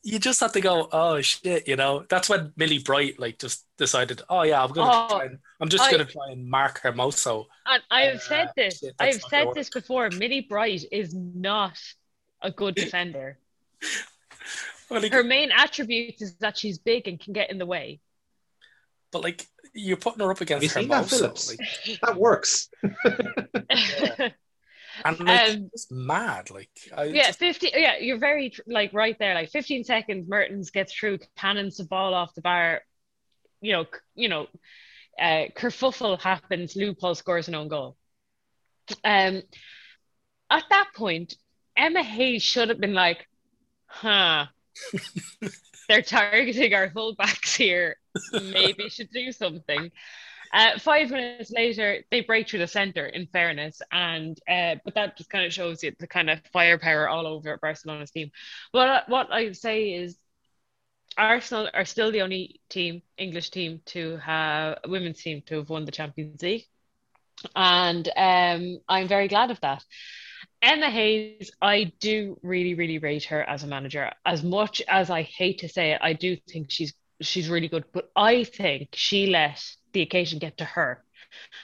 [0.03, 2.05] you just have to go, oh shit, you know.
[2.09, 5.69] That's when Millie Bright like just decided, oh yeah, I'm gonna Oh, try and, I'm
[5.69, 7.45] just I- gonna try and mark Hermoso.
[7.65, 8.79] And I've Uh, said this.
[8.79, 10.09] shit, I've said this before.
[10.11, 11.77] Millie Bright is not
[12.41, 13.37] a good defender.
[14.89, 17.99] Well, like, Her main attribute is that she's big and can get in the way.
[19.11, 22.69] but like you're putting her up against you seen that, like, That works.
[25.05, 26.49] and like Um, it's mad.
[26.49, 29.33] Like I yeah, just- 50 yeah, you're very like right there.
[29.35, 32.81] Like 15 seconds, Martens gets through, cannons the ball off the bar.
[33.61, 33.85] You know,
[34.15, 34.47] you know,
[35.19, 37.97] uh kerfuffle happens, Leupolz scores an own goal.
[39.03, 39.43] Um
[40.49, 41.35] at that point,
[41.75, 43.27] Emma Hayes should have been like,
[43.85, 44.45] huh,
[45.89, 47.97] they're targeting our fullbacks here.
[48.31, 49.91] Maybe should do something.
[50.53, 53.05] Uh, five minutes later, they break through the center.
[53.05, 57.09] In fairness, and uh, but that just kind of shows you the kind of firepower
[57.09, 58.31] all over Barcelona's team.
[58.71, 60.17] But what I say is,
[61.17, 65.85] Arsenal are still the only team, English team, to have women's team to have won
[65.85, 66.65] the Champions League,
[67.55, 69.83] and um, I'm very glad of that.
[70.61, 74.11] Emma Hayes, I do really, really rate her as a manager.
[74.25, 77.85] As much as I hate to say it, I do think she's she's really good.
[77.93, 79.63] But I think she let
[79.93, 81.03] the occasion get to her.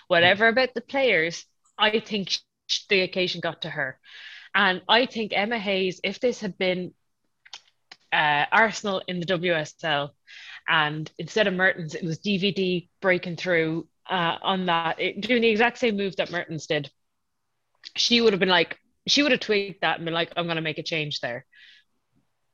[0.07, 1.45] Whatever about the players,
[1.77, 2.37] I think
[2.89, 3.99] the occasion got to her.
[4.55, 6.93] And I think Emma Hayes, if this had been
[8.13, 10.11] uh, Arsenal in the WSL,
[10.67, 15.49] and instead of Martens, it was DVD breaking through uh, on that, it, doing the
[15.49, 16.91] exact same move that Martens did,
[17.95, 18.77] she would have been like,
[19.07, 21.45] she would have tweaked that and been like, I'm going to make a change there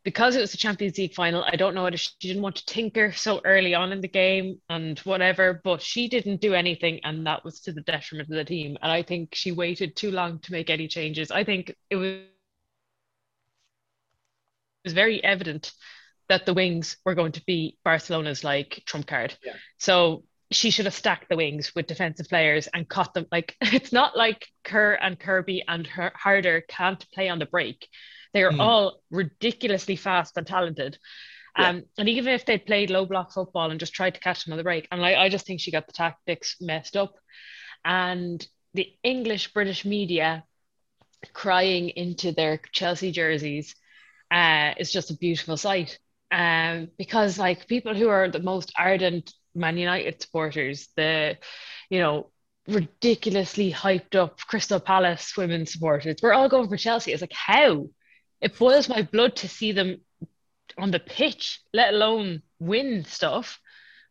[0.03, 2.65] because it was the Champions League final, I don't know if she didn't want to
[2.65, 7.25] tinker so early on in the game and whatever, but she didn't do anything, and
[7.27, 8.77] that was to the detriment of the team.
[8.81, 11.31] And I think she waited too long to make any changes.
[11.31, 12.21] I think it was,
[14.83, 15.71] was very evident
[16.27, 19.35] that the wings were going to be Barcelona's like trump card.
[19.43, 19.53] Yeah.
[19.77, 23.25] So she should have stacked the wings with defensive players and caught them.
[23.31, 27.87] Like it's not like Kerr and Kirby and Harder can't play on the break
[28.33, 28.59] they are mm.
[28.59, 30.97] all ridiculously fast and talented.
[31.57, 31.69] Yeah.
[31.69, 34.53] Um, and even if they'd played low block football and just tried to catch them
[34.53, 37.15] on the break, and like, I just think she got the tactics messed up.
[37.83, 40.43] And the English British media
[41.33, 43.75] crying into their Chelsea jerseys
[44.31, 45.99] uh, is just a beautiful sight.
[46.31, 51.37] Um, because like people who are the most ardent Man United supporters, the
[51.89, 52.31] you know
[52.67, 57.11] ridiculously hyped up Crystal Palace women supporters, we're all going for Chelsea.
[57.11, 57.89] It's like how
[58.41, 60.01] it boils my blood to see them
[60.77, 63.59] on the pitch, let alone win stuff.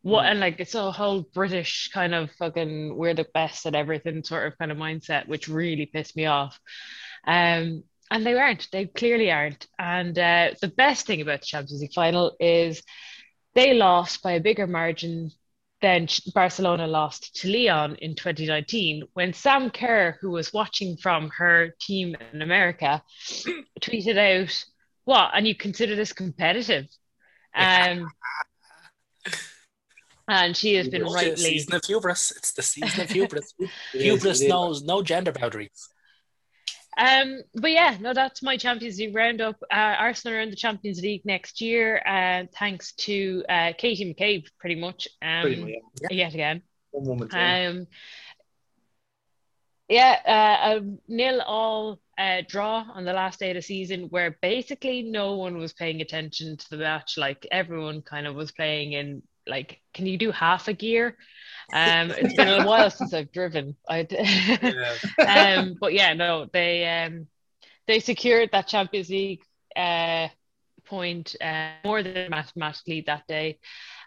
[0.03, 0.31] What mm.
[0.31, 4.47] and like it's a whole British kind of fucking we're the best at everything sort
[4.47, 6.59] of kind of mindset, which really pissed me off.
[7.27, 8.69] Um, and they aren't.
[8.73, 9.67] They clearly aren't.
[9.79, 12.83] And uh, the best thing about the Champions League final is
[13.55, 15.31] they lost by a bigger margin
[15.81, 21.75] than Barcelona lost to Lyon in 2019 when Sam Kerr, who was watching from her
[21.81, 23.03] team in America,
[23.81, 24.65] tweeted out,
[25.05, 25.31] What?
[25.35, 26.87] And you consider this competitive?
[27.55, 28.11] Um,
[30.29, 31.15] and she has been it's.
[31.15, 32.33] The season of hubris.
[32.37, 33.55] It's the season of hubris.
[33.93, 35.89] hubris knows no gender boundaries.
[36.99, 39.57] Um, but yeah, no, that's my Champions League roundup.
[39.71, 44.47] Uh, Arsenal are in the Champions League next year, uh, thanks to uh, Katie McCabe,
[44.59, 45.07] pretty much.
[45.23, 45.73] Um, pretty much,
[46.03, 46.09] yeah.
[46.11, 46.63] Yet again.
[46.91, 47.35] One moment.
[47.35, 47.87] Um,
[49.89, 54.37] yeah, uh, a nil all uh, draw on the last day of the season, where
[54.43, 57.17] basically no one was paying attention to the match.
[57.17, 61.17] Like everyone kind of was playing in like, can you do half a gear?
[61.73, 63.77] Um, it's been a while since I've driven.
[63.89, 65.59] I yeah.
[65.59, 67.27] um, but yeah, no, they um,
[67.87, 69.43] they secured that Champions League
[69.77, 70.29] uh,
[70.87, 73.59] point uh, more than mathematically that day,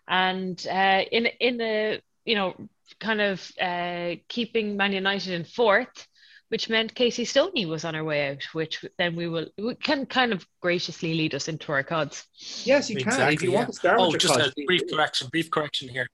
[0.07, 2.55] and uh, in in the you know
[2.99, 6.07] kind of uh, keeping Man United in fourth.
[6.51, 10.05] Which meant Casey Stoney was on her way out, which then we will we can
[10.05, 12.25] kind of graciously lead us into our cards.
[12.65, 13.33] Yes, you exactly, can.
[13.33, 13.57] If you yeah.
[13.57, 15.29] want to start, oh, just a brief correction.
[15.31, 16.07] Brief correction here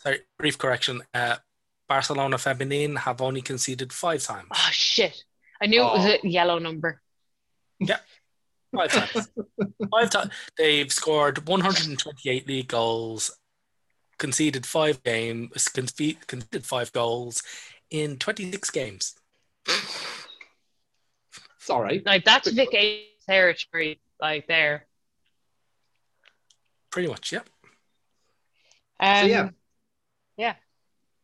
[0.00, 1.02] sorry, brief correction.
[1.14, 1.36] Uh,
[1.88, 4.48] Barcelona Feminine have only conceded five times.
[4.52, 5.24] Oh shit!
[5.60, 5.88] I knew oh.
[5.88, 6.20] it was a oh.
[6.24, 7.00] yellow number.
[7.78, 7.98] Yeah,
[8.74, 9.28] five times.
[9.90, 10.32] five times.
[10.56, 13.36] They've scored 128 league goals,
[14.18, 17.42] conceded five games, conceded five goals
[17.90, 19.14] in 26 games.
[19.66, 22.04] It's all right.
[22.04, 24.86] Like that's Vic A territory, like there.
[26.90, 27.40] Pretty much, yeah.
[28.98, 29.48] Um, so yeah,
[30.36, 30.54] yeah.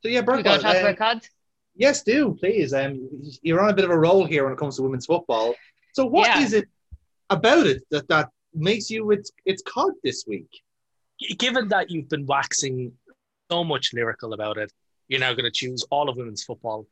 [0.03, 1.31] So yeah, Burke, we go talk uh, about cards.
[1.75, 2.73] Yes, do please.
[2.73, 3.09] Um,
[3.43, 5.55] you're on a bit of a roll here when it comes to women's football.
[5.93, 6.41] So what yeah.
[6.41, 6.69] is it
[7.31, 10.49] about it that that makes you its its cod this week?
[11.39, 12.93] Given that you've been waxing
[13.51, 14.73] so much lyrical about it,
[15.09, 16.87] you're now going to choose all of women's football.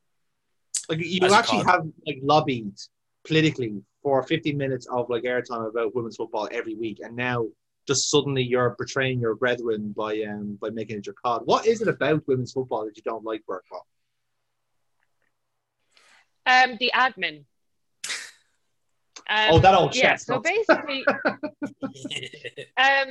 [0.88, 2.72] Like you actually have like lobbied
[3.26, 7.46] politically for 50 minutes of like airtime about women's football every week, and now
[7.86, 11.42] just suddenly you're betraying your brethren by um by making it your cod.
[11.44, 13.82] What is it about women's football that you don't like, Burkle?
[16.46, 17.44] Um, the admin.
[19.28, 20.16] Um, oh, that old yeah.
[20.16, 21.04] So basically,
[22.76, 23.08] um,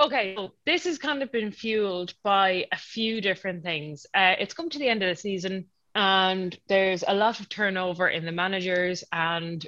[0.00, 4.06] okay, so this has kind of been fueled by a few different things.
[4.12, 5.66] Uh, it's come to the end of the season.
[5.94, 9.64] And there's a lot of turnover in the managers, and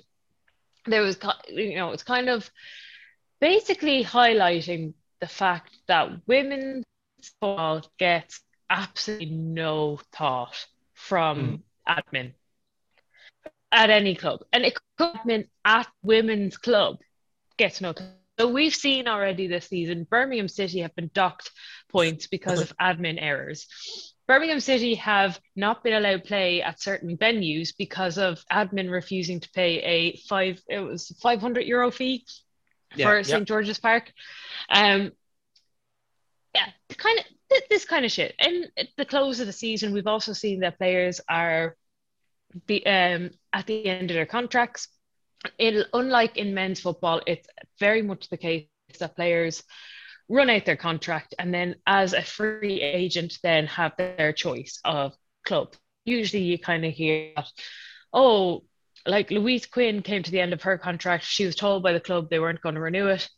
[0.87, 2.51] there was, you know, it's kind of
[3.41, 6.85] basically highlighting the fact that women's
[7.41, 12.03] football gets absolutely no thought from mm.
[12.13, 12.33] admin
[13.73, 16.99] at any club, and it could admin at women's club
[17.57, 17.93] gets no.
[17.93, 18.13] Thought.
[18.39, 21.51] So we've seen already this season, Birmingham City have been docked
[21.89, 23.67] points because of admin errors.
[24.27, 29.51] Birmingham City have not been allowed play at certain venues because of admin refusing to
[29.51, 32.25] pay a five it was 500 euro fee
[32.97, 34.13] yeah, for St George's Park.
[34.69, 35.13] Um,
[36.55, 36.67] yeah,
[36.97, 37.25] kind of
[37.71, 38.35] this kind of shit.
[38.39, 41.77] And at the close of the season, we've also seen that players are
[42.67, 44.89] be um, at the end of their contracts.
[45.59, 47.47] It, unlike in men's football, it's
[47.79, 48.67] very much the case
[48.99, 49.63] that players
[50.29, 55.15] run out their contract and then as a free agent then have their choice of
[55.45, 55.75] club.
[56.05, 57.33] Usually you kind of hear
[58.13, 58.65] oh
[59.07, 61.25] like louise quinn came to the end of her contract.
[61.25, 63.29] She was told by the club they weren't going to renew it.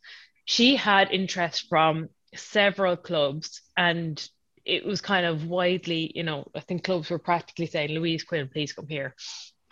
[0.44, 4.28] She had interest from several clubs and
[4.65, 8.48] it was kind of widely you know i think clubs were practically saying louise quinn
[8.52, 9.15] please come here.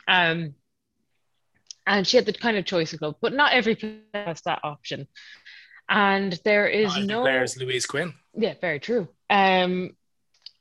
[0.08, 0.54] Um
[1.86, 4.60] and she had the kind of choice of club but not every player has that
[4.64, 5.06] option
[5.88, 8.14] and there is no players Louise Quinn.
[8.34, 9.08] Yeah, very true.
[9.30, 9.96] Um,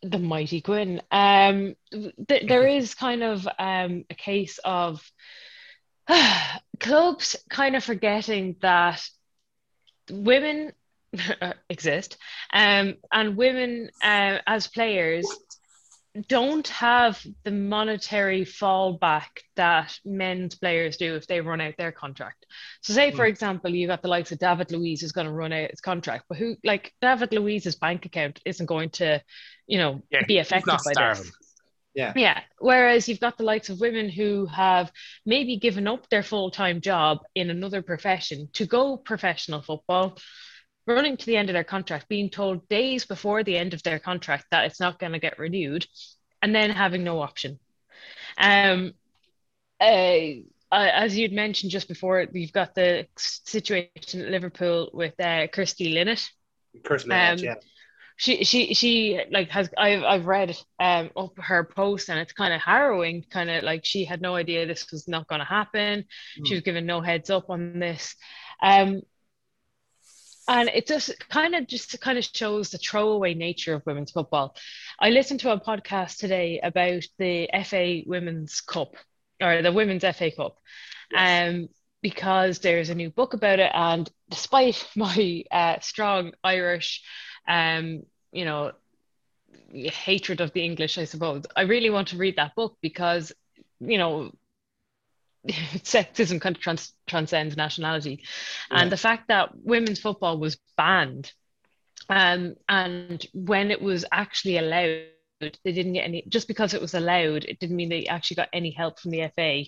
[0.01, 1.01] the mighty Quinn.
[1.11, 5.01] Um, th- there is kind of um a case of
[6.79, 9.03] clubs kind of forgetting that
[10.09, 10.73] women
[11.69, 12.17] exist,
[12.53, 15.25] um, and women uh, as players
[16.27, 22.45] don't have the monetary fallback that men's players do if they run out their contract.
[22.81, 23.29] So, say for mm.
[23.29, 26.25] example, you've got the likes of David Luiz who's going to run out his contract,
[26.29, 29.21] but who like David Luiz's bank account isn't going to,
[29.67, 31.23] you know, yeah, be affected by starving.
[31.23, 31.33] this.
[31.95, 32.11] Yeah.
[32.15, 32.41] Yeah.
[32.59, 34.91] Whereas you've got the likes of women who have
[35.25, 40.17] maybe given up their full time job in another profession to go professional football
[40.87, 43.99] running to the end of their contract, being told days before the end of their
[43.99, 45.85] contract that it's not going to get renewed,
[46.41, 47.59] and then having no option.
[48.37, 48.93] Um,
[49.79, 50.41] uh,
[50.71, 56.27] as you'd mentioned just before, we've got the situation at Liverpool with uh, Kirsty Linnett.
[56.83, 57.55] Kirsty Linnett, um, yeah.
[58.17, 62.53] She she she like has I've I've read um up her post and it's kind
[62.53, 63.25] of harrowing.
[63.29, 66.05] Kind of like she had no idea this was not going to happen.
[66.39, 66.47] Mm.
[66.47, 68.15] She was given no heads up on this.
[68.61, 69.01] Um,
[70.47, 74.55] and it just kind of just kind of shows the throwaway nature of women's football.
[74.99, 78.95] I listened to a podcast today about the FA Women's Cup
[79.41, 80.57] or the Women's FA Cup,
[81.11, 81.49] yes.
[81.49, 81.69] um,
[82.01, 83.71] because there's a new book about it.
[83.73, 87.01] And despite my uh, strong Irish,
[87.47, 88.71] um, you know,
[89.71, 93.33] hatred of the English, I suppose, I really want to read that book because,
[93.79, 94.31] you know,
[95.83, 98.23] sexism kind of trans- transcends nationality.
[98.71, 98.81] Yeah.
[98.81, 101.31] And the fact that women's football was banned,
[102.09, 105.07] um, and when it was actually allowed,
[105.39, 108.49] they didn't get any, just because it was allowed, it didn't mean they actually got
[108.53, 109.65] any help from the FA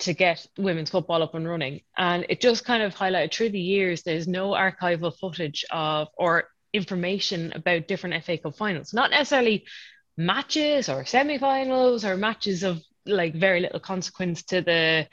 [0.00, 1.80] to get women's football up and running.
[1.96, 6.48] And it just kind of highlighted through the years, there's no archival footage of or
[6.72, 9.66] information about different FA Cup finals, not necessarily
[10.16, 15.08] matches or semi-finals or matches of like very little consequence to the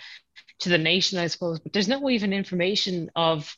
[0.59, 1.59] to the nation, I suppose.
[1.59, 3.55] But there's no even information of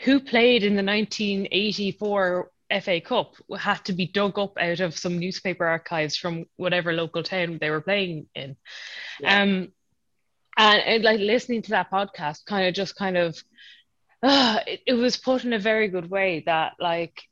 [0.00, 2.50] who played in the 1984
[2.82, 7.22] FA Cup had to be dug up out of some newspaper archives from whatever local
[7.22, 8.56] town they were playing in.
[9.20, 9.42] Yeah.
[9.42, 9.72] Um,
[10.56, 13.36] and, and, like listening to that podcast, kind of just kind of,
[14.22, 17.22] uh, it, it was put in a very good way that like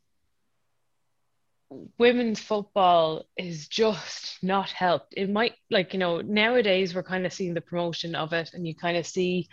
[1.98, 5.14] women's football is just not helped.
[5.16, 8.66] It might like, you know, nowadays we're kind of seeing the promotion of it and
[8.66, 9.48] you kind of see,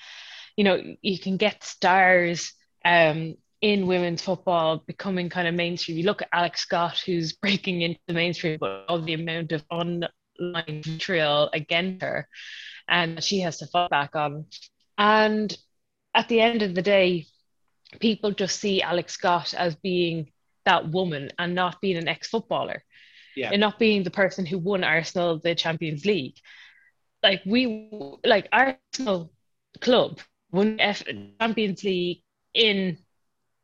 [0.55, 2.53] you know, you can get stars
[2.85, 5.97] um in women's football becoming kind of mainstream.
[5.97, 9.63] You look at Alex Scott, who's breaking into the mainstream, but all the amount of
[9.69, 10.09] online
[10.83, 12.27] vitriol against her
[12.89, 14.45] and she has to fight back on.
[14.97, 15.55] And
[16.13, 17.27] at the end of the day,
[17.99, 20.31] people just see Alex Scott as being
[20.65, 22.83] that woman and not being an ex-footballer
[23.35, 23.49] yeah.
[23.51, 26.35] and not being the person who won Arsenal the Champions League.
[27.23, 27.89] Like we
[28.25, 29.31] like Arsenal
[29.81, 30.19] club
[30.51, 31.03] won F-
[31.39, 32.23] Champions League
[32.53, 32.97] in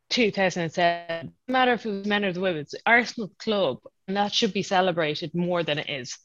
[0.10, 1.34] 2007.
[1.48, 4.64] No matter if it was men or the women, Arsenal club, and that should be
[4.64, 6.18] celebrated more than it is.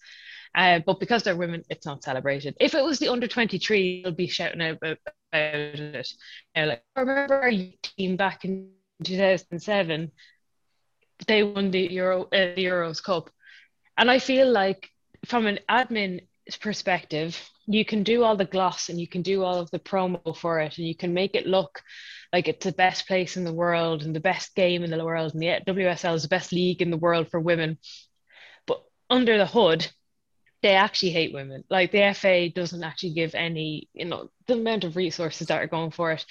[0.54, 2.56] Uh, but because they're women, it's not celebrated.
[2.60, 4.98] If it was the under 23, they'll be shouting out about,
[5.32, 5.78] about it.
[5.78, 7.52] You know, like, I remember our
[7.82, 8.70] team back in
[9.04, 10.10] 2007
[11.26, 13.30] they won the Euro uh, the Euros Cup,
[13.96, 14.90] and I feel like
[15.26, 16.20] from an admin
[16.60, 20.36] perspective, you can do all the gloss and you can do all of the promo
[20.36, 21.82] for it, and you can make it look
[22.32, 25.34] like it's the best place in the world and the best game in the world,
[25.34, 27.78] and the WSL is the best league in the world for women.
[28.66, 29.86] But under the hood,
[30.62, 31.64] they actually hate women.
[31.70, 35.66] Like the FA doesn't actually give any, you know, the amount of resources that are
[35.66, 36.24] going for it.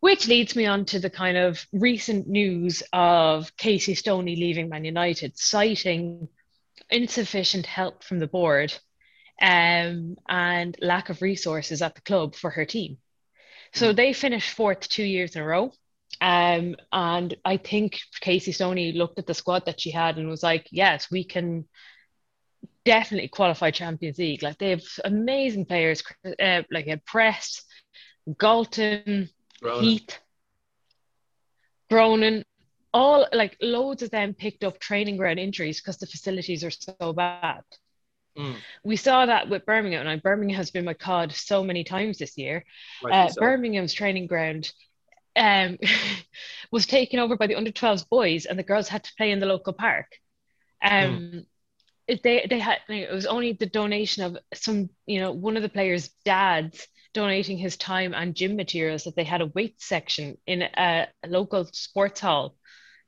[0.00, 4.84] Which leads me on to the kind of recent news of Casey Stoney leaving Man
[4.84, 6.28] United, citing
[6.88, 8.72] insufficient help from the board
[9.40, 12.98] um, and lack of resources at the club for her team.
[13.74, 13.96] So mm.
[13.96, 15.72] they finished fourth two years in a row.
[16.20, 20.42] Um, and I think Casey Stoney looked at the squad that she had and was
[20.42, 21.66] like, yes, we can
[22.84, 24.42] definitely qualify Champions League.
[24.42, 27.62] Like they have amazing players, uh, like had Press,
[28.38, 29.30] Galton,
[29.62, 29.82] Groenen.
[29.84, 30.18] Heath,
[31.90, 32.44] Groenen,
[32.92, 37.12] all like loads of them picked up training ground injuries because the facilities are so
[37.12, 37.62] bad.
[38.38, 38.56] Mm.
[38.84, 42.38] We saw that with Birmingham, and Birmingham has been my cod so many times this
[42.38, 42.64] year.
[43.08, 43.40] Uh, so.
[43.40, 44.72] Birmingham's training ground
[45.36, 45.78] um,
[46.72, 49.40] was taken over by the under 12s boys, and the girls had to play in
[49.40, 50.06] the local park.
[50.82, 51.44] Um,
[52.08, 52.22] mm.
[52.22, 55.68] they they had it was only the donation of some you know one of the
[55.68, 60.62] players' dads donating his time and gym materials that they had a weight section in
[60.62, 62.56] a, a local sports hall,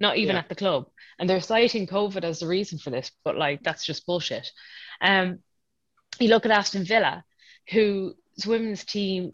[0.01, 0.41] not even yeah.
[0.41, 0.87] at the club.
[1.19, 4.51] And they're citing COVID as the reason for this, but like that's just bullshit.
[5.01, 5.39] Um,
[6.19, 7.24] you look at Aston Villa,
[7.70, 8.15] whose
[8.47, 9.33] women's team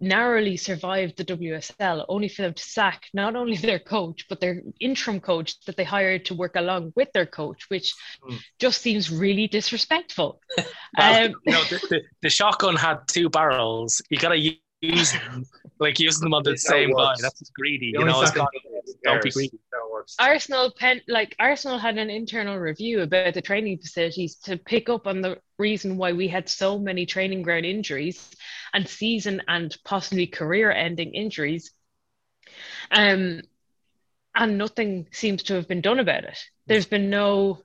[0.00, 4.62] narrowly survived the WSL, only for them to sack not only their coach, but their
[4.80, 7.94] interim coach that they hired to work along with their coach, which
[8.28, 8.38] mm.
[8.58, 10.40] just seems really disrespectful.
[10.98, 14.00] well, um, you know, the, the, the, shotgun had two barrels.
[14.10, 15.44] You got to use them,
[15.78, 17.16] like using them on the same line.
[17.20, 17.92] That's greedy.
[17.94, 18.24] You know,
[19.02, 19.58] don't be greedy.
[20.18, 25.06] Arsenal pen like Arsenal had an internal review about the training facilities to pick up
[25.06, 28.30] on the reason why we had so many training ground injuries
[28.72, 31.72] and season and possibly career ending injuries.
[32.90, 33.42] Um
[34.34, 36.38] and nothing seems to have been done about it.
[36.66, 37.62] There's been no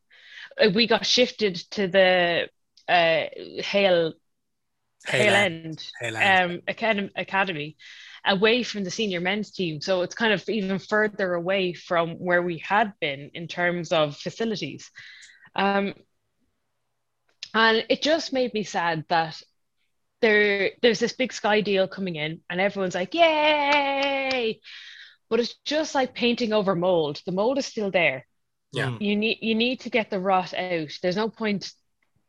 [0.59, 2.49] uh, we got shifted to the
[2.87, 3.25] uh
[3.61, 4.13] Hale
[5.05, 6.53] Hale End, Hale End.
[6.53, 7.77] Um, academy, academy
[8.25, 9.81] away from the senior men's team.
[9.81, 14.17] So it's kind of even further away from where we had been in terms of
[14.17, 14.91] facilities.
[15.55, 15.93] Um,
[17.53, 19.41] and it just made me sad that
[20.21, 24.61] there there's this big sky deal coming in and everyone's like, yay!
[25.29, 27.21] But it's just like painting over mold.
[27.25, 28.25] The mold is still there.
[28.71, 28.97] Yeah.
[28.99, 30.91] You need you need to get the rot out.
[31.01, 31.71] There's no point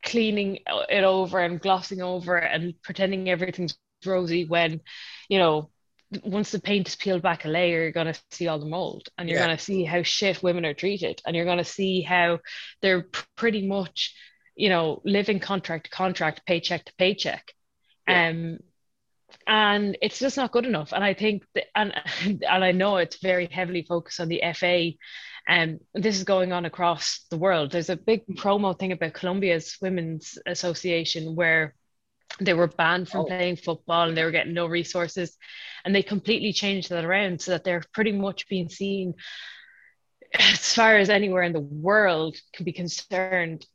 [0.05, 0.59] cleaning
[0.89, 4.81] it over and glossing over and pretending everything's rosy when
[5.29, 5.71] you know
[6.25, 9.09] once the paint is peeled back a layer, you're going to see all the mold
[9.17, 9.47] and you're yeah.
[9.47, 12.39] going to see how shit women are treated and you're going to see how
[12.81, 13.07] they're
[13.37, 14.15] pretty much,
[14.55, 17.53] you know, living contract to contract, paycheck to paycheck.
[18.07, 18.29] Yeah.
[18.29, 18.59] Um,
[19.47, 20.93] and it's just not good enough.
[20.93, 21.95] And I think, that, and,
[22.25, 24.93] and I know it's very heavily focused on the FA.
[25.49, 27.73] And um, this is going on across the world.
[27.73, 31.75] There's a big promo thing about Colombia's Women's Association where
[32.41, 33.25] they were banned from oh.
[33.25, 35.37] playing football and they were getting no resources
[35.85, 39.15] and they completely changed that around so that they're pretty much being seen
[40.39, 43.67] as far as anywhere in the world can be concerned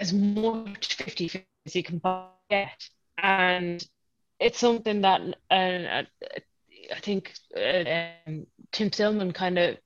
[0.00, 2.00] as much 50 as you can
[2.48, 2.88] get.
[3.18, 3.86] And
[4.38, 5.20] it's something that
[5.50, 6.02] uh,
[6.94, 7.84] i think uh,
[8.26, 9.76] um, tim stillman kind of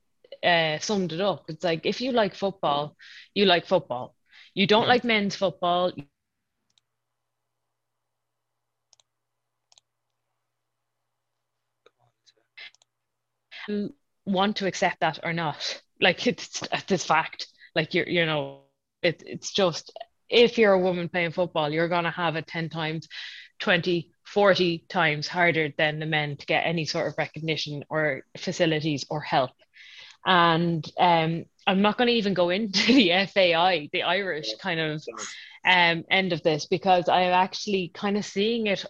[0.45, 1.45] uh, summed it up.
[1.49, 2.97] It's like if you like football
[3.35, 4.15] you like football.
[4.55, 5.93] You don't like men's football
[14.25, 15.81] want to accept that or not.
[16.01, 17.47] Like it's this fact.
[17.75, 18.63] Like you're, you know,
[19.03, 19.93] it, it's just
[20.29, 23.09] if you're a woman playing football, you're to have it 10 times,
[23.61, 29.05] 20, 40 times harder than the men to get any sort of recognition or facilities
[29.11, 29.51] or help.
[30.25, 35.05] And um, I'm not going to even go into the FAI, the Irish kind of
[35.65, 38.85] um, end of this, because I'm actually kind of seeing it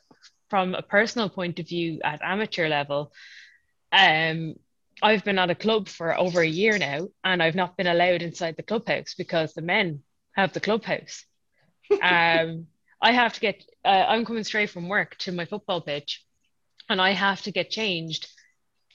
[0.51, 3.13] from a personal point of view at amateur level.
[3.93, 4.57] Um,
[5.03, 8.23] I've been at a club for over a year now, and I've not been allowed
[8.23, 10.03] inside the clubhouse because the men
[10.33, 11.25] have the clubhouse.
[12.03, 12.67] um,
[13.03, 13.65] I have to get.
[13.85, 16.25] Uh, I'm coming straight from work to my football pitch,
[16.89, 18.29] and I have to get changed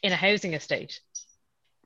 [0.03, 0.99] in a housing estate.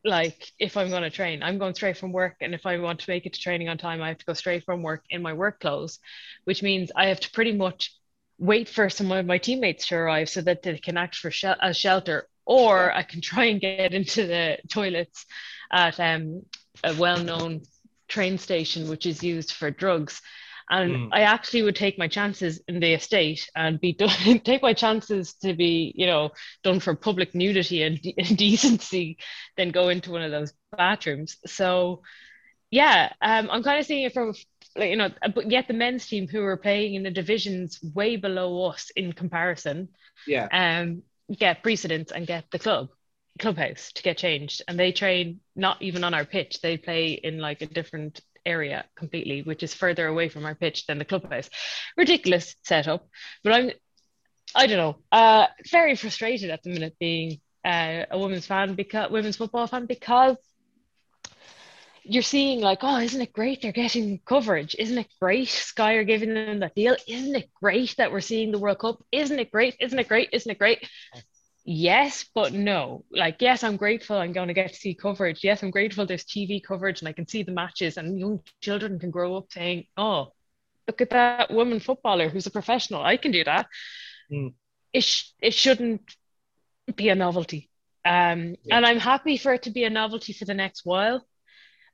[0.04, 3.00] Like if I'm going to train, I'm going straight from work, and if I want
[3.02, 5.22] to make it to training on time, I have to go straight from work in
[5.22, 6.00] my work clothes,
[6.44, 7.94] which means I have to pretty much
[8.38, 11.44] wait for some of my teammates to arrive so that they can act for sh-
[11.62, 15.26] as shelter or I can try and get into the toilets
[15.72, 16.44] at um,
[16.84, 17.64] a well-known
[18.10, 20.22] train station which is used for drugs
[20.72, 21.10] And Mm.
[21.12, 25.36] I actually would take my chances in the estate and be done, take my chances
[25.44, 26.32] to be, you know,
[26.64, 29.18] done for public nudity and, de- and decency
[29.58, 31.38] than go into one of those bathrooms.
[31.48, 32.04] So,
[32.72, 34.34] yeah, um, I'm kind of seeing it from,
[34.76, 38.18] like, you know, but yet the men's team who are playing in the divisions way
[38.18, 39.90] below us in comparison,
[40.26, 40.50] Yeah.
[40.52, 41.04] um,
[41.38, 42.90] get precedence and get the club
[43.40, 44.62] clubhouse to get changed.
[44.68, 46.62] And they train not even on our pitch.
[46.62, 50.86] They play in like a different area completely which is further away from our pitch
[50.88, 51.50] than the clubhouse.
[51.98, 53.08] Ridiculous setup.
[53.44, 53.72] But i'm
[54.56, 54.96] i don't know.
[55.12, 59.86] Uh very frustrated at the minute being uh, a women's fan because women's football fan
[59.86, 60.38] because
[62.10, 64.76] you're seeing like oh isn't it great they're getting coverage?
[64.80, 68.52] Isn't it great sky are giving them that deal isn't it great that we're seeing
[68.52, 69.04] the world cup?
[69.12, 69.76] Isn't it great?
[69.80, 70.30] Isn't it great?
[70.34, 70.88] Isn't it great?
[71.66, 73.06] Yes but no.
[73.12, 75.44] Like yes i'm grateful i'm going to get to see coverage.
[75.44, 79.00] Yes i'm grateful there's tv coverage and i can see the matches and young children
[79.00, 80.34] can grow up saying oh
[80.88, 83.02] look at that woman footballer who's a professional.
[83.04, 83.68] I can do that.
[84.32, 84.54] Mm.
[84.94, 86.02] it, sh- it shouldn't
[86.96, 87.70] be a novelty.
[88.06, 88.78] Um, Yeah.
[88.78, 91.28] and i'm happy for it to be a novelty for the next while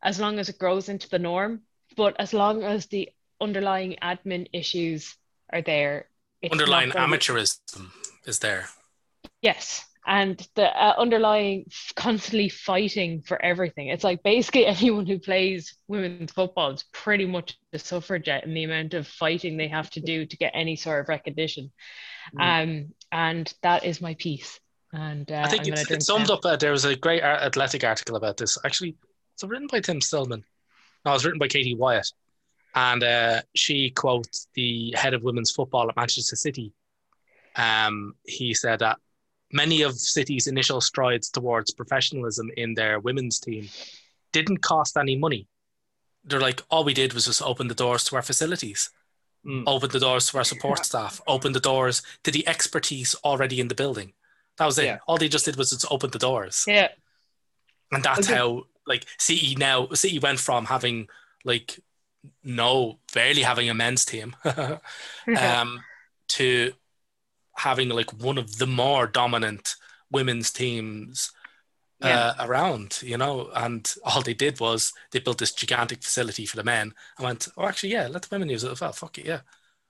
[0.03, 1.61] as long as it grows into the norm
[1.95, 3.09] but as long as the
[3.41, 5.15] underlying admin issues
[5.51, 6.07] are there
[6.51, 7.91] Underlying be- amateurism
[8.25, 8.67] is there.
[9.41, 9.85] Yes.
[10.07, 11.65] And the uh, underlying
[11.95, 13.87] constantly fighting for everything.
[13.87, 18.63] It's like basically anyone who plays women's football is pretty much a suffragette in the
[18.63, 21.71] amount of fighting they have to do to get any sort of recognition.
[22.39, 24.59] Um, and that is my piece.
[24.91, 26.45] And uh, I think it's, it summed up.
[26.45, 28.57] Uh, there was a great athletic article about this.
[28.63, 28.95] Actually,
[29.35, 30.43] it's written by Tim Stillman.
[31.05, 32.11] No, it was written by Katie Whyatt,
[32.73, 36.73] and uh, she quotes the head of women's football at Manchester City.
[37.55, 38.97] Um, he said that
[39.51, 43.69] many of City's initial strides towards professionalism in their women's team
[44.33, 45.47] didn't cost any money.
[46.25, 48.89] They're like, all we did was just open the doors to our facilities,
[49.45, 49.63] Mm.
[49.67, 53.67] open the doors to our support staff, open the doors to the expertise already in
[53.67, 54.13] the building.
[54.57, 54.85] That was it.
[54.85, 54.97] Yeah.
[55.07, 56.63] All they just did was just open the doors.
[56.67, 56.87] Yeah.
[57.91, 58.35] And that's Okay.
[58.35, 61.07] how like City now City went from having
[61.43, 61.79] like
[62.43, 64.35] no barely having a men's team
[65.37, 65.79] um
[66.27, 66.71] to
[67.57, 69.75] having like one of the more dominant
[70.11, 71.31] women's teams
[72.01, 76.55] uh, around, you know, and all they did was they built this gigantic facility for
[76.55, 76.93] the men.
[77.17, 78.91] I went, oh, actually, yeah, let the women use it as well.
[78.91, 79.39] Fuck it, yeah.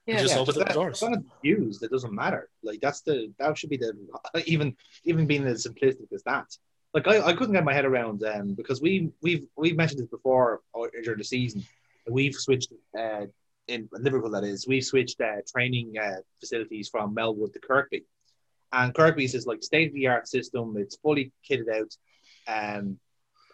[0.06, 0.20] Yeah.
[0.22, 0.98] just Yeah, open so the that- doors.
[0.98, 2.48] as long as it's used, it doesn't matter.
[2.62, 3.92] Like that's the that should be the
[4.46, 6.46] even even being as simplistic as that.
[6.96, 10.08] Like I, I couldn't get my head around um because we we've we've mentioned this
[10.08, 10.62] before
[11.04, 11.62] during the season.
[12.08, 13.26] We've switched uh,
[13.68, 18.04] in Liverpool that is we've switched uh, training uh, facilities from Melwood to Kirkby,
[18.72, 20.74] and Kirkby's is like state of the art system.
[20.78, 21.92] It's fully kitted out,
[22.48, 22.98] um,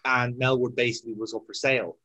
[0.05, 1.97] and Melwood basically was up for sale,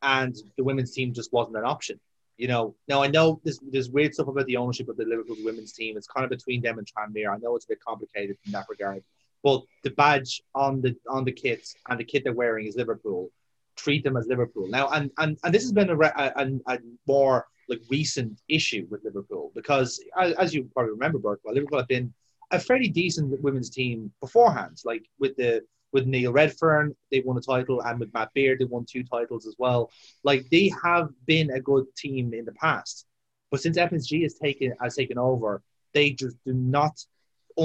[0.00, 2.00] and the women's team just wasn't an option.
[2.38, 5.36] You know, now I know there's, there's weird stuff about the ownership of the Liverpool
[5.44, 5.98] women's team.
[5.98, 7.34] It's kind of between them and Tranmere.
[7.34, 9.02] I know it's a bit complicated in that regard,
[9.42, 13.30] but the badge on the on the kits and the kit they're wearing is Liverpool.
[13.76, 17.46] Treat them as Liverpool now, and and, and this has been a, a, a, more
[17.68, 22.12] like recent issue with Liverpool because as, you probably remember, Burke, well, Liverpool have been
[22.50, 24.78] a fairly decent women's team beforehand.
[24.84, 25.62] Like with the
[25.92, 29.46] with Neil Redfearn, they won a title, and with Matt Beard, they won two titles
[29.46, 29.90] as well.
[30.24, 33.06] Like they have been a good team in the past,
[33.50, 35.62] but since FSG has taken has taken over,
[35.94, 36.98] they just do not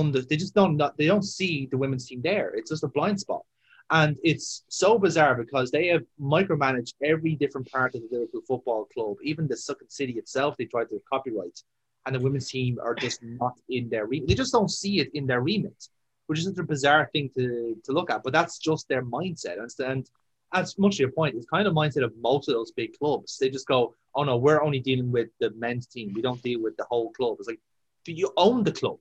[0.02, 2.54] they just don't they don't see the women's team there.
[2.56, 3.44] It's just a blind spot.
[3.92, 8.86] And it's so bizarre because they have micromanaged every different part of the Liverpool Football
[8.86, 10.56] Club, even the second City itself.
[10.58, 11.60] They tried to copyright,
[12.06, 14.30] and the women's team are just not in their remit.
[14.30, 15.90] They just don't see it in their remit,
[16.28, 18.24] which is a bizarre thing to, to look at.
[18.24, 19.60] But that's just their mindset.
[19.62, 20.10] And, and
[20.54, 23.38] as much your point, it's kind of mindset of most of those big clubs.
[23.38, 26.14] They just go, "Oh no, we're only dealing with the men's team.
[26.16, 27.60] We don't deal with the whole club." It's like,
[28.06, 28.98] do you own the club?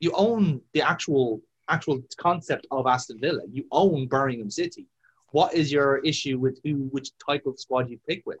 [0.00, 3.42] You own the actual actual concept of Aston Villa.
[3.50, 4.86] You own Birmingham City.
[5.32, 8.38] What is your issue with who, which type of squad you pick with?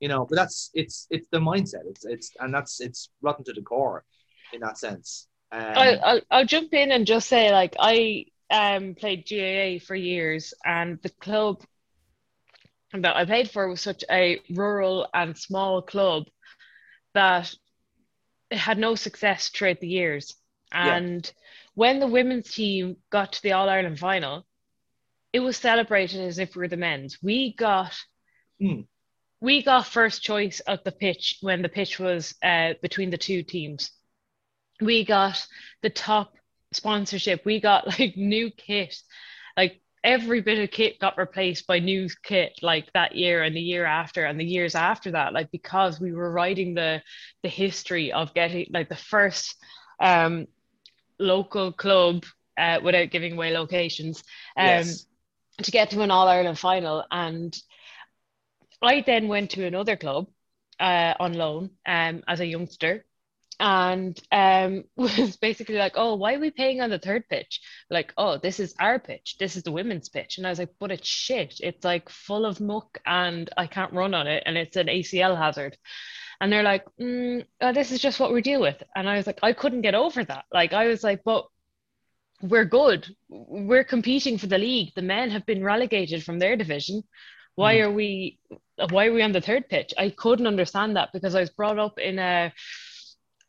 [0.00, 1.86] You know, but that's it's it's the mindset.
[1.86, 4.04] It's it's and that's it's rotten to the core
[4.52, 5.28] in that sense.
[5.52, 9.94] Um, I, I'll, I'll jump in and just say, like, I um, played GAA for
[9.94, 11.62] years, and the club
[12.92, 16.24] that I played for was such a rural and small club
[17.14, 17.54] that
[18.50, 20.34] it had no success throughout the years.
[20.80, 20.96] Yeah.
[20.96, 21.32] And
[21.74, 24.46] when the women's team got to the All Ireland final,
[25.32, 27.18] it was celebrated as if we were the men's.
[27.22, 27.94] We got
[28.60, 28.82] Hmm.
[29.40, 33.42] we got first choice of the pitch when the pitch was uh, between the two
[33.42, 33.90] teams.
[34.80, 35.44] We got
[35.82, 36.34] the top
[36.72, 37.44] sponsorship.
[37.44, 38.94] We got like new kit.
[39.56, 43.60] Like every bit of kit got replaced by new kit like that year and the
[43.60, 47.00] year after and the years after that like because we were writing the
[47.42, 49.56] the history of getting like the first
[50.00, 50.46] um
[51.22, 52.24] local club
[52.58, 54.22] uh, without giving away locations
[54.58, 55.06] um Yes.
[55.62, 57.56] to get to an all ireland final and
[58.82, 60.26] i then went to another club
[60.80, 63.04] uh on loan um as a youngster
[63.60, 67.60] and um was basically like oh why are we paying on the third pitch
[67.92, 69.36] like, oh, this is our pitch.
[69.38, 70.38] This is the women's pitch.
[70.38, 71.60] And I was like, but it's shit.
[71.60, 74.42] It's like full of muck and I can't run on it.
[74.46, 75.76] And it's an ACL hazard.
[76.40, 78.82] And they're like, mm, uh, this is just what we deal with.
[78.96, 80.46] And I was like, I couldn't get over that.
[80.52, 81.46] Like, I was like, but
[82.40, 83.06] we're good.
[83.28, 84.92] We're competing for the league.
[84.96, 87.04] The men have been relegated from their division.
[87.54, 88.40] Why are we?
[88.90, 89.92] Why are we on the third pitch?
[89.98, 92.52] I couldn't understand that because I was brought up in a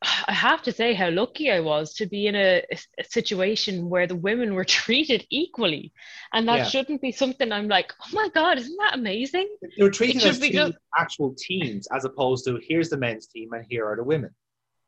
[0.27, 2.61] I have to say how lucky I was to be in a,
[2.99, 5.93] a situation where the women were treated equally.
[6.34, 6.63] And that Yeah.
[6.65, 9.47] shouldn't be something I'm like, oh my God, isn't that amazing?
[9.77, 13.53] They were treated as two just- actual teams as opposed to here's the men's team
[13.53, 14.31] and here are the women.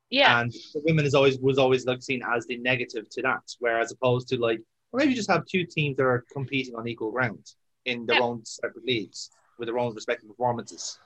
[0.10, 0.40] Yeah.
[0.42, 3.88] And the women is always was always like seen as the negative to that, whereas
[3.88, 4.60] as opposed to like
[4.92, 7.44] or maybe just have two teams that are competing on equal ground
[7.86, 8.24] in their Yeah.
[8.24, 11.00] own separate leagues with their own respective performances.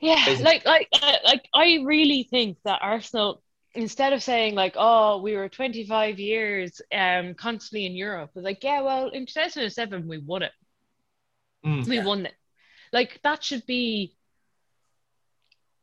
[0.00, 0.44] Yeah, Basically.
[0.44, 3.42] like like uh, like I really think that Arsenal,
[3.74, 8.62] instead of saying like, oh, we were 25 years um constantly in Europe, was like,
[8.62, 10.52] yeah, well, in 2007 we won it.
[11.64, 11.86] Mm.
[11.88, 12.34] We won it.
[12.92, 14.14] Like that should be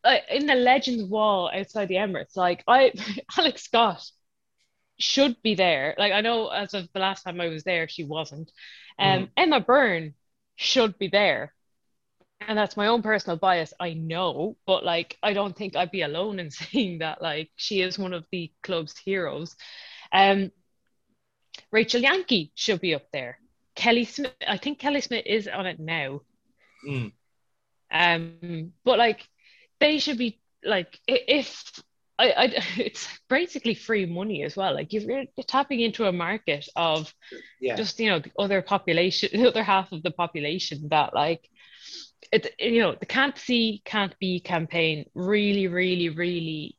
[0.04, 2.38] like in the Legends wall outside the Emirates.
[2.38, 2.94] Like I,
[3.38, 4.04] Alex Scott
[4.98, 5.96] should be there.
[5.98, 8.52] Like I know as of the last time I was there, she wasn't.
[8.98, 10.14] Um, Emma Byrne
[10.56, 11.54] should be there.
[12.42, 16.02] And that's my own personal bias, I know, but like I don't think I'd be
[16.02, 19.56] alone in saying that like she is one of the club's heroes.
[20.12, 20.52] Um
[21.72, 23.40] Rachel Yankey should be up there.
[23.76, 26.22] Kelly Smith, I think Kelly Smith is on it now.
[26.88, 27.14] Mm.
[27.92, 29.28] Um, but like
[29.80, 31.64] they should be like if
[32.18, 32.44] I, I
[32.78, 34.74] it's basically free money as well.
[34.74, 37.14] Like you're, you're tapping into a market of
[37.60, 37.76] Yeah.
[37.76, 41.50] just you know the other population, the other half of the population that like
[42.32, 46.78] it you know the can't see can't be campaign really really really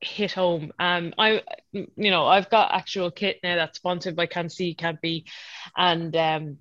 [0.00, 0.72] hit home.
[0.78, 1.42] Um, I
[1.72, 5.26] you know I've got actual kit now that's sponsored by Can't See Can't Be,
[5.76, 6.58] and um,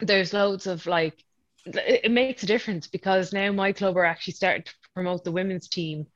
[0.00, 1.24] there's loads of like
[1.66, 5.32] it, it makes a difference because now my club are actually starting to promote the
[5.32, 6.06] women's team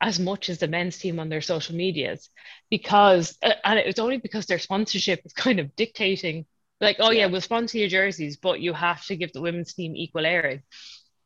[0.00, 2.28] as much as the men's team on their social medias
[2.70, 6.44] because uh, and it's only because their sponsorship is kind of dictating
[6.80, 9.96] like oh yeah, we'll sponsor your jerseys but you have to give the women's team
[9.96, 10.62] equal airing.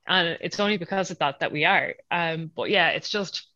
[0.07, 1.95] And it's only because of that that we are.
[2.11, 3.47] Um but yeah it's just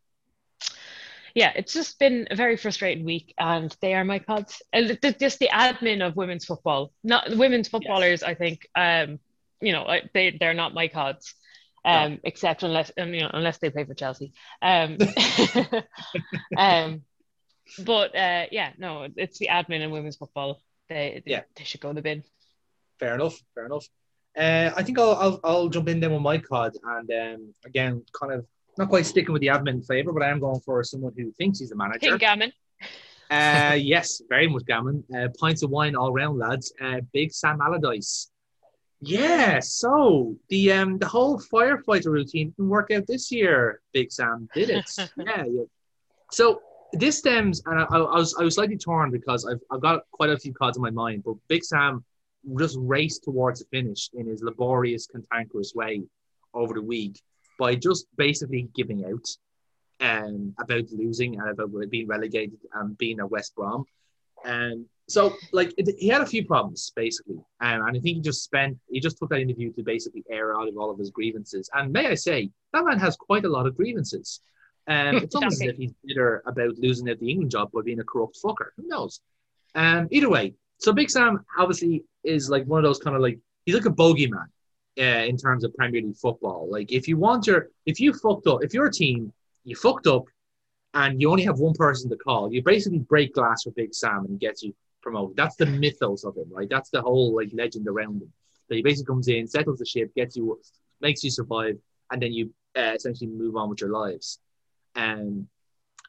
[1.35, 5.01] yeah it's just been a very frustrating week and they are my cods Uh, th-
[5.01, 6.93] th- just the admin of women's football.
[7.03, 9.19] Not women's footballers i think um
[9.61, 11.35] you know they they're not my cods
[11.85, 14.33] um except unless um, you know unless they play for chelsea.
[14.62, 14.99] Um
[16.57, 17.03] um
[17.85, 21.43] but uh yeah no it's the admin in women's football they, they Yeah.
[21.56, 22.23] they should go in the bin
[22.98, 23.36] Fair enough.
[23.55, 23.86] Fair enough.
[24.39, 28.05] Uh, I think I'll, I'll I'll jump in then with my cod and um, again
[28.19, 28.47] kind of
[28.78, 31.59] not quite sticking with the admin flavor, but I am going for someone who thinks
[31.61, 31.98] he's a manager.
[32.01, 32.52] King Gammon
[33.31, 35.05] Uh, yes, very much gammon.
[35.16, 36.73] Uh, pints of wine all round, lads.
[36.81, 38.31] Uh, big Sam Allardyce.
[39.01, 43.81] Yeah, so the um the whole firefighter routine didn't work out this year.
[43.93, 44.90] Big Sam did it.
[45.16, 45.65] yeah, yeah.
[46.31, 46.61] So
[46.99, 50.31] this stems, and I, I was I was slightly torn because I've I've got quite
[50.31, 52.05] a few cards in my mind, but Big Sam
[52.59, 56.03] just raced towards the finish in his laborious, cantankerous way
[56.53, 57.21] over the week
[57.59, 59.27] by just basically giving out
[60.01, 63.85] um, about losing and about being relegated and being at West Brom.
[64.45, 68.21] And so, like, it, he had a few problems basically, um, and I think he
[68.21, 71.11] just spent he just took that interview to basically air out of all of his
[71.11, 71.71] grievances.
[71.73, 74.41] And may I say, that man has quite a lot of grievances.
[74.86, 78.01] Um, it's almost as if he's bitter about losing out the England job by being
[78.01, 78.69] a corrupt fucker.
[78.77, 79.20] Who knows?
[79.74, 83.39] Um, either way, so Big Sam obviously is like one of those kind of like
[83.65, 84.47] he's like a bogeyman
[84.98, 86.69] uh, in terms of Premier League football.
[86.70, 89.32] Like if you want your if you fucked up, if your team
[89.65, 90.24] you fucked up
[90.93, 94.19] and you only have one person to call, you basically break glass for Big Sam
[94.19, 95.36] and he gets you promoted.
[95.36, 96.69] That's the mythos of him, right?
[96.69, 98.32] That's the whole like legend around him.
[98.69, 100.59] That he basically comes in, settles the ship, gets you,
[101.01, 101.77] makes you survive,
[102.11, 104.39] and then you uh, essentially move on with your lives.
[104.97, 105.49] Um,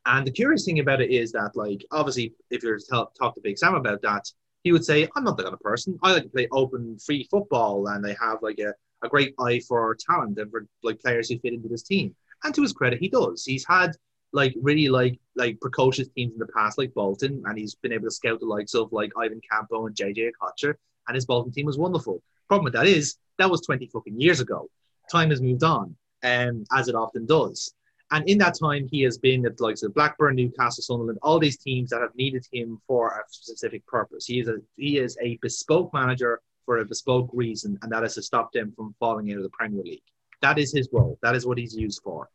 [0.05, 3.41] and the curious thing about it is that, like, obviously, if you're to talk to
[3.41, 4.29] Big Sam about that,
[4.63, 5.97] he would say, "I'm not that kind of person.
[6.03, 9.59] I like to play open, free football, and I have like a, a great eye
[9.59, 12.99] for talent and for like players who fit into this team." And to his credit,
[12.99, 13.43] he does.
[13.45, 13.95] He's had
[14.33, 18.05] like really like like precocious teams in the past, like Bolton, and he's been able
[18.05, 20.75] to scout the likes of like Ivan Campo and JJ Okocha.
[21.07, 22.21] and his Bolton team was wonderful.
[22.47, 24.69] Problem with that is that was 20 fucking years ago.
[25.11, 27.73] Time has moved on, um, as it often does.
[28.11, 31.39] And in that time, he has been at the likes of Blackburn, Newcastle, Sunderland, all
[31.39, 34.25] these teams that have needed him for a specific purpose.
[34.25, 38.15] He is a he is a bespoke manager for a bespoke reason, and that is
[38.15, 40.03] to stop them from falling out of the Premier League.
[40.41, 41.17] That is his role.
[41.23, 42.29] That is what he's used for.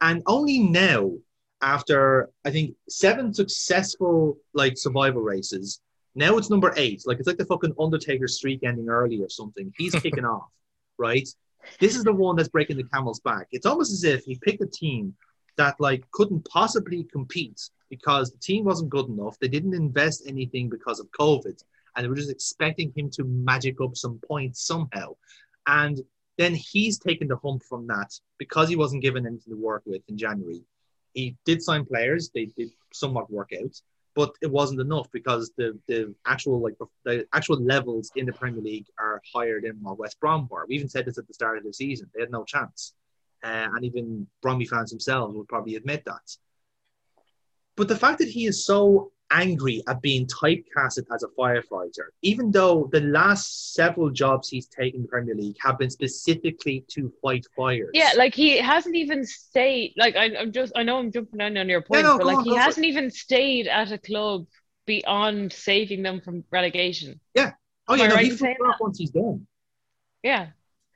[0.00, 1.12] And only now,
[1.62, 5.80] after I think seven successful like survival races,
[6.14, 7.02] now it's number eight.
[7.06, 9.72] Like it's like the fucking Undertaker streak ending early or something.
[9.78, 10.50] He's kicking off,
[10.98, 11.28] right?
[11.80, 13.48] This is the one that's breaking the camel's back.
[13.52, 15.14] It's almost as if he picked a team
[15.56, 19.38] that like couldn't possibly compete because the team wasn't good enough.
[19.38, 21.62] They didn't invest anything because of COVID,
[21.94, 25.16] and they were just expecting him to magic up some points somehow.
[25.66, 26.00] And
[26.38, 30.02] then he's taken the hump from that because he wasn't given anything to work with
[30.08, 30.62] in January.
[31.14, 33.80] He did sign players; they did somewhat work out,
[34.16, 36.74] but it wasn't enough because the the actual like
[37.04, 40.64] the actual levels in the Premier League are higher than what West Brom were.
[40.66, 42.94] We even said this at the start of the season; they had no chance,
[43.44, 46.36] uh, and even Bromley fans themselves would probably admit that.
[47.76, 52.50] But the fact that he is so angry at being typecasted as a firefighter, even
[52.50, 57.12] though the last several jobs he's taken in the Premier League have been specifically to
[57.22, 57.90] fight fires.
[57.92, 59.94] Yeah, like he hasn't even stayed.
[59.96, 62.38] Like I, am just, I know I'm jumping down on your point, no, but like
[62.38, 64.46] on, he hasn't even stayed at a club
[64.86, 67.20] beyond saving them from relegation.
[67.34, 67.52] Yeah.
[67.88, 69.46] Oh Am yeah, I no, right he in saying off once he's done.
[70.22, 70.48] Yeah.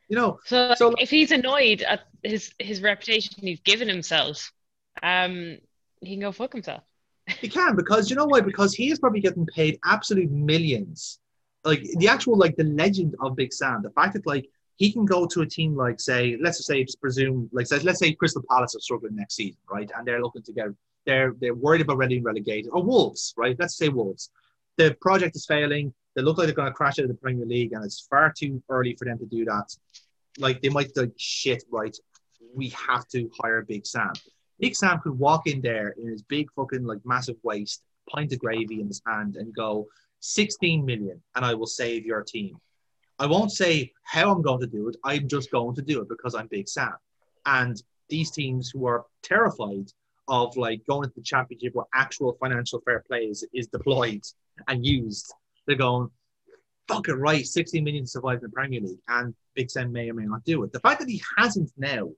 [0.08, 4.52] You know, So, like, So- if he's annoyed at his his reputation he's given himself,
[5.02, 5.58] um,
[6.00, 6.82] he can go fuck himself.
[7.40, 8.40] He can because you know why?
[8.40, 11.18] Because he is probably getting paid absolute millions.
[11.64, 15.04] Like the actual like the legend of Big Sam, the fact that like he can
[15.04, 18.12] go to a team like say, let's just say just presume like say, let's say
[18.12, 19.90] Crystal Palace are struggling next season, right?
[19.96, 20.68] And they're looking to get
[21.06, 23.56] they're they're worried about getting relegated or Wolves, right?
[23.58, 24.30] Let's say Wolves.
[24.76, 25.92] The project is failing.
[26.16, 28.32] They look like they're going to crash out of the Premier League, and it's far
[28.36, 29.76] too early for them to do that.
[30.38, 31.96] Like they might like shit, right?
[32.54, 34.12] We have to hire Big Sam.
[34.60, 38.38] Big Sam could walk in there in his big fucking like massive waist, pint of
[38.38, 39.86] gravy in his hand, and go
[40.20, 42.56] 16 million, and I will save your team.
[43.18, 44.96] I won't say how I'm going to do it.
[45.04, 46.94] I'm just going to do it because I'm Big Sam.
[47.46, 49.90] And these teams who are terrified
[50.28, 54.22] of like going into the championship where actual financial fair play is, is deployed
[54.68, 55.32] and used,
[55.66, 56.08] they're going,
[56.88, 58.98] fuck it, right, 16 million to survive in the Premier League.
[59.08, 60.72] And Big Sam may or may not do it.
[60.72, 62.10] The fact that he hasn't now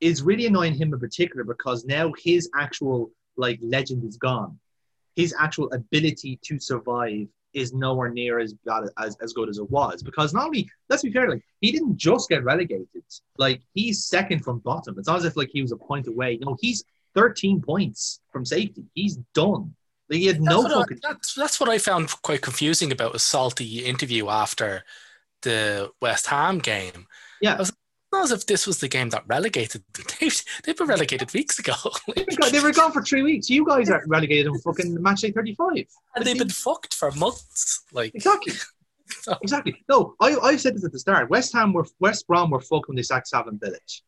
[0.00, 4.58] is really annoying him in particular because now his actual like legend is gone.
[5.14, 9.70] His actual ability to survive is nowhere near as bad as, as good as it
[9.70, 10.02] was.
[10.02, 12.88] Because not only, let's be fair, like he didn't just get relegated.
[13.38, 14.96] Like he's second from bottom.
[14.98, 16.38] It's not as if like he was a point away.
[16.40, 18.84] No, he's 13 points from safety.
[18.94, 19.74] He's done.
[20.10, 21.00] Like, he had no that's, what fucking.
[21.04, 24.84] I, that's, that's what I found quite confusing about a salty interview after
[25.42, 27.06] the West Ham game.
[27.40, 27.54] Yeah.
[27.54, 27.72] I was
[28.12, 29.82] not as if this was the game that relegated.
[30.20, 31.74] They've, they've been relegated weeks ago.
[32.14, 33.50] They were gone- they were gone for three weeks.
[33.50, 35.68] You guys are relegated on fucking match day 35.
[36.14, 37.84] and they've been fucked for months.
[37.92, 38.54] Like Exactly.
[39.40, 39.84] Exactly.
[39.88, 41.30] No, I, I've said this at the start.
[41.30, 44.00] West Ham were West Brom were fucked when they sacked Slaven Bilić.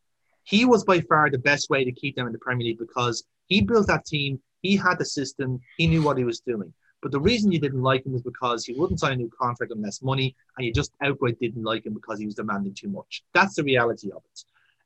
[0.43, 3.23] He was by far the best way to keep them in the Premier League because
[3.47, 4.41] he built that team.
[4.61, 5.61] He had the system.
[5.77, 6.73] He knew what he was doing.
[7.01, 9.71] But the reason you didn't like him was because he wouldn't sign a new contract
[9.71, 12.89] on less money, and you just outright didn't like him because he was demanding too
[12.89, 13.23] much.
[13.33, 14.43] That's the reality of it.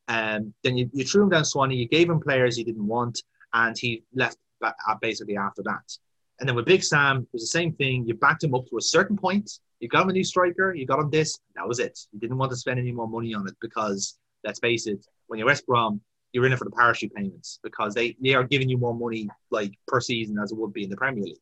[0.07, 1.75] Um, then you, you threw him down Swanee.
[1.75, 3.23] You gave him players he didn't want,
[3.53, 4.71] and he left uh,
[5.01, 5.97] basically after that.
[6.39, 8.05] And then with Big Sam, it was the same thing.
[8.05, 9.59] You backed him up to a certain point.
[9.79, 10.73] You got him a new striker.
[10.73, 11.39] You got him this.
[11.55, 11.99] That was it.
[12.11, 15.39] You didn't want to spend any more money on it because, let's face it, when
[15.39, 18.67] you're West Brom, you're in it for the parachute payments because they, they are giving
[18.67, 21.37] you more money like per season as it would be in the Premier League.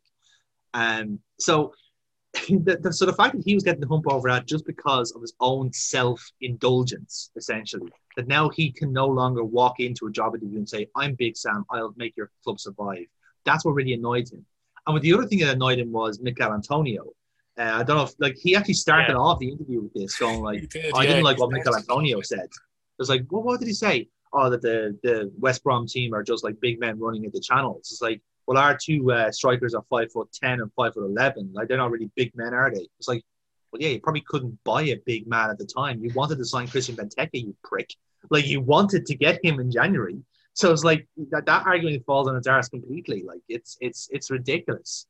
[0.74, 1.74] Um, so,
[2.50, 5.12] the, the, so the fact that he was getting the hump over that just because
[5.12, 10.12] of his own self indulgence, essentially, that now he can no longer walk into a
[10.12, 11.66] job interview and say, "I'm Big Sam.
[11.70, 13.06] I'll make your club survive."
[13.46, 14.46] That's what really annoyed him.
[14.88, 17.06] And with the other thing that annoyed him was Michail Antonio.
[17.58, 19.18] Uh, I don't know if like he actually started Yeah.
[19.18, 21.52] off the interview with this, going like, did, I yeah, didn't like what.
[21.52, 22.40] Michail Antonio said.
[22.46, 22.50] It
[22.98, 24.08] was like, well, what did he say?
[24.34, 27.42] Oh, that the, the West Brom team are just like big men running at the
[27.42, 27.90] channels.
[27.92, 31.52] It's like, well, our two uh, strikers are five foot ten and five foot eleven.
[31.54, 32.88] Like they're not really big men, are they?
[33.00, 33.24] It's like,
[33.72, 36.04] well, yeah, you probably couldn't buy a big man at the time.
[36.04, 37.94] You wanted to sign Christian Benteke, you prick.
[38.30, 40.18] Like you wanted to get him in January.
[40.54, 43.24] So it's like that, that argument falls on its arse completely.
[43.26, 45.08] Like it's it's it's ridiculous.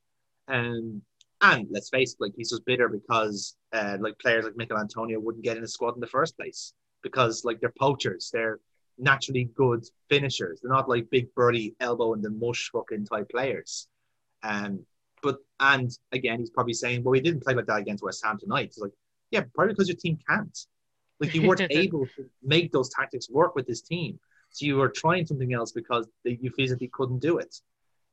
[0.48, 1.02] Um,
[1.40, 5.18] and let's face it, like he's just bitter because uh, like players like Michail Antonio
[5.18, 6.72] wouldn't get in the squad in the first place
[7.02, 8.30] because like they're poachers.
[8.32, 8.60] They're
[9.02, 10.60] naturally good finishers.
[10.60, 13.88] They're not like big birdie elbow in the mush fucking type players.
[14.42, 14.86] Um,
[15.22, 18.38] but and again, he's probably saying, well, we didn't play like that against West Ham
[18.38, 18.66] tonight.
[18.66, 18.92] It's like,
[19.30, 20.58] yeah, probably because your team can't.
[21.20, 24.18] Like you weren't able to make those tactics work with this team.
[24.50, 27.56] So you were trying something else because you physically couldn't do it.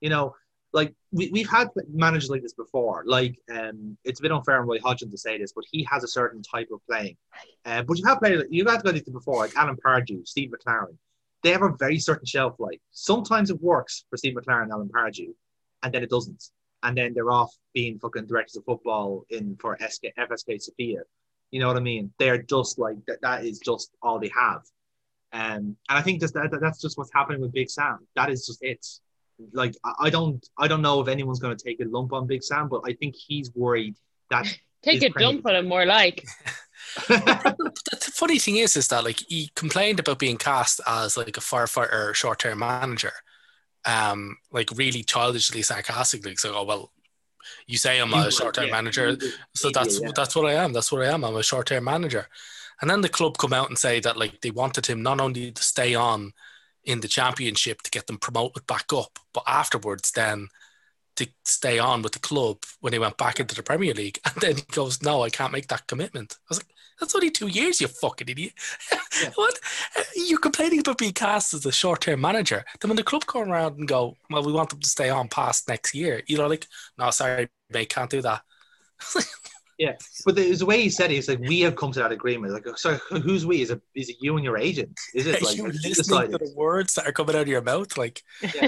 [0.02, 0.36] You know,
[0.72, 3.04] like we, we've had managers like this before.
[3.06, 6.04] Like um, it's a bit unfair on Roy Hodgson to say this, but he has
[6.04, 7.18] a certain type of playing.
[7.66, 10.96] Uh, but you've had players, you've had guys like before, like Alan Pardew, Steve McClaren.
[11.42, 12.80] They have a very certain shelf life.
[12.92, 15.34] Sometimes it works for Steve McClaren and Alan Pardew,
[15.84, 16.44] and then it doesn't.
[16.84, 21.00] And then they're off being fucking directors of football in for SK, CSKA Sofia.
[21.52, 22.14] You know what I mean?
[22.20, 23.22] They're just like that.
[23.22, 24.62] That is just all they have.
[25.32, 28.00] Um, and I think just that, that's just what's happening with Big Sam.
[28.16, 28.86] That is just it
[29.54, 32.44] like I don't I don't know if anyone's going to take a lump on Big
[32.44, 33.96] Sam, but I think he's worried
[34.30, 34.46] that
[34.84, 36.26] take a dump on him more like.
[37.08, 41.42] the funny thing is, is that like he complained about being cast as like a
[41.42, 43.14] firefighter short-term manager,
[43.86, 46.36] um, like really childishly sarcastically.
[46.36, 46.92] So, oh well,
[47.68, 49.18] you say I'm a short-term yeah, manager,
[49.56, 50.12] so that's yeah.
[50.16, 50.74] that's what I am.
[50.74, 51.24] That's what I am.
[51.24, 52.28] I'm a short-term manager.
[52.82, 55.52] And then the club come out and say that like they wanted him not only
[55.52, 56.32] to stay on
[56.90, 60.48] in the championship to get them promoted back up, but afterwards then
[61.18, 64.20] to stay on with the club when he went back into the Premier League.
[64.26, 66.36] And then he goes, No, I can't make that commitment.
[66.40, 66.68] I was like,
[67.00, 68.54] That's only two years, you fucking idiot.
[69.22, 69.32] Yeah.
[69.36, 69.60] what?
[70.16, 72.64] You're complaining about being cast as a short term manager.
[72.80, 75.28] Then when the club come around and go, Well, we want them to stay on
[75.28, 76.68] past next year, you know, like,
[76.98, 78.42] No, sorry, mate, can't do that.
[79.80, 79.94] Yeah,
[80.26, 81.16] but there's the way he said it.
[81.16, 82.52] It's like we have come to that agreement.
[82.52, 83.62] Like, so who's we?
[83.62, 85.00] Is it is it you and your agent?
[85.16, 87.98] Is it like you listening to the words that are coming out of your mouth?
[87.98, 88.22] Like,
[88.54, 88.68] yeah.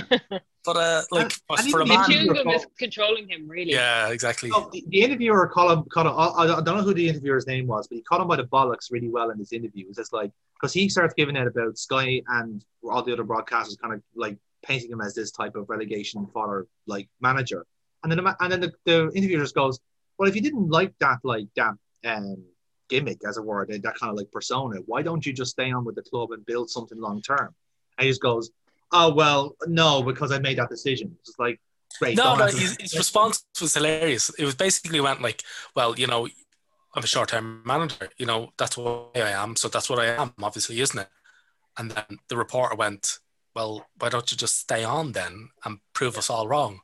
[0.64, 3.74] but uh, like and, for a man, the is controlling him really.
[3.74, 4.52] Yeah, exactly.
[4.52, 5.84] So the, the, interviewer caught him.
[5.92, 6.14] Caught him.
[6.16, 8.46] I, I don't know who the interviewer's name was, but he caught him by the
[8.46, 9.88] bollocks really well in his interview.
[9.90, 13.78] It's just like because he starts giving it about Sky and all the other broadcasters,
[13.78, 17.66] kind of like painting him as this type of relegation fodder like manager,
[18.02, 19.82] and then and then the, the interviewer just goes
[20.22, 21.74] well, if you didn't like that, like that
[22.06, 22.44] um,
[22.90, 25.72] gimmick, as it were, that, that kind of like persona, why don't you just stay
[25.72, 27.56] on with the club and build something long term?
[27.98, 28.52] And he just goes,
[28.92, 31.60] "Oh well, no, because I made that decision." It's like,
[31.98, 32.18] great.
[32.18, 34.30] No, no, his, his response was hilarious.
[34.38, 35.42] It was basically went like,
[35.76, 36.28] "Well, you know,
[36.94, 38.10] I'm a short-term manager.
[38.18, 39.56] You know, that's what I am.
[39.56, 41.10] So that's what I am, obviously, isn't it?"
[41.80, 43.18] And then the reporter went,
[43.56, 46.80] "Well, why don't you just stay on then and prove us all wrong?"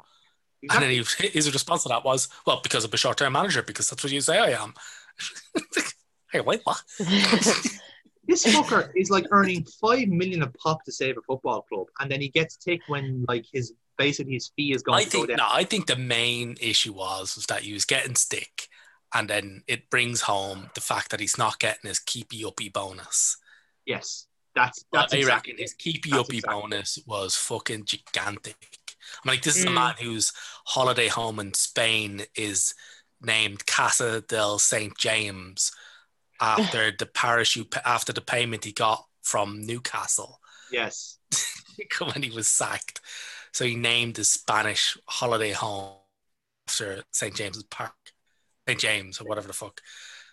[0.63, 0.87] Exactly.
[0.87, 3.61] And then he, his response to that was, well, because I'm a short term manager,
[3.61, 4.73] because that's what you say I am.
[6.31, 6.81] hey, wait, what?
[8.27, 12.11] this fucker is like earning five million a pop to save a football club, and
[12.11, 15.47] then he gets tick when like his basically his fee is going I think, No,
[15.49, 18.67] I think the main issue was was that he was getting stick,
[19.13, 23.37] and then it brings home the fact that he's not getting his keepy uppy bonus.
[23.85, 25.13] Yes, that's that's.
[25.13, 26.61] I exactly reckon his keepy uppy exactly.
[26.61, 28.55] bonus was fucking gigantic.
[29.23, 29.69] I'm like, this is mm.
[29.69, 30.31] a man whose
[30.65, 32.73] holiday home in Spain is
[33.21, 35.71] named Casa del Saint James
[36.39, 40.39] after the parachute after the payment he got from Newcastle.
[40.71, 41.17] Yes,
[41.99, 43.01] when he was sacked,
[43.51, 45.95] so he named his Spanish holiday home
[46.67, 47.93] after Saint James's Park,
[48.67, 49.81] Saint James or whatever the fuck.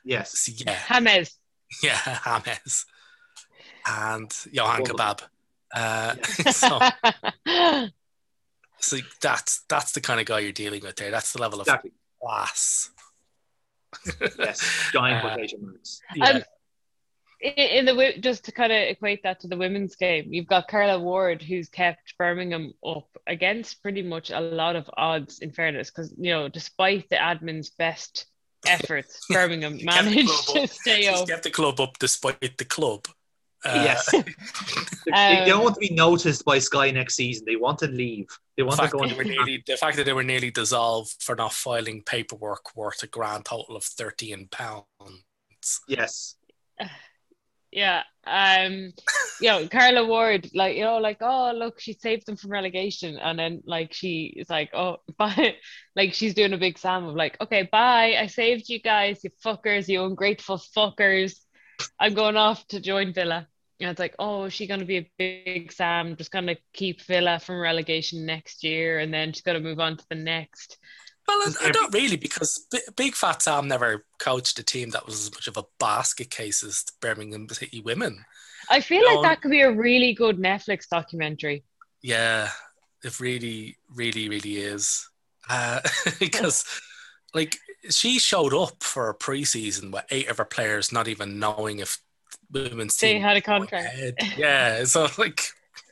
[0.04, 1.38] Yes, so, yeah, James.
[1.82, 2.86] Yeah, James
[3.86, 5.22] and Johan Kebab.
[5.74, 6.14] Uh,
[6.52, 6.78] so,
[8.84, 11.10] so that's that's the kind of guy you're dealing with there.
[11.10, 11.92] That's the level of exactly.
[12.20, 12.90] class.
[14.38, 16.00] yes, giant quotation marks.
[16.14, 16.28] Yeah.
[16.28, 16.42] Um,
[17.40, 20.98] in the just to kind of equate that to the women's game, you've got Carla
[20.98, 25.40] Ward who's kept Birmingham up against pretty much a lot of odds.
[25.40, 28.26] In fairness, because you know, despite the admin's best
[28.66, 31.28] efforts, Birmingham managed to stay up.
[31.28, 33.06] Kept the club up despite the club.
[33.64, 34.10] Uh, yes.
[35.06, 37.44] they, um, don't want to be noticed by Sky next season.
[37.46, 38.26] They want to leave.
[38.56, 39.06] They want the to go.
[39.06, 43.06] They nearly, the fact that they were nearly dissolved for not filing paperwork worth a
[43.06, 44.86] grand total of thirteen pounds.
[45.88, 46.36] Yes.
[47.76, 48.04] Yeah.
[48.24, 48.92] Um.
[49.40, 53.18] You know, Carla Ward, like you know, like oh look, she saved them from relegation,
[53.18, 55.56] and then like she is like oh bye,
[55.96, 59.30] like she's doing a big Sam of like okay bye, I saved you guys, you
[59.44, 61.34] fuckers, you ungrateful fuckers.
[61.98, 63.48] I'm going off to join Villa.
[63.80, 66.56] And it's like, oh, is she going to be a big Sam, just going to
[66.72, 70.14] keep Villa from relegation next year, and then she's going to move on to the
[70.14, 70.78] next.
[71.26, 75.48] Well, not really, because Big Fat Sam never coached a team that was as much
[75.48, 78.24] of a basket case as Birmingham City women.
[78.68, 81.64] I feel you like know, that could be a really good Netflix documentary.
[82.02, 82.50] Yeah,
[83.02, 85.08] it really, really, really is.
[85.48, 85.80] Uh,
[86.20, 86.64] because,
[87.32, 87.56] like,
[87.90, 91.98] she showed up for a preseason with eight of her players not even knowing if
[92.54, 94.22] women's they had a contract.
[94.36, 95.40] Yeah, so like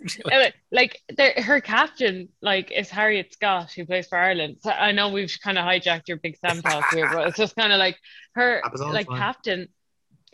[0.72, 4.56] like there- her captain, like is Harriet Scott, who plays for Ireland.
[4.60, 7.56] So I know we've kind of hijacked your big Sam talk here, but it's just
[7.56, 7.96] kind of like
[8.34, 9.18] her, Happens all the like time.
[9.18, 9.68] captain,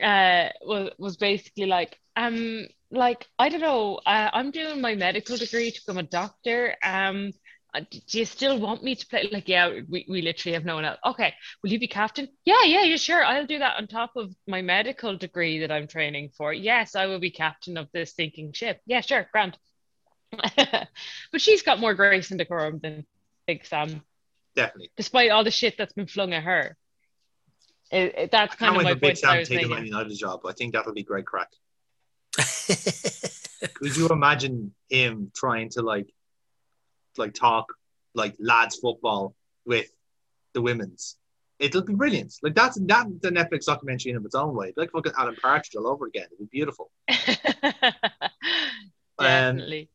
[0.03, 5.37] uh, was was basically like, um, like I don't know, uh, I'm doing my medical
[5.37, 6.75] degree to become a doctor.
[6.83, 7.39] Um, d-
[7.79, 9.29] Uh, do you still want me to play?
[9.31, 10.99] Like, yeah, we, we literally have no one else.
[11.07, 12.29] Okay, will you be captain?
[12.45, 13.25] Yeah, yeah, yeah, sure.
[13.25, 16.53] I'll do that on top of my medical degree that I'm training for.
[16.53, 18.81] Yes, I will be captain of this sinking ship.
[18.87, 19.57] Yeah, sure, grand.
[20.57, 20.89] but
[21.41, 23.07] she's got more grace and decorum than
[23.47, 24.03] Big Sam,
[24.55, 24.91] Definitely.
[24.97, 26.77] despite all the shit that's been flung at her.
[27.91, 29.85] It, it- that's kind of wait my Big point I Sam was taking making.
[29.85, 30.41] Man United job.
[30.47, 31.49] I think that'll be great crack.
[33.75, 36.07] Could you imagine him trying to like,
[37.19, 37.67] like talk
[38.15, 39.35] like lads football
[39.65, 39.91] with
[40.55, 41.17] the women's?
[41.59, 42.35] It'll be brilliant.
[42.43, 44.73] Like that's that's the Netflix documentary in of its own way.
[44.77, 46.27] Like fucking Alan Partridge all over again.
[46.33, 46.91] It'd be beautiful.
[49.19, 49.89] Um, Definitely.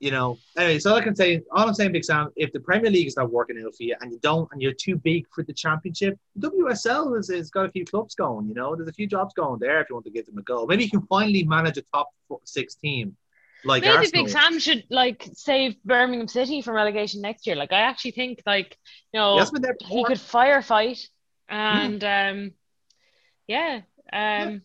[0.00, 0.38] You know.
[0.58, 3.16] Anyway, so I can say, all I'm saying, Big Sam, if the Premier League is
[3.16, 6.18] not working out for you and you don't, and you're too big for the Championship,
[6.40, 8.48] WSL has, has got a few clubs going.
[8.48, 10.42] You know, there's a few jobs going there if you want to give them a
[10.42, 10.66] go.
[10.66, 13.16] Maybe you can finally manage a top four, six team
[13.64, 14.24] like Maybe Arsenal.
[14.24, 17.56] Big Sam should like save Birmingham City from relegation next year.
[17.56, 18.76] Like I actually think like
[19.12, 21.06] you know been he could firefight
[21.48, 22.52] and um
[23.46, 23.80] yeah
[24.12, 24.62] um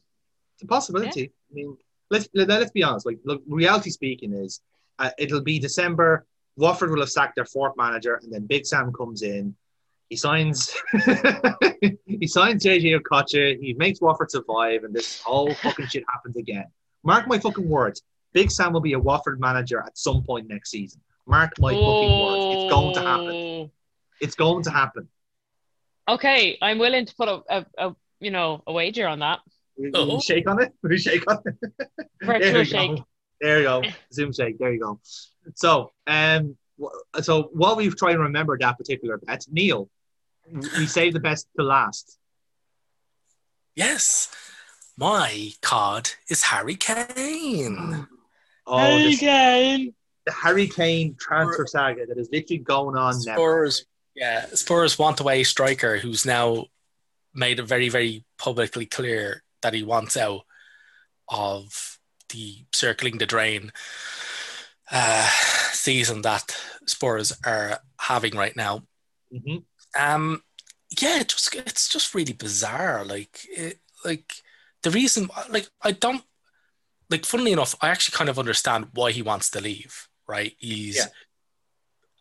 [0.55, 1.31] It's a possibility.
[1.51, 1.77] I mean,
[2.09, 3.05] let's let, let's be honest.
[3.05, 4.61] Like, look, reality speaking is,
[4.99, 6.25] uh, it'll be December.
[6.57, 9.55] Watford will have sacked their fourth manager, and then Big Sam comes in.
[10.09, 10.75] He signs.
[12.05, 13.57] he signs JJ Okocha.
[13.59, 16.65] He makes Watford survive, and this whole fucking shit happens again.
[17.03, 18.01] Mark my fucking words.
[18.33, 21.01] Big Sam will be a Watford manager at some point next season.
[21.27, 22.55] Mark my fucking words.
[22.55, 23.27] It's going to happen.
[23.29, 23.71] oh.
[24.21, 25.07] It's going to happen.
[26.07, 29.39] Okay, I'm willing to put a, a, a you know a wager on that.
[29.77, 30.19] Will Oh.
[30.19, 30.73] shake on it?
[30.83, 31.55] Will you shake on it?
[32.21, 32.97] There Virtual we shake.
[32.97, 33.07] go.
[33.41, 33.83] There you go.
[34.13, 34.57] Zoom shake.
[34.59, 34.99] There you go.
[35.55, 36.57] So, um,
[37.21, 39.89] so while we try and remember that particular bet, Neil,
[40.51, 42.17] we save the best to last.
[43.75, 44.29] yes,
[44.97, 48.07] my card is Harry Kane.
[48.69, 49.93] Oh, this, Again.
[50.25, 53.35] the Harry Kane transfer saga that is literally going on now.
[53.35, 53.85] Spurs,
[54.15, 56.65] yeah, Spurs want away striker who's now
[57.33, 60.41] made it very, very publicly clear that he wants out
[61.27, 61.97] of
[62.29, 63.71] the circling the drain
[64.91, 65.29] uh,
[65.71, 66.55] season that
[66.85, 68.83] Spurs are having right now.
[69.31, 69.57] hmm
[69.99, 70.43] Um,
[70.99, 73.05] yeah, it just it's just really bizarre.
[73.05, 74.31] Like, it, like
[74.83, 76.23] the reason, like I don't,
[77.09, 80.07] like, funnily enough, I actually kind of understand why he wants to leave.
[80.27, 81.05] Right, he's Yeah.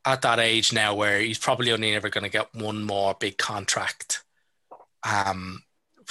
[0.07, 3.37] at that age now where he's probably only ever going to get one more big
[3.37, 4.23] contract.
[5.07, 5.63] Um,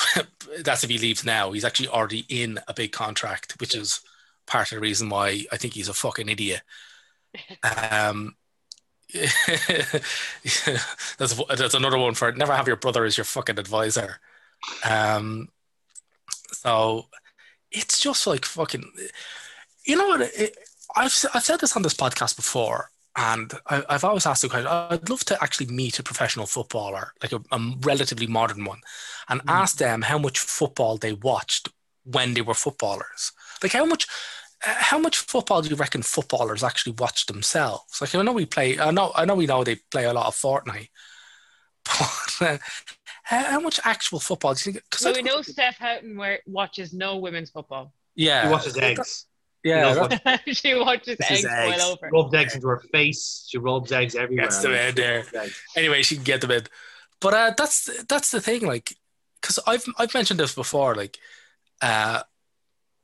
[0.62, 1.52] that's if he leaves now.
[1.52, 4.02] He's actually already in a big contract, which is
[4.46, 6.62] part of the reason why I think he's a fucking idiot.
[7.64, 8.36] Um,
[9.14, 10.02] that's
[11.18, 14.20] that's another one for never have your brother as your fucking advisor.
[14.88, 15.50] Um,
[16.52, 17.08] so
[17.72, 18.86] it's just like fucking,
[19.86, 20.22] you know what?
[20.22, 20.58] It,
[20.96, 24.68] I've I've said this on this podcast before, and I, I've always asked the question.
[24.68, 28.80] I'd love to actually meet a professional footballer, like a, a relatively modern one,
[29.30, 29.50] and Mm.
[29.50, 31.70] ask them how much football they watched
[32.04, 33.32] when they were footballers.
[33.62, 34.08] Like how much
[34.66, 38.00] uh, how much football do you reckon footballers actually watch themselves?
[38.02, 40.28] Like I know we play, I know, I know we know they play a lot
[40.28, 40.90] of Fortnite,
[42.40, 42.60] but
[43.30, 44.84] how, how much actual football do you think?
[44.86, 46.18] Because So we know Steph Houghton
[46.48, 47.94] watches no women's football.
[48.16, 49.26] yeah, she watches eggs.
[49.64, 51.78] yeah, He that's- she watches eggs, eggs.
[51.78, 52.10] well over.
[52.12, 53.46] Rubs eggs into her face.
[53.50, 54.46] She rubs eggs everywhere.
[54.46, 55.26] Gets them in there.
[55.76, 56.64] Anyway, she can get them in.
[57.20, 58.96] But uh, that's that's the thing, like,
[59.42, 61.18] because I've I've mentioned this before, like,
[61.82, 62.22] uh,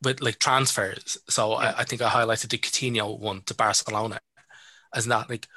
[0.03, 1.17] with like transfers.
[1.29, 1.73] So Yeah.
[1.77, 4.19] I, I think I highlighted the Coutinho one to Barcelona,
[4.93, 5.47] as not like,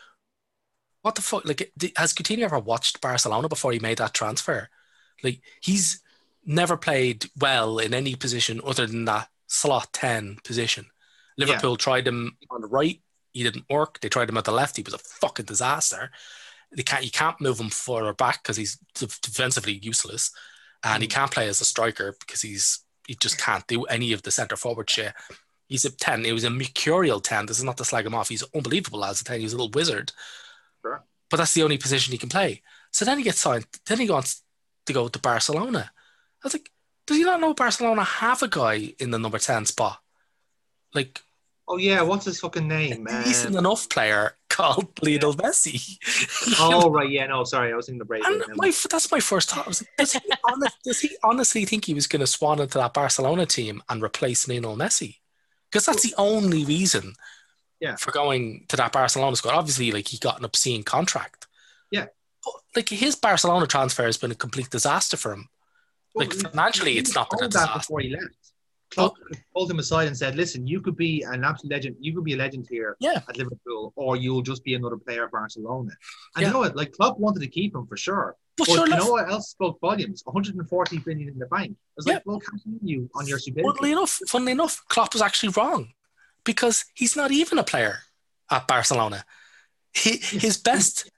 [1.06, 1.44] what the fuck?
[1.44, 4.68] Like, has Coutinho ever watched Barcelona before he made that transfer?
[5.22, 6.02] Like, he's
[6.44, 10.86] never played well in any position other than that slot ten position.
[11.38, 13.00] Liverpool tried him on the right,
[13.32, 14.00] he didn't work.
[14.00, 16.10] They tried him at the left, he was a fucking disaster
[16.76, 20.30] they can't you can't move him further back because he's defensively useless,
[20.82, 21.12] and he Mm.
[21.12, 24.56] can't play as a striker because he's he just can't do any of the centre
[24.56, 25.14] forward shit.
[25.68, 26.24] He's a ten.
[26.24, 27.46] He was a mercurial ten.
[27.46, 28.28] This is not to slag him off.
[28.28, 29.40] He's unbelievable as a ten.
[29.40, 30.12] He's a little wizard.
[30.86, 31.04] Sure.
[31.30, 32.62] But that's the only position he can play.
[32.90, 33.66] So then he gets signed.
[33.86, 34.42] Then he wants
[34.86, 35.90] to go to Barcelona.
[35.92, 36.70] I was like,
[37.06, 40.00] does he not know Barcelona have a guy in the number ten spot?
[40.94, 41.22] Like
[41.68, 43.06] Oh yeah, what's his fucking name?
[43.08, 45.98] a decent Um, enough player called Lionel Messi.
[46.60, 48.24] oh right, yeah, no, sorry, I was thinking the break.
[48.24, 49.66] And my, that's my first thought.
[49.66, 52.60] I was like, does, he honest, does he honestly think he was going to swan
[52.60, 55.16] into that Barcelona team and replace Lionel Messi?
[55.70, 57.14] Because that's the only reason
[57.80, 57.96] Yeah.
[57.96, 59.54] For going to that Barcelona squad.
[59.54, 61.46] Obviously, like he got an obscene contract.
[61.90, 62.06] Yeah.
[62.44, 65.48] But like his Barcelona transfer has been a complete disaster for him.
[66.14, 67.78] Like, financially, it's not been a disaster.
[67.78, 68.24] before he left.
[68.96, 69.10] Oh.
[69.10, 69.14] Klopp
[69.52, 71.96] pulled him aside and said, "Listen, you could be an absolute legend.
[72.00, 73.20] You could be a legend here Yeah.
[73.28, 75.90] at Liverpool, or you'll just be another player at Barcelona."
[76.34, 76.48] And Yeah.
[76.48, 76.76] you know what?
[76.76, 78.36] Like Klopp wanted to keep him for sure.
[78.56, 80.22] But But sure you enough, know what else spoke volumes?
[80.24, 81.72] 140 billion in the bank.
[81.72, 83.92] I was like, well, continue on your funnily stupidity.
[83.92, 85.92] enough, funnily enough, Klopp was actually wrong
[86.46, 87.98] because he's not even a player
[88.50, 89.24] at Barcelona.
[89.92, 91.10] He, his best,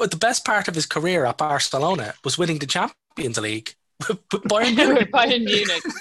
[0.00, 3.74] the best part of his career at Barcelona was winning the Champions League
[4.08, 5.12] with Bayern Munich.
[5.12, 5.82] Bayern Munich.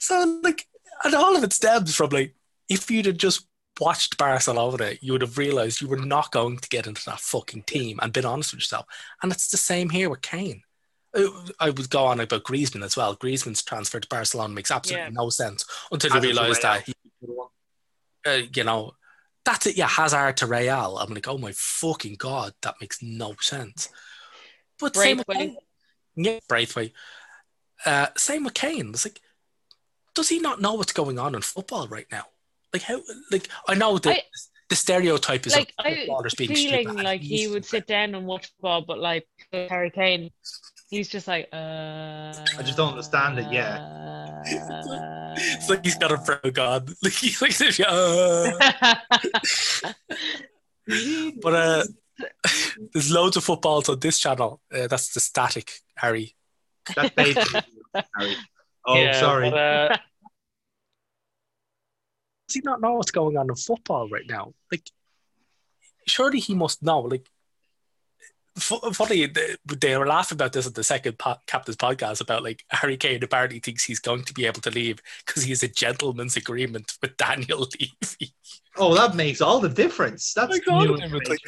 [0.00, 0.66] So like,
[1.04, 2.34] and all of it stems from like,
[2.68, 3.46] if you'd have just
[3.80, 7.62] watched Barcelona, you would have realized you were not going to get into that fucking
[7.62, 8.86] team and been honest with yourself.
[9.22, 10.62] And it's the same here with Kane.
[11.60, 13.14] I would go on about Griezmann as well.
[13.16, 15.10] Griezmann's transfer to Barcelona makes absolutely Yeah.
[15.12, 16.62] no sense until you Hazard to realize Real.
[16.62, 16.92] that, he,
[18.26, 18.92] uh, you know,
[19.44, 19.76] that's it.
[19.76, 20.98] Yeah, Hazard to Real.
[20.98, 23.88] I'm like, oh my fucking god, that makes no sense.
[24.78, 25.56] But same with Braithwaite.
[26.16, 26.92] Yeah, Braithwaite.
[27.84, 28.90] Uh, same with Kane.
[28.90, 29.20] It's like,
[30.14, 32.24] does he not know what's going on in football right now?
[32.72, 33.00] Like how?
[33.30, 34.22] Like I know that I-
[34.68, 38.82] the stereotype is like I being feeling like he would sit down and watch football,
[38.82, 40.32] but like Harry Kane,
[40.90, 42.32] he's just like, uh.
[42.58, 44.42] I just don't understand it, yeah.
[45.38, 46.90] It's like he's got a pro god.
[47.02, 48.52] Like he's like, uh,
[51.42, 51.84] but uh,
[52.92, 54.60] there's loads of footballs on this channel.
[54.72, 56.34] Uh, that's the static Harry.
[56.94, 57.60] That's basically
[58.16, 58.36] Harry.
[58.86, 59.50] Oh, Yeah, sorry.
[59.50, 59.96] but, uh,
[62.48, 64.54] does he not know what's going on in football right now?
[64.70, 64.88] Like,
[66.06, 67.00] surely he must know.
[67.00, 67.30] Like, fu-
[68.58, 72.64] funny, they, they were laughing about this at the second po- captain's podcast about like
[72.70, 75.68] Harry Kane apparently thinks he's going to be able to leave because he has a
[75.68, 78.32] gentleman's agreement with Daniel Levy.
[78.76, 80.32] oh, that makes all the difference.
[80.34, 81.30] That's Like, all new of them, it's information.
[81.30, 81.40] like-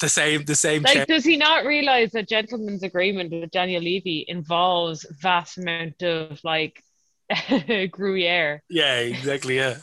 [0.00, 0.82] the same, the same.
[0.82, 6.02] Like, chair- does he not realize that gentleman's agreement with Daniel Levy involves vast amount
[6.02, 6.82] of like
[7.90, 8.62] Gruyere?
[8.68, 9.56] yeah, exactly.
[9.56, 9.76] Yeah,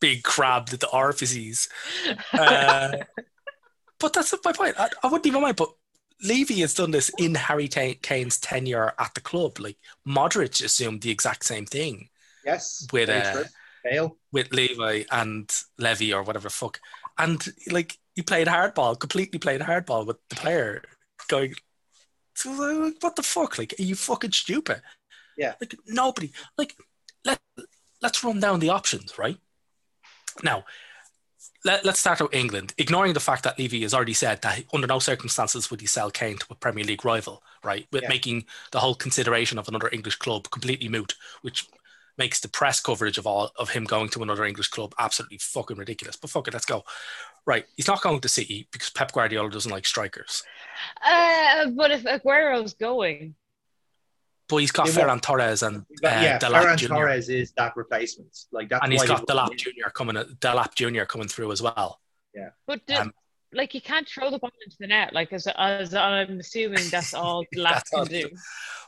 [0.00, 1.68] big crab at the orifices.
[2.32, 2.98] Uh,
[3.98, 4.74] but that's my point.
[4.78, 5.56] I, I wouldn't even mind.
[5.56, 5.70] But
[6.22, 9.58] Levy has done this in Harry Ta- Kane's tenure at the club.
[9.58, 9.76] Like
[10.06, 12.08] Modric assumed the exact same thing
[12.44, 12.86] yes.
[12.92, 13.44] with uh.
[13.84, 14.16] Bale.
[14.32, 16.80] with Levi and Levy or whatever fuck.
[17.18, 20.82] And like he played hardball, completely played hardball with the player
[21.28, 21.54] going.
[22.44, 23.58] What the fuck?
[23.58, 24.80] Like, are you fucking stupid?
[25.36, 25.54] Yeah.
[25.60, 26.32] Like nobody.
[26.56, 26.74] Like
[27.24, 27.38] let
[28.02, 29.36] let's run down the options, right?
[30.42, 30.64] Now,
[31.64, 34.86] let, let's start with England, ignoring the fact that Levy has already said that under
[34.86, 37.86] no circumstances would he sell Kane to a Premier League rival, right?
[37.90, 38.08] With Yeah.
[38.08, 41.66] making the whole consideration of another English club completely moot, which
[42.16, 45.76] makes the press coverage of all of him going to another English club absolutely fucking
[45.78, 46.16] ridiculous.
[46.16, 46.84] But fuck it, let's go.
[47.46, 50.42] Right, he's not going to City because Pep Guardiola doesn't like strikers.
[51.04, 53.34] Uh, but if Aguero's going,
[54.48, 56.86] But he's got Yeah, Ferran Torres and uh, yeah, Delap Ferran Jr.
[56.88, 58.36] Torres is that replacement.
[58.52, 59.88] Like that's and he's got Delap Jr.
[59.94, 61.04] coming Delap Jr.
[61.04, 62.00] coming through as well.
[62.34, 63.12] Yeah, but do, Um,
[63.52, 65.14] like you can't throw the ball into the net.
[65.14, 68.28] Like as, as I'm assuming that's all Delap lad That's all- can do.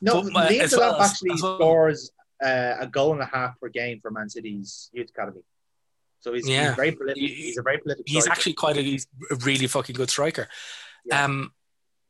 [0.03, 2.11] No, But, uh, Liam Delap well actually well- scores
[2.45, 5.41] uh, a goal and a half per game for Man City's youth academy.
[6.21, 6.67] So he's, Yeah.
[6.69, 7.23] he's very prolific.
[7.23, 8.05] He's a very prolific.
[8.07, 8.39] He's striker.
[8.39, 10.49] actually quite a, he's a really fucking good striker.
[11.07, 11.25] Yeah.
[11.25, 11.51] Um, he-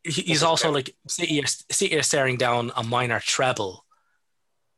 [0.06, 3.84] he's What's also like City are, City are staring down a minor treble,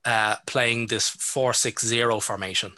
[0.04, 2.72] uh, playing this four six zero formation.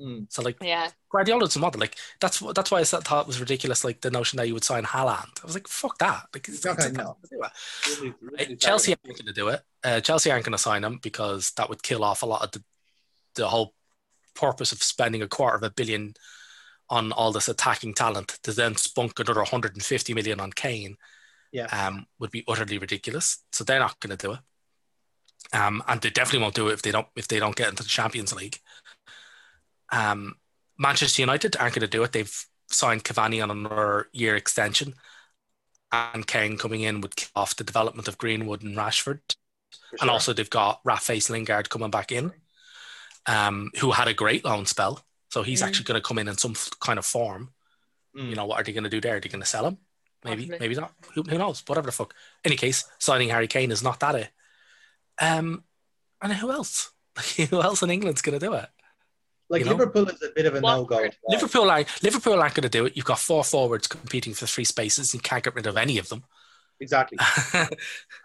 [0.00, 0.26] Mm.
[0.32, 1.80] So like Yeah, Guardiola's a model.
[1.80, 3.84] Like that's that's why I thought thought it was ridiculous.
[3.84, 5.42] Like the notion that you would sign Haaland.
[5.42, 6.24] I was like, fuck that.
[6.32, 7.52] Like it's, He's it's gonna- impossible to do that.
[8.00, 9.60] Really- really Chelsea aren't going to do it.
[9.84, 12.50] Uh, Chelsea aren't going to sign him because that would kill off a lot of
[12.52, 12.62] the
[13.34, 13.74] the whole
[14.34, 16.14] purpose of spending a quarter of a billion
[16.88, 20.96] on all this attacking talent to then spunk another 150 million on Kane.
[21.52, 21.66] Yeah.
[21.66, 23.38] um, would be utterly ridiculous.
[23.52, 24.38] So they're not going to do it.
[25.52, 27.82] Um, and they definitely won't do it if they don't if they don't get into
[27.82, 28.58] the Champions League.
[29.90, 30.36] Um,
[30.78, 32.12] Manchester United aren't going to do it.
[32.12, 34.94] They've signed Cavani on another year extension,
[35.90, 39.20] and Kane coming in would kick off the development of Greenwood and Rashford.
[39.90, 42.32] For And also they've got Rafael Lingard coming back in,
[43.26, 45.04] um, who had a great loan spell.
[45.30, 45.66] So he's Mm.
[45.66, 47.52] actually going to come in in some kind of form.
[48.16, 48.30] Mm.
[48.30, 49.16] You know, what are they going to do there?
[49.16, 49.78] Are they going to sell him?
[50.24, 50.58] Maybe, Possibly.
[50.60, 50.92] maybe not.
[51.14, 51.62] Who, who knows?
[51.66, 52.14] Whatever the fuck.
[52.44, 54.30] Any case, signing Harry Kane is not that it.
[55.20, 55.64] Um,
[56.22, 56.92] and who else?
[57.36, 58.66] who else in England's going to do it?
[59.48, 59.72] like you know?
[59.72, 60.96] Liverpool is a bit of a no go.
[60.96, 61.16] Watford.
[61.28, 62.02] Liverpool aren't.
[62.02, 62.96] Liverpool aren't going to do it.
[62.96, 65.12] You've got four forwards competing for three spaces.
[65.12, 66.24] You can't get rid of any of them.
[66.80, 67.18] Exactly.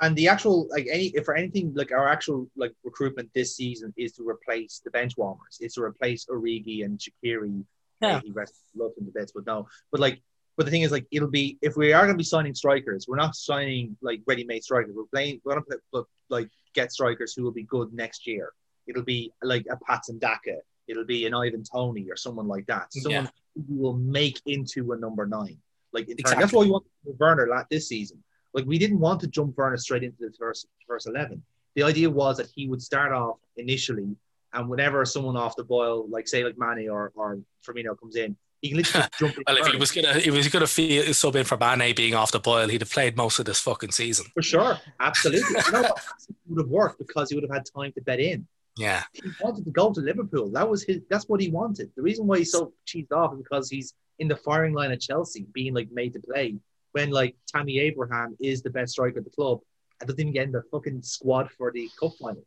[0.01, 3.93] And the actual like any if for anything like our actual like recruitment this season
[3.97, 5.57] is to replace the bench warmers.
[5.59, 7.65] It's to replace Origi and Shaqiri
[8.01, 8.22] Yeah.
[8.23, 9.67] he rest loved him to bits, but no.
[9.91, 10.22] But like,
[10.57, 13.07] but the thing is, like, it'll be if we are going to be signing strikers,
[13.07, 14.94] we're not signing like ready-made strikers.
[14.95, 15.41] We're playing.
[15.44, 18.53] We're going to put like get strikers who will be good next year.
[18.88, 20.57] It'll be like a Patson Daka.
[20.88, 22.94] It'll be an Ivan Toney or someone like that.
[22.94, 23.30] Someone Yeah.
[23.68, 25.57] who will make into a number nine.
[25.91, 26.41] Like Exactly.
[26.41, 26.86] that's why we want
[27.19, 28.22] Werner this season.
[28.53, 31.41] Like we didn't want to jump Werner straight into the first first eleven.
[31.76, 34.15] The idea was that he would start off initially,
[34.53, 38.38] and whenever someone off the boil, like say like Mane or, or Firmino comes in,
[38.66, 39.44] he can literally just jump in.
[39.48, 42.16] Well, if he was gonna, if he was gonna feel sub in for Mane being
[42.16, 44.26] off the boil, he'd have played most of this fucking season.
[44.34, 45.62] for sure, absolutely.
[45.66, 46.02] you know what?
[46.30, 48.48] It would have worked because he would have had time to bet in.
[48.78, 50.50] Yeah, He wanted to go to Liverpool.
[50.52, 51.02] That was his.
[51.10, 51.92] That's what he wanted.
[51.96, 55.02] The reason why he's so cheesed off is because he's in the firing line at
[55.02, 56.56] Chelsea, being like made to play
[56.92, 59.60] when like Tammy Abraham is the best striker at the club
[60.00, 62.44] and doesn't even get in the fucking squad for the cup final.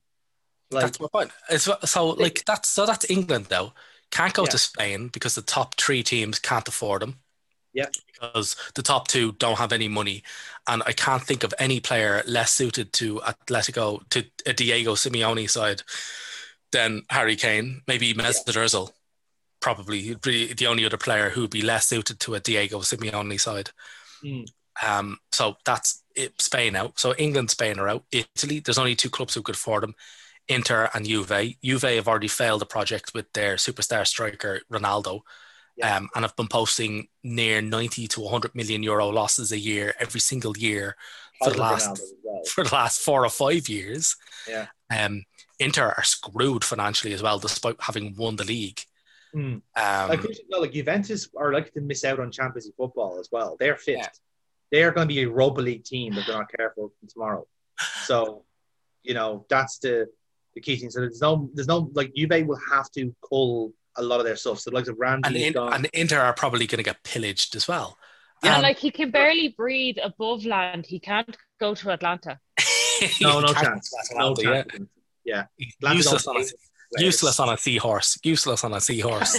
[0.71, 1.31] Like that's my point.
[1.51, 3.73] It's, so like that's so that's England though.
[4.11, 4.51] Can't go Yeah.
[4.51, 7.21] to Spain because the top three teams can't afford them.
[7.73, 7.87] Yeah.
[8.07, 10.23] Because the top two don't have any money,
[10.67, 15.49] and I can't think of any player less suited to Atletico to a Diego Simeone
[15.49, 15.83] side
[16.73, 17.83] than Harry Kane.
[17.87, 18.91] Maybe Mesut Ozil,
[19.61, 23.41] probably be the only other player who would be less suited to a Diego Simeone
[23.41, 23.71] side.
[24.25, 24.49] Mm.
[24.87, 26.99] Um, so that's it, Spain out.
[26.99, 28.05] So England, Spain are out.
[28.13, 29.95] Italy, there's only two clubs who could afford them.
[30.49, 31.55] Inter and Juve.
[31.63, 35.21] Juve have already failed the project with their superstar striker Ronaldo,
[35.77, 35.97] Yeah.
[35.97, 40.21] um, and have been posting near 90 to 100 million euro losses a year every
[40.21, 40.97] single year
[41.43, 42.43] for the last well.
[42.49, 44.17] for the last four or five years.
[44.49, 44.67] Yeah.
[44.91, 45.25] Um,
[45.61, 48.81] Inter are screwed financially as well, despite having won the league.
[49.35, 49.61] Mm.
[49.77, 53.29] Um, like, well, like Juventus are likely to miss out on Champions League football as
[53.31, 53.57] well.
[53.59, 53.99] They're fifth.
[53.99, 54.09] Yeah.
[54.71, 57.47] They're going to be a Europa League team if they're not careful tomorrow.
[58.05, 58.45] So,
[59.03, 60.09] you know, that's the
[60.59, 60.91] the key thing.
[60.91, 64.37] So there's no, there's no like Juve will have to cull a lot of their
[64.37, 64.59] stuff.
[64.61, 67.57] So like the Ramsey and, is in, and Inter are probably going to get pillaged
[67.57, 67.97] as well.
[68.43, 70.87] Yeah, Um, like he can barely breathe above land.
[70.87, 72.39] He can't go to Atlanta.
[73.21, 73.93] no, no Can't- chance.
[74.13, 74.63] No Ronaldo, yeah.
[74.63, 74.91] chance.
[75.25, 75.45] Yeah,
[75.93, 76.45] useless on a
[76.99, 78.19] useless on a seahorse.
[78.25, 79.39] Useless on a seahorse.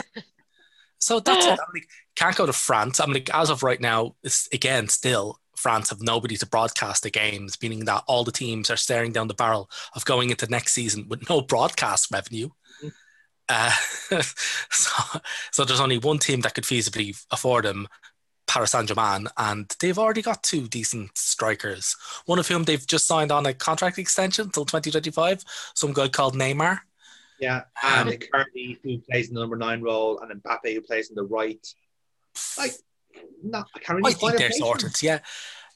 [0.99, 1.51] so that's it.
[1.51, 2.99] I'm like, can't go to France.
[2.99, 7.09] I'm like, as of right now, it's again still France have nobody to broadcast the
[7.09, 10.73] games, meaning that all the teams are staring down the barrel of going into next
[10.73, 12.49] season with no broadcast revenue.
[12.81, 12.91] Mhm.
[13.49, 13.71] Uh,
[14.71, 15.19] so,
[15.51, 17.87] so there's only one team that could feasibly afford them,
[18.47, 21.95] Paris Saint Germain, and they've already got two decent strikers.
[22.25, 25.43] One of whom they've just signed on a contract extension until 2025.
[25.75, 26.79] Some guy called Neymar.
[27.39, 31.09] Yeah, Um, and currently who plays in the number nine role, and Mbappe who plays
[31.09, 31.65] in the right.
[32.57, 32.73] Like,
[33.43, 35.01] no, I can't really I think they're sorted.
[35.01, 35.19] Yeah.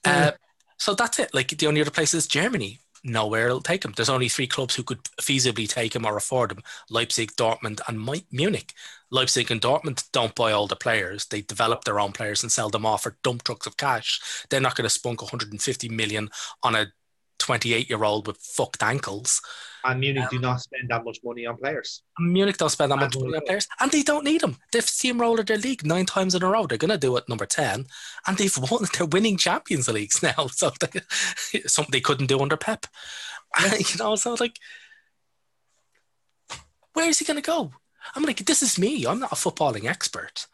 [0.05, 0.31] Uh,
[0.77, 1.34] so that's it.
[1.34, 2.80] Like the only other place is Germany.
[3.05, 3.93] Nowhere it'll take him.
[3.95, 8.26] There's only three clubs who could feasibly take him or afford him: Leipzig, Dortmund, and
[8.31, 8.73] Munich.
[9.11, 12.69] Leipzig and Dortmund don't buy all the players; they develop their own players and sell
[12.69, 14.22] them off for dump trucks of cash.
[14.49, 16.30] They're not going to spunk 150 million
[16.64, 16.88] on a
[17.44, 19.41] 28-year-old with fucked ankles.
[19.86, 22.03] And Munich do um, not spend that much money on players.
[22.18, 24.57] Munich don't spend that much money on players, and they don't need them.
[24.72, 26.65] They've steamrolled their league nine times in a row.
[26.65, 27.86] They're going to do it number ten,
[28.26, 28.86] and they've won.
[28.94, 32.86] They're winning Champions Leagues now, so they, something they couldn't do under Pep.
[33.78, 34.57] you know, so like,
[36.94, 37.72] where is he going to go?
[38.15, 39.06] I'm like, this is me.
[39.06, 40.48] I'm not a footballing expert.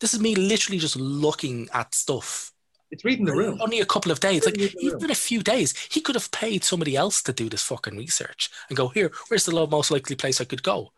[0.00, 2.52] This is me literally just looking at stuff.
[2.90, 3.58] It's reading the room.
[3.60, 4.96] Only a couple of days, like Reading the room.
[4.98, 8.50] even a few days, he could have paid somebody else to do this fucking research
[8.68, 9.12] and go here.
[9.28, 10.92] Where's the most likely place I could go?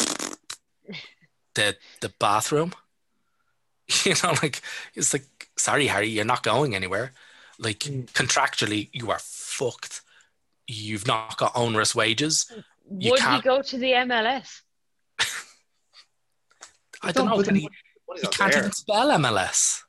[1.54, 2.72] The the bathroom.
[4.04, 4.60] You know, like
[4.94, 5.24] it's like,
[5.56, 7.12] sorry, Harry, you're not going anywhere.
[7.58, 8.06] Like Mm.
[8.12, 10.02] contractually, you are fucked.
[10.66, 12.46] You've not got onerous wages.
[12.98, 14.60] You Would he can't- go to the MLS?
[17.02, 17.36] I don't know.
[17.36, 17.68] but Can the he,
[18.06, 18.60] money's he not can't there.
[18.60, 19.80] even spell MLS.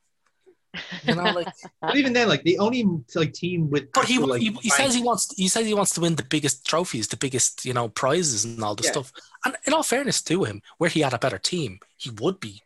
[1.04, 1.48] You know, like
[1.82, 2.86] But even then, like the only
[3.16, 5.94] like team with But he, like, he, he says he wants he says he wants
[5.96, 8.92] to win the biggest trophies, the biggest you know prizes and all the Yeah.
[8.92, 9.12] stuff.
[9.46, 12.62] And in all fairness to him, where he had a better team, he would be.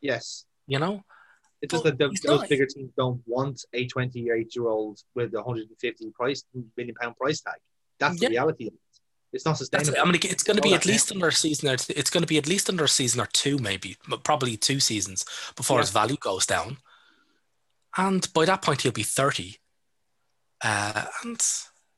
[0.00, 1.04] yes, You know,
[1.60, 2.48] it's just that the, those not.
[2.48, 6.44] bigger teams don't want a 28 year old with a 150 price
[6.76, 7.54] million pound price tag.
[7.98, 8.30] That's the Yeah.
[8.30, 8.80] reality of it.
[9.32, 9.98] It's not that's sustainable.
[10.00, 12.26] I mean, it's going to be at least under a season or it's going to
[12.26, 15.24] be at least under a season or two, maybe, but probably two seasons
[15.56, 15.82] before Yeah.
[15.82, 16.78] his value goes down.
[17.96, 19.56] And by that point, he'll be thirty.
[20.62, 21.42] Uh, and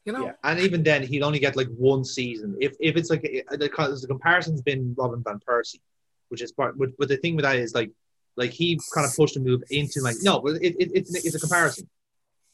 [0.05, 2.57] you know, Yeah, and even then, he'd only get like one season.
[2.61, 5.81] If if it's like the, the comparison's been Robin van Persie,
[6.29, 6.79] which is part.
[6.79, 7.91] But, but the thing with that is like,
[8.37, 11.35] like he kind of pushed a move into like no, but it, it, it's it's
[11.35, 11.89] a comparison.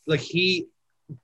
[0.07, 0.67] Like he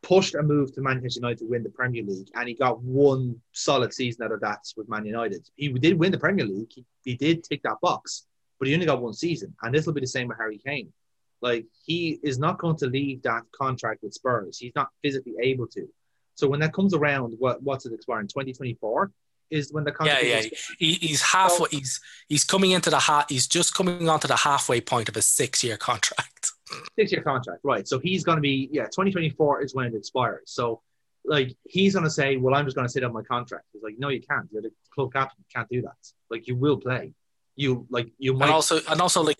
[0.02, 3.40] pushed a move to Manchester United to win the Premier League, and he got one
[3.52, 5.48] solid season out of that with Man United.
[5.54, 6.72] He did win the Premier League.
[6.74, 8.26] He, he did tick that box,
[8.58, 10.92] but he only got one season, and this will be the same with Harry Kane.
[11.42, 14.58] Like he is not going to leave that contract with Spurs.
[14.58, 15.88] He's not physically able to.
[16.34, 18.28] So when that comes around, what what's it expiring?
[18.28, 19.12] Twenty twenty four
[19.50, 20.24] is when the contract.
[20.24, 20.48] Yeah, yeah.
[20.78, 21.56] He, he's halfway.
[21.56, 25.16] So, he's he's coming into the ha- He's just coming onto the halfway point of
[25.16, 26.52] a six year contract.
[26.98, 27.86] Six year contract, right?
[27.86, 28.86] So he's going to be yeah.
[28.92, 30.42] Twenty twenty four is when it expires.
[30.46, 30.82] So
[31.24, 33.66] like he's going to say, well, I'm just going to sit on my contract.
[33.72, 34.48] He's like, no, you can't.
[34.50, 35.36] You're the club captain.
[35.38, 35.94] You can't do that.
[36.28, 37.12] Like you will play.
[37.54, 38.46] You like you might.
[38.46, 39.38] And also, and also like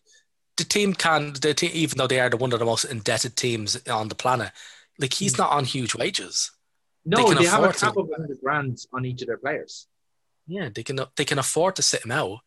[0.56, 3.36] the team can the team, even though they are the one of the most indebted
[3.36, 4.52] teams on the planet,
[4.98, 5.38] like he's mm.
[5.38, 6.50] not on huge wages.
[7.04, 9.86] No, they, they have a cap of 100 grand on each of their players.
[10.46, 12.40] Yeah, they can they can afford to sit him out.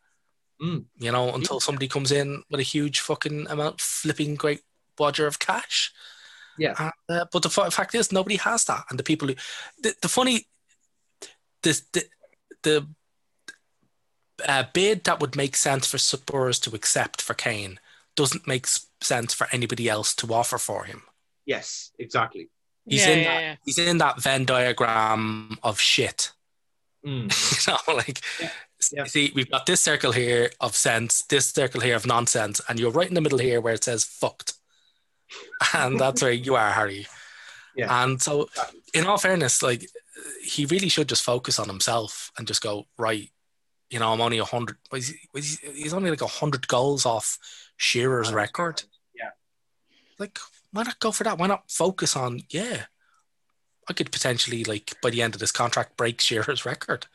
[0.61, 0.85] Mm.
[0.97, 4.61] You know, until somebody comes in with a huge fucking amount, flipping great
[4.97, 5.93] bodger of cash.
[6.57, 6.91] Yeah.
[7.07, 9.35] Uh, but the fact is, nobody has that, and the people who,
[9.81, 10.47] the, the funny,
[11.61, 12.03] the the
[12.63, 12.87] the
[14.45, 17.79] uh, bid that would make sense for Spurs to accept for Kane
[18.19, 18.67] doesn't make
[19.01, 21.03] sense for anybody else to offer for him.
[21.45, 22.49] Yes, exactly.
[22.85, 23.41] He's Yeah, in yeah, that.
[23.41, 23.55] yeah.
[23.65, 26.31] He's in that Venn diagram of shit.
[27.05, 27.31] Mm.
[27.67, 28.51] you know, like Yeah,
[28.91, 29.03] yeah.
[29.05, 32.91] see, we've got this circle here of sense, this circle here of nonsense, and you're
[32.91, 34.53] right in the middle here where it says fucked.
[35.73, 37.07] And that's where you are, Harry.
[37.75, 38.03] Yeah.
[38.03, 38.49] And so,
[38.93, 39.87] in all fairness, like
[40.43, 43.29] he really should just focus on himself and just go right.
[43.89, 44.77] You know, I'm only a hundred.
[44.91, 47.37] He's, he's he's only like a hundred goals off
[47.89, 48.83] Shearer's record.
[49.15, 49.29] Yeah.
[50.19, 50.37] Like,
[50.71, 51.37] why not go for that?
[51.37, 52.41] Why not focus on?
[52.49, 52.83] Yeah,
[53.87, 57.07] I could potentially like by the end of this contract break Shearer's record.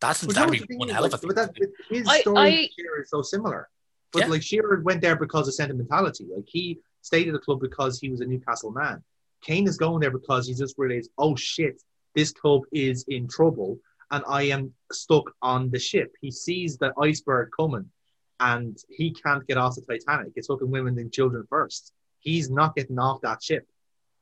[0.00, 1.28] That's But that'd no, be the thing one is, hell of a thing.
[1.34, 1.54] but that,
[1.90, 3.68] his I- story I- with Shearer is so similar.
[4.12, 4.26] But Yeah.
[4.28, 6.28] like Shearer went there because of sentimentality.
[6.34, 9.02] Like he stayed at the club because he was a Newcastle man.
[9.42, 11.82] Kane is going there because he just realized, oh shit,
[12.14, 13.78] this club is in trouble
[14.12, 16.14] and I am stuck on the ship.
[16.20, 17.90] He sees the iceberg coming
[18.40, 20.32] and he can't get off the Titanic.
[20.36, 21.92] It's fucking women and children first.
[22.18, 23.66] He's not getting off that ship,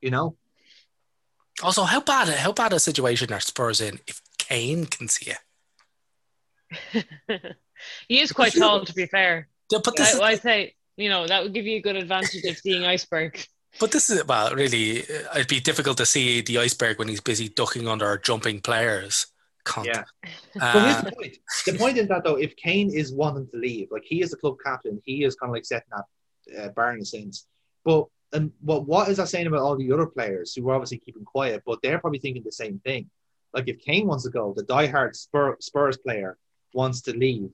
[0.01, 0.35] you know?
[1.61, 5.31] Also, how bad how bad a situation are Spurs in if Kane can see
[6.91, 7.05] it?
[8.07, 9.47] he is quite tall, to be fair.
[9.71, 11.95] Yeah, But this, I, is, I'd say, you know, that would give you a good
[11.95, 13.39] advantage of seeing iceberg.
[13.79, 17.21] but this is well, really, uh, it'd be difficult to see the iceberg when he's
[17.21, 19.27] busy ducking under or jumping players.
[19.65, 19.85] Cunt.
[19.85, 20.03] Yeah.
[20.53, 21.37] But Uh, here's the point.
[21.65, 24.37] The point is that though, if Kane is wanting to leave, like he is the
[24.37, 27.47] club captain, he is kind of like setting that uh, bar in a sense.
[27.85, 30.97] But and what what is that saying about all the other players who were obviously
[30.97, 33.09] keeping quiet, but they're probably thinking the same thing.
[33.53, 36.37] Like if Kane wants to go, the diehard Spur, Spurs player
[36.73, 37.51] wants to leave.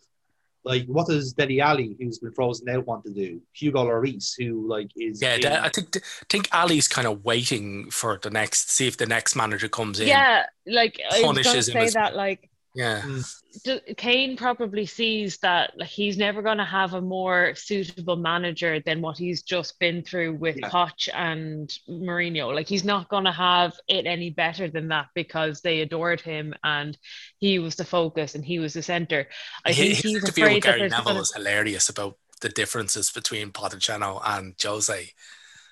[0.65, 3.41] Like what does Dele Alli, who's been frozen out, want to do?
[3.53, 5.98] Hugo Lloris, who like is yeah, in- I think
[6.30, 10.07] think Alli's kind of waiting for the next, see if the next manager comes in.
[10.07, 11.36] Yeah, like I was going
[11.68, 13.02] him say as- that, like yeah.
[13.02, 13.36] Mm.
[13.64, 18.80] D- Kane probably sees that like, he's never going to have a more suitable manager
[18.80, 20.70] than what he's just been through with Yeah.
[20.70, 22.54] Poch and Mourinho.
[22.54, 26.54] Like he's not going to have it any better than that because they adored him
[26.64, 26.98] and
[27.40, 29.28] he was the focus and he was the center.
[29.66, 32.18] I He- think his he's interview afraid with Gary there's Neville gonna- was hilarious about
[32.41, 35.12] the differences between Pochettino and Jose.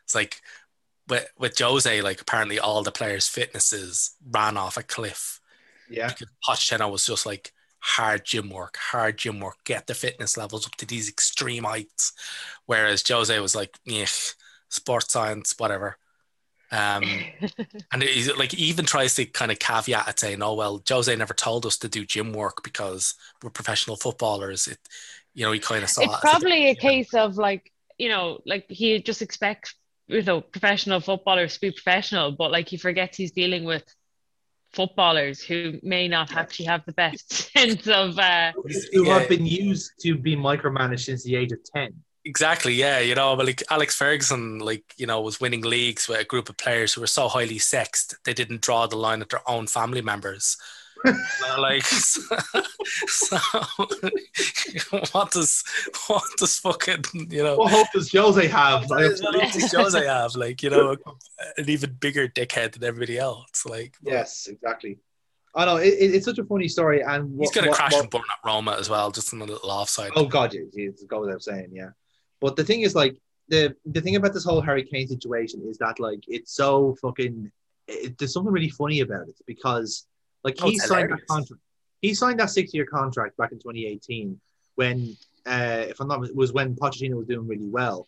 [0.04, 0.42] It's like
[1.08, 5.37] with with Jose, like apparently all the players' fitnesses ran off a cliff.
[5.90, 10.38] Yeah, Because Pochettino was just like hard gym work, hard gym work, get the fitness
[10.38, 12.14] levels up to these extreme heights.
[12.66, 14.06] Whereas Jose was like, yeah,
[14.70, 15.98] sports science, whatever.
[16.72, 17.04] Um,
[17.94, 21.16] and he's like he even tries to kind of caveat it saying, "Oh well, Jose
[21.16, 24.80] never told us to do gym work because we're professional footballers." It,
[25.34, 28.10] you know, he kind of saw it's it as probably a case of like you
[28.10, 29.76] know like he just expects
[30.08, 33.84] you know professional footballers to be professional but like he forgets he's dealing with
[34.80, 35.60] footballers who
[35.94, 38.52] may not actually have the best sense of uh
[38.94, 39.20] who Yeah.
[39.20, 41.90] have been used to be micromanaged since the age of ten.
[42.34, 43.00] Exactly, yeah.
[43.10, 46.50] You know, but like Alex Ferguson, like, you know, was winning leagues with a group
[46.50, 49.66] of players who were so highly sexed they didn't draw the line at their own
[49.78, 50.58] family members.
[51.58, 53.48] Like so
[55.12, 55.64] what does
[56.08, 58.90] what does fucking you know What hope does Jose have?
[58.90, 60.36] what does Jose have?
[60.36, 60.96] Like, you know,
[61.58, 63.66] an even bigger dickhead than everybody else.
[63.66, 65.00] Like Yes, exactly.
[65.56, 68.02] I know it, it- it's such a funny story, and he's gonna what- crash what-
[68.04, 70.12] and burn at Roma as well, just in a little offside.
[70.16, 71.90] Oh God, it goes without saying, yeah.
[72.40, 73.18] But the thing is, like
[73.48, 77.52] the the thing about this whole Harry Kane situation is that like it's so fucking.
[77.88, 80.06] It, there's something really funny about it because
[80.48, 81.62] like Oh, he it's signed that contract.
[82.02, 84.40] He signed that six year contract back in 2018
[84.76, 88.08] when, uh, if I'm not, it was when Pochettino was doing really well.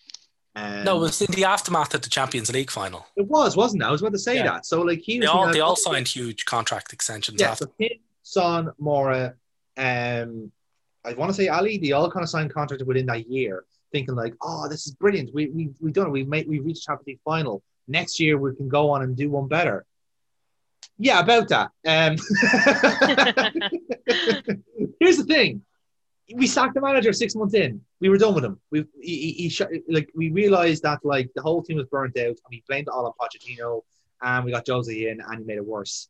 [0.56, 3.06] Um, no, it was in the aftermath of the Champions League final.
[3.16, 3.86] it was, wasn't it?
[3.86, 4.44] I was about to say Yeah.
[4.52, 4.66] that.
[4.66, 7.66] So like he They was all they all "Oh, signed huge contract extensions Yeah, after.
[7.66, 7.90] so him,
[8.24, 9.34] Son, Moura,
[9.78, 10.52] um,
[11.06, 14.16] I want to say Alli, they all kind of signed contracts within that year, thinking
[14.16, 15.34] like, oh, this is brilliant.
[15.34, 16.12] We we we've done it.
[16.12, 17.64] We've made we've reached Champions League final.
[17.88, 19.86] Next year we can go on and do one better.
[21.02, 21.72] Yeah, about that.
[21.88, 22.18] Um,
[25.00, 25.62] here's the thing:
[26.36, 27.80] we sacked the manager six months in.
[28.02, 28.60] We were done with him.
[28.70, 32.26] We he, he, he like we realized that like the whole team was burnt out,
[32.26, 33.82] and we blamed it all on Pochettino,
[34.22, 36.10] and we got Jose in, and he made it worse.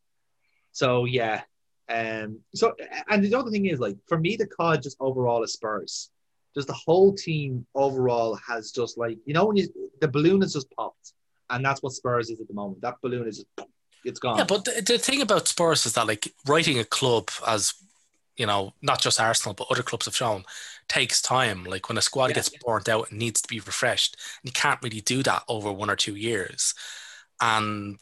[0.72, 1.44] So yeah,
[1.88, 2.74] um, so
[3.10, 6.10] and the other thing is like for me, the COD just overall is Spurs.
[6.56, 9.68] Just the whole team overall has just like you know when you
[10.02, 11.14] the balloon has just popped,
[11.52, 12.82] and that's what Spurs is at the moment.
[12.82, 13.70] That balloon is just
[14.04, 14.38] it's gone.
[14.38, 17.74] Yeah, but the, the thing about Spurs is that like righting a club as
[18.40, 20.46] you know, not just Arsenal but other clubs have shown,
[20.88, 21.66] takes time.
[21.66, 22.36] Like when a squad yeah.
[22.36, 25.72] gets burnt out and needs to be refreshed, And you can't really do that over
[25.72, 26.74] one or two years.
[27.42, 28.02] And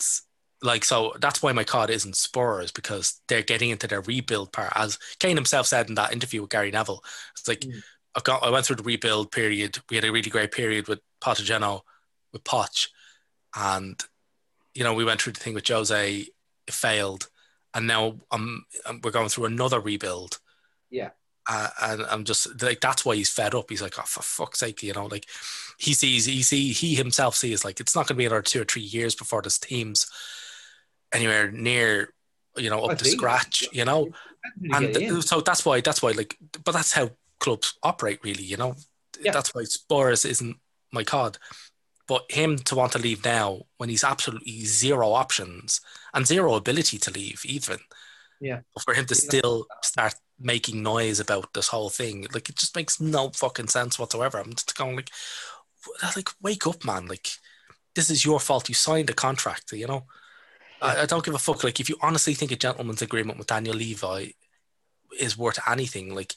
[0.61, 4.73] like so that's why my card isn't Spurs because they're getting into their rebuild part.
[4.75, 7.03] As Kane himself said in that interview with Gary Neville,
[7.37, 7.81] it's like mm.
[8.15, 9.79] I've got I went through the rebuild period.
[9.89, 11.81] We had a really great period with Pochettino,
[12.31, 12.87] with Poch,
[13.55, 13.99] and
[14.77, 16.25] you know we went through the thing with Jose.
[16.67, 17.29] It failed
[17.77, 20.39] and now I'm, I'm we're going through another rebuild.
[20.89, 21.09] Yeah.
[21.49, 23.69] Uh, and I'm just like that's why he's fed up.
[23.69, 25.27] He's like, oh, for fuck's sake, you know, like
[25.77, 28.61] he sees, he see, he himself sees like it's not going to be another two
[28.61, 30.11] or three years before this team's
[31.13, 32.13] anywhere near,
[32.57, 34.09] you know, up I to scratch, you know,
[34.71, 36.35] and so that's why that's why like,
[36.65, 38.75] but that's how clubs operate, really, you know.
[39.21, 39.31] Yeah.
[39.31, 40.57] That's why Spurs isn't
[40.91, 41.37] my cod.
[42.07, 45.81] But him to want to leave now when he's absolutely zero options
[46.13, 47.79] and zero ability to leave, even.
[48.39, 48.61] Yeah.
[48.73, 52.75] But for him to still start making noise about this whole thing, like it just
[52.75, 54.39] makes no fucking sense whatsoever.
[54.39, 55.11] I'm just going like,
[56.15, 57.07] like wake up, man!
[57.07, 57.27] Like
[57.95, 58.69] this is your fault.
[58.69, 60.05] You signed a contract, you know.
[60.81, 60.87] Yeah.
[60.87, 61.63] I, I don't give a fuck.
[61.63, 64.35] Like if you honestly think a gentleman's agreement with Daniel Levy
[65.19, 66.35] is worth anything, like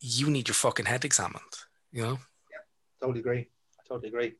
[0.00, 1.42] you need your fucking head examined.
[1.90, 2.18] You know.
[2.52, 3.48] Yeah, totally agree.
[3.80, 4.34] I totally agree.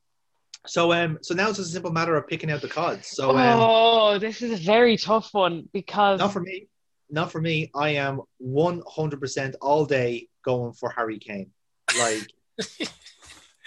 [0.67, 3.09] So um, so now it's just a simple matter of picking out the cards.
[3.09, 6.69] So um, oh, this is a very tough one because not for me,
[7.11, 7.71] not for me.
[7.75, 11.51] I am one hundred percent all day going for Harry Kane.
[11.99, 12.33] Like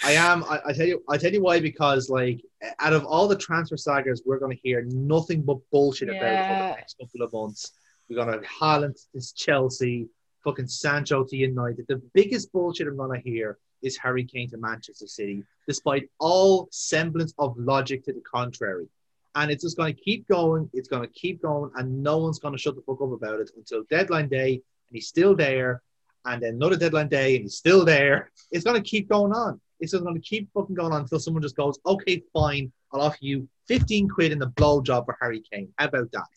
[0.03, 0.43] I am.
[0.43, 1.03] I, I, tell you.
[1.09, 2.41] I tell you why because like
[2.79, 6.15] out of all the transfer sagas, we're going to hear nothing but bullshit yeah.
[6.15, 7.71] about for the next couple of months.
[8.09, 10.07] We're going to have Haaland to Chelsea,
[10.43, 11.85] fucking Sancho to United.
[11.87, 16.67] The biggest bullshit I'm going to hear is Harry Kane to Manchester City, despite all
[16.71, 18.87] semblance of logic to the contrary.
[19.35, 20.69] And it's just going to keep going.
[20.73, 23.39] It's going to keep going, and no one's going to shut the fuck up about
[23.39, 25.81] it until deadline day, and he's still there.
[26.25, 28.31] And then another deadline day, and he's still there.
[28.51, 29.59] It's going to keep going on.
[29.79, 33.01] It's just going to keep fucking going on until someone just goes, "Okay, fine, I'll
[33.01, 35.73] offer you 15 quid in the blow job for Harry Kane.
[35.77, 36.27] How about that?"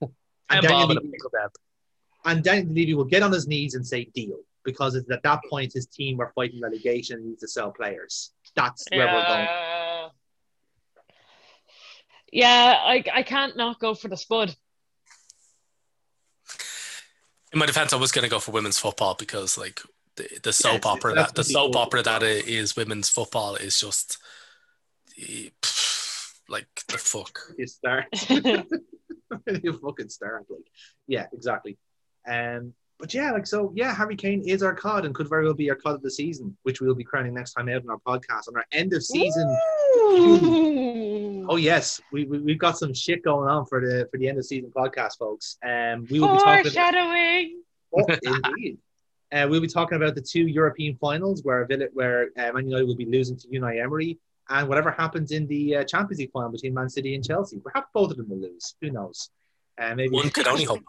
[0.50, 1.10] and, Daniel Levy,
[2.24, 5.40] and Daniel Levy will get on his knees and say, "Deal." Because it's at that
[5.50, 8.32] point his team are fighting relegation and needs to sell players.
[8.56, 9.14] That's where yeah.
[9.14, 10.10] we're going.
[12.32, 14.54] Yeah, I, I can't not go for the Spud.
[17.52, 19.80] In my defense, I was going to go for women's football because, like,
[20.16, 24.18] the, the soap yeah, opera that the soap opera that is women's football is just
[26.48, 27.38] like the fuck.
[27.58, 28.06] You start.
[29.62, 30.46] you fucking start.
[30.48, 30.66] Like,
[31.06, 31.78] yeah, exactly.
[32.28, 32.74] Um,
[33.04, 35.68] but yeah, like so, yeah, Harry Kane is our cod and could very well be
[35.68, 38.48] our cod of the season, which we'll be crowning next time out in our podcast
[38.48, 39.46] on our end of season.
[41.46, 44.38] oh yes, we, we have got some shit going on for the for the end
[44.38, 45.58] of season podcast, folks.
[45.62, 46.62] Um, we will be talking.
[46.62, 47.60] Foreshadowing.
[47.94, 48.78] Oh, indeed.
[49.30, 52.86] Uh, we'll be talking about the two European finals where Villa, where uh, Man United
[52.86, 54.18] will be losing to Unai Emery,
[54.48, 57.58] and whatever happens in the uh, Champions League final between Man City and Chelsea.
[57.58, 58.76] Perhaps both of them will lose.
[58.80, 59.28] Who knows?
[59.76, 60.80] Uh, maybe one could only hope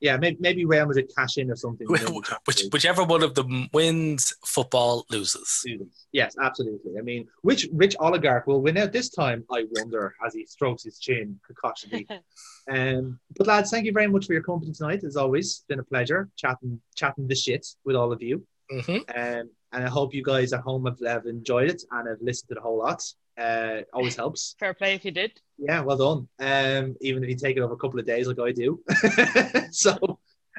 [0.00, 1.86] yeah, maybe, maybe Real Madrid cash in or something.
[1.88, 5.64] Which, whichever one of them wins, football loses.
[6.12, 6.98] Yes, absolutely.
[6.98, 9.44] I mean, which rich oligarch will win out this time?
[9.50, 12.06] I wonder as he strokes his chin cautiously.
[12.70, 15.02] um, but lads, thank you very much for your company tonight.
[15.02, 18.46] As always, it's been a pleasure chatting chatting the shit with all of you.
[18.70, 19.18] Mm-hmm.
[19.18, 22.48] Um, and I hope you guys at home have, have enjoyed it and have listened
[22.50, 23.02] to the whole lot.
[23.36, 24.56] Uh, always helps.
[24.58, 25.40] Fair play if you did.
[25.58, 26.28] Yeah, well done.
[26.38, 28.80] Um, even if you take it over a couple of days like I do.
[29.72, 30.18] so,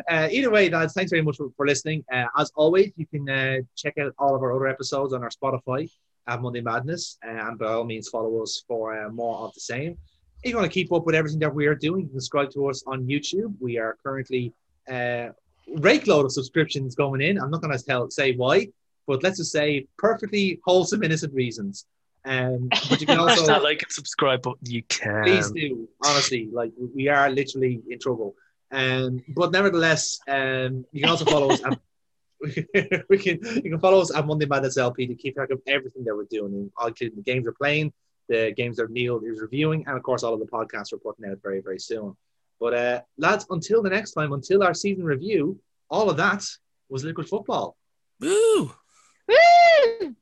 [0.10, 2.04] uh, either way, lads, thanks very much for, for listening.
[2.12, 5.30] Uh, as always, you can uh, check out all of our other episodes on our
[5.30, 5.90] Spotify
[6.28, 9.62] at Monday Madness, uh, and by all means, follow us for uh, more of the
[9.62, 9.98] same.
[10.44, 12.52] If you want to keep up with everything that we are doing, you can subscribe
[12.52, 13.54] to us on YouTube.
[13.60, 14.54] We are currently
[14.90, 15.30] uh,
[15.78, 17.40] rake load of subscriptions going in.
[17.40, 18.68] I'm not going to tell say why,
[19.08, 21.86] but let's just say perfectly wholesome, innocent reasons.
[22.26, 24.60] Um, but you can also not like and subscribe button.
[24.66, 25.88] You can please do.
[26.06, 28.36] Honestly, like we are literally in trouble.
[28.72, 31.62] Um, but nevertheless, um, you can also follow us.
[31.64, 31.80] At,
[33.10, 36.04] we can you can follow us at Monday Madness LP to keep track of everything
[36.06, 37.91] that we're doing, including the games we're playing,
[38.28, 41.30] the games that Neil is reviewing, and of course all of the podcasts we're putting
[41.30, 42.16] out very very soon.
[42.60, 45.60] But uh, lads, until the next time, until our season review,
[45.90, 46.46] all of that
[46.90, 47.78] was liquid football.
[48.20, 48.74] Woo!
[49.28, 50.16] Woo!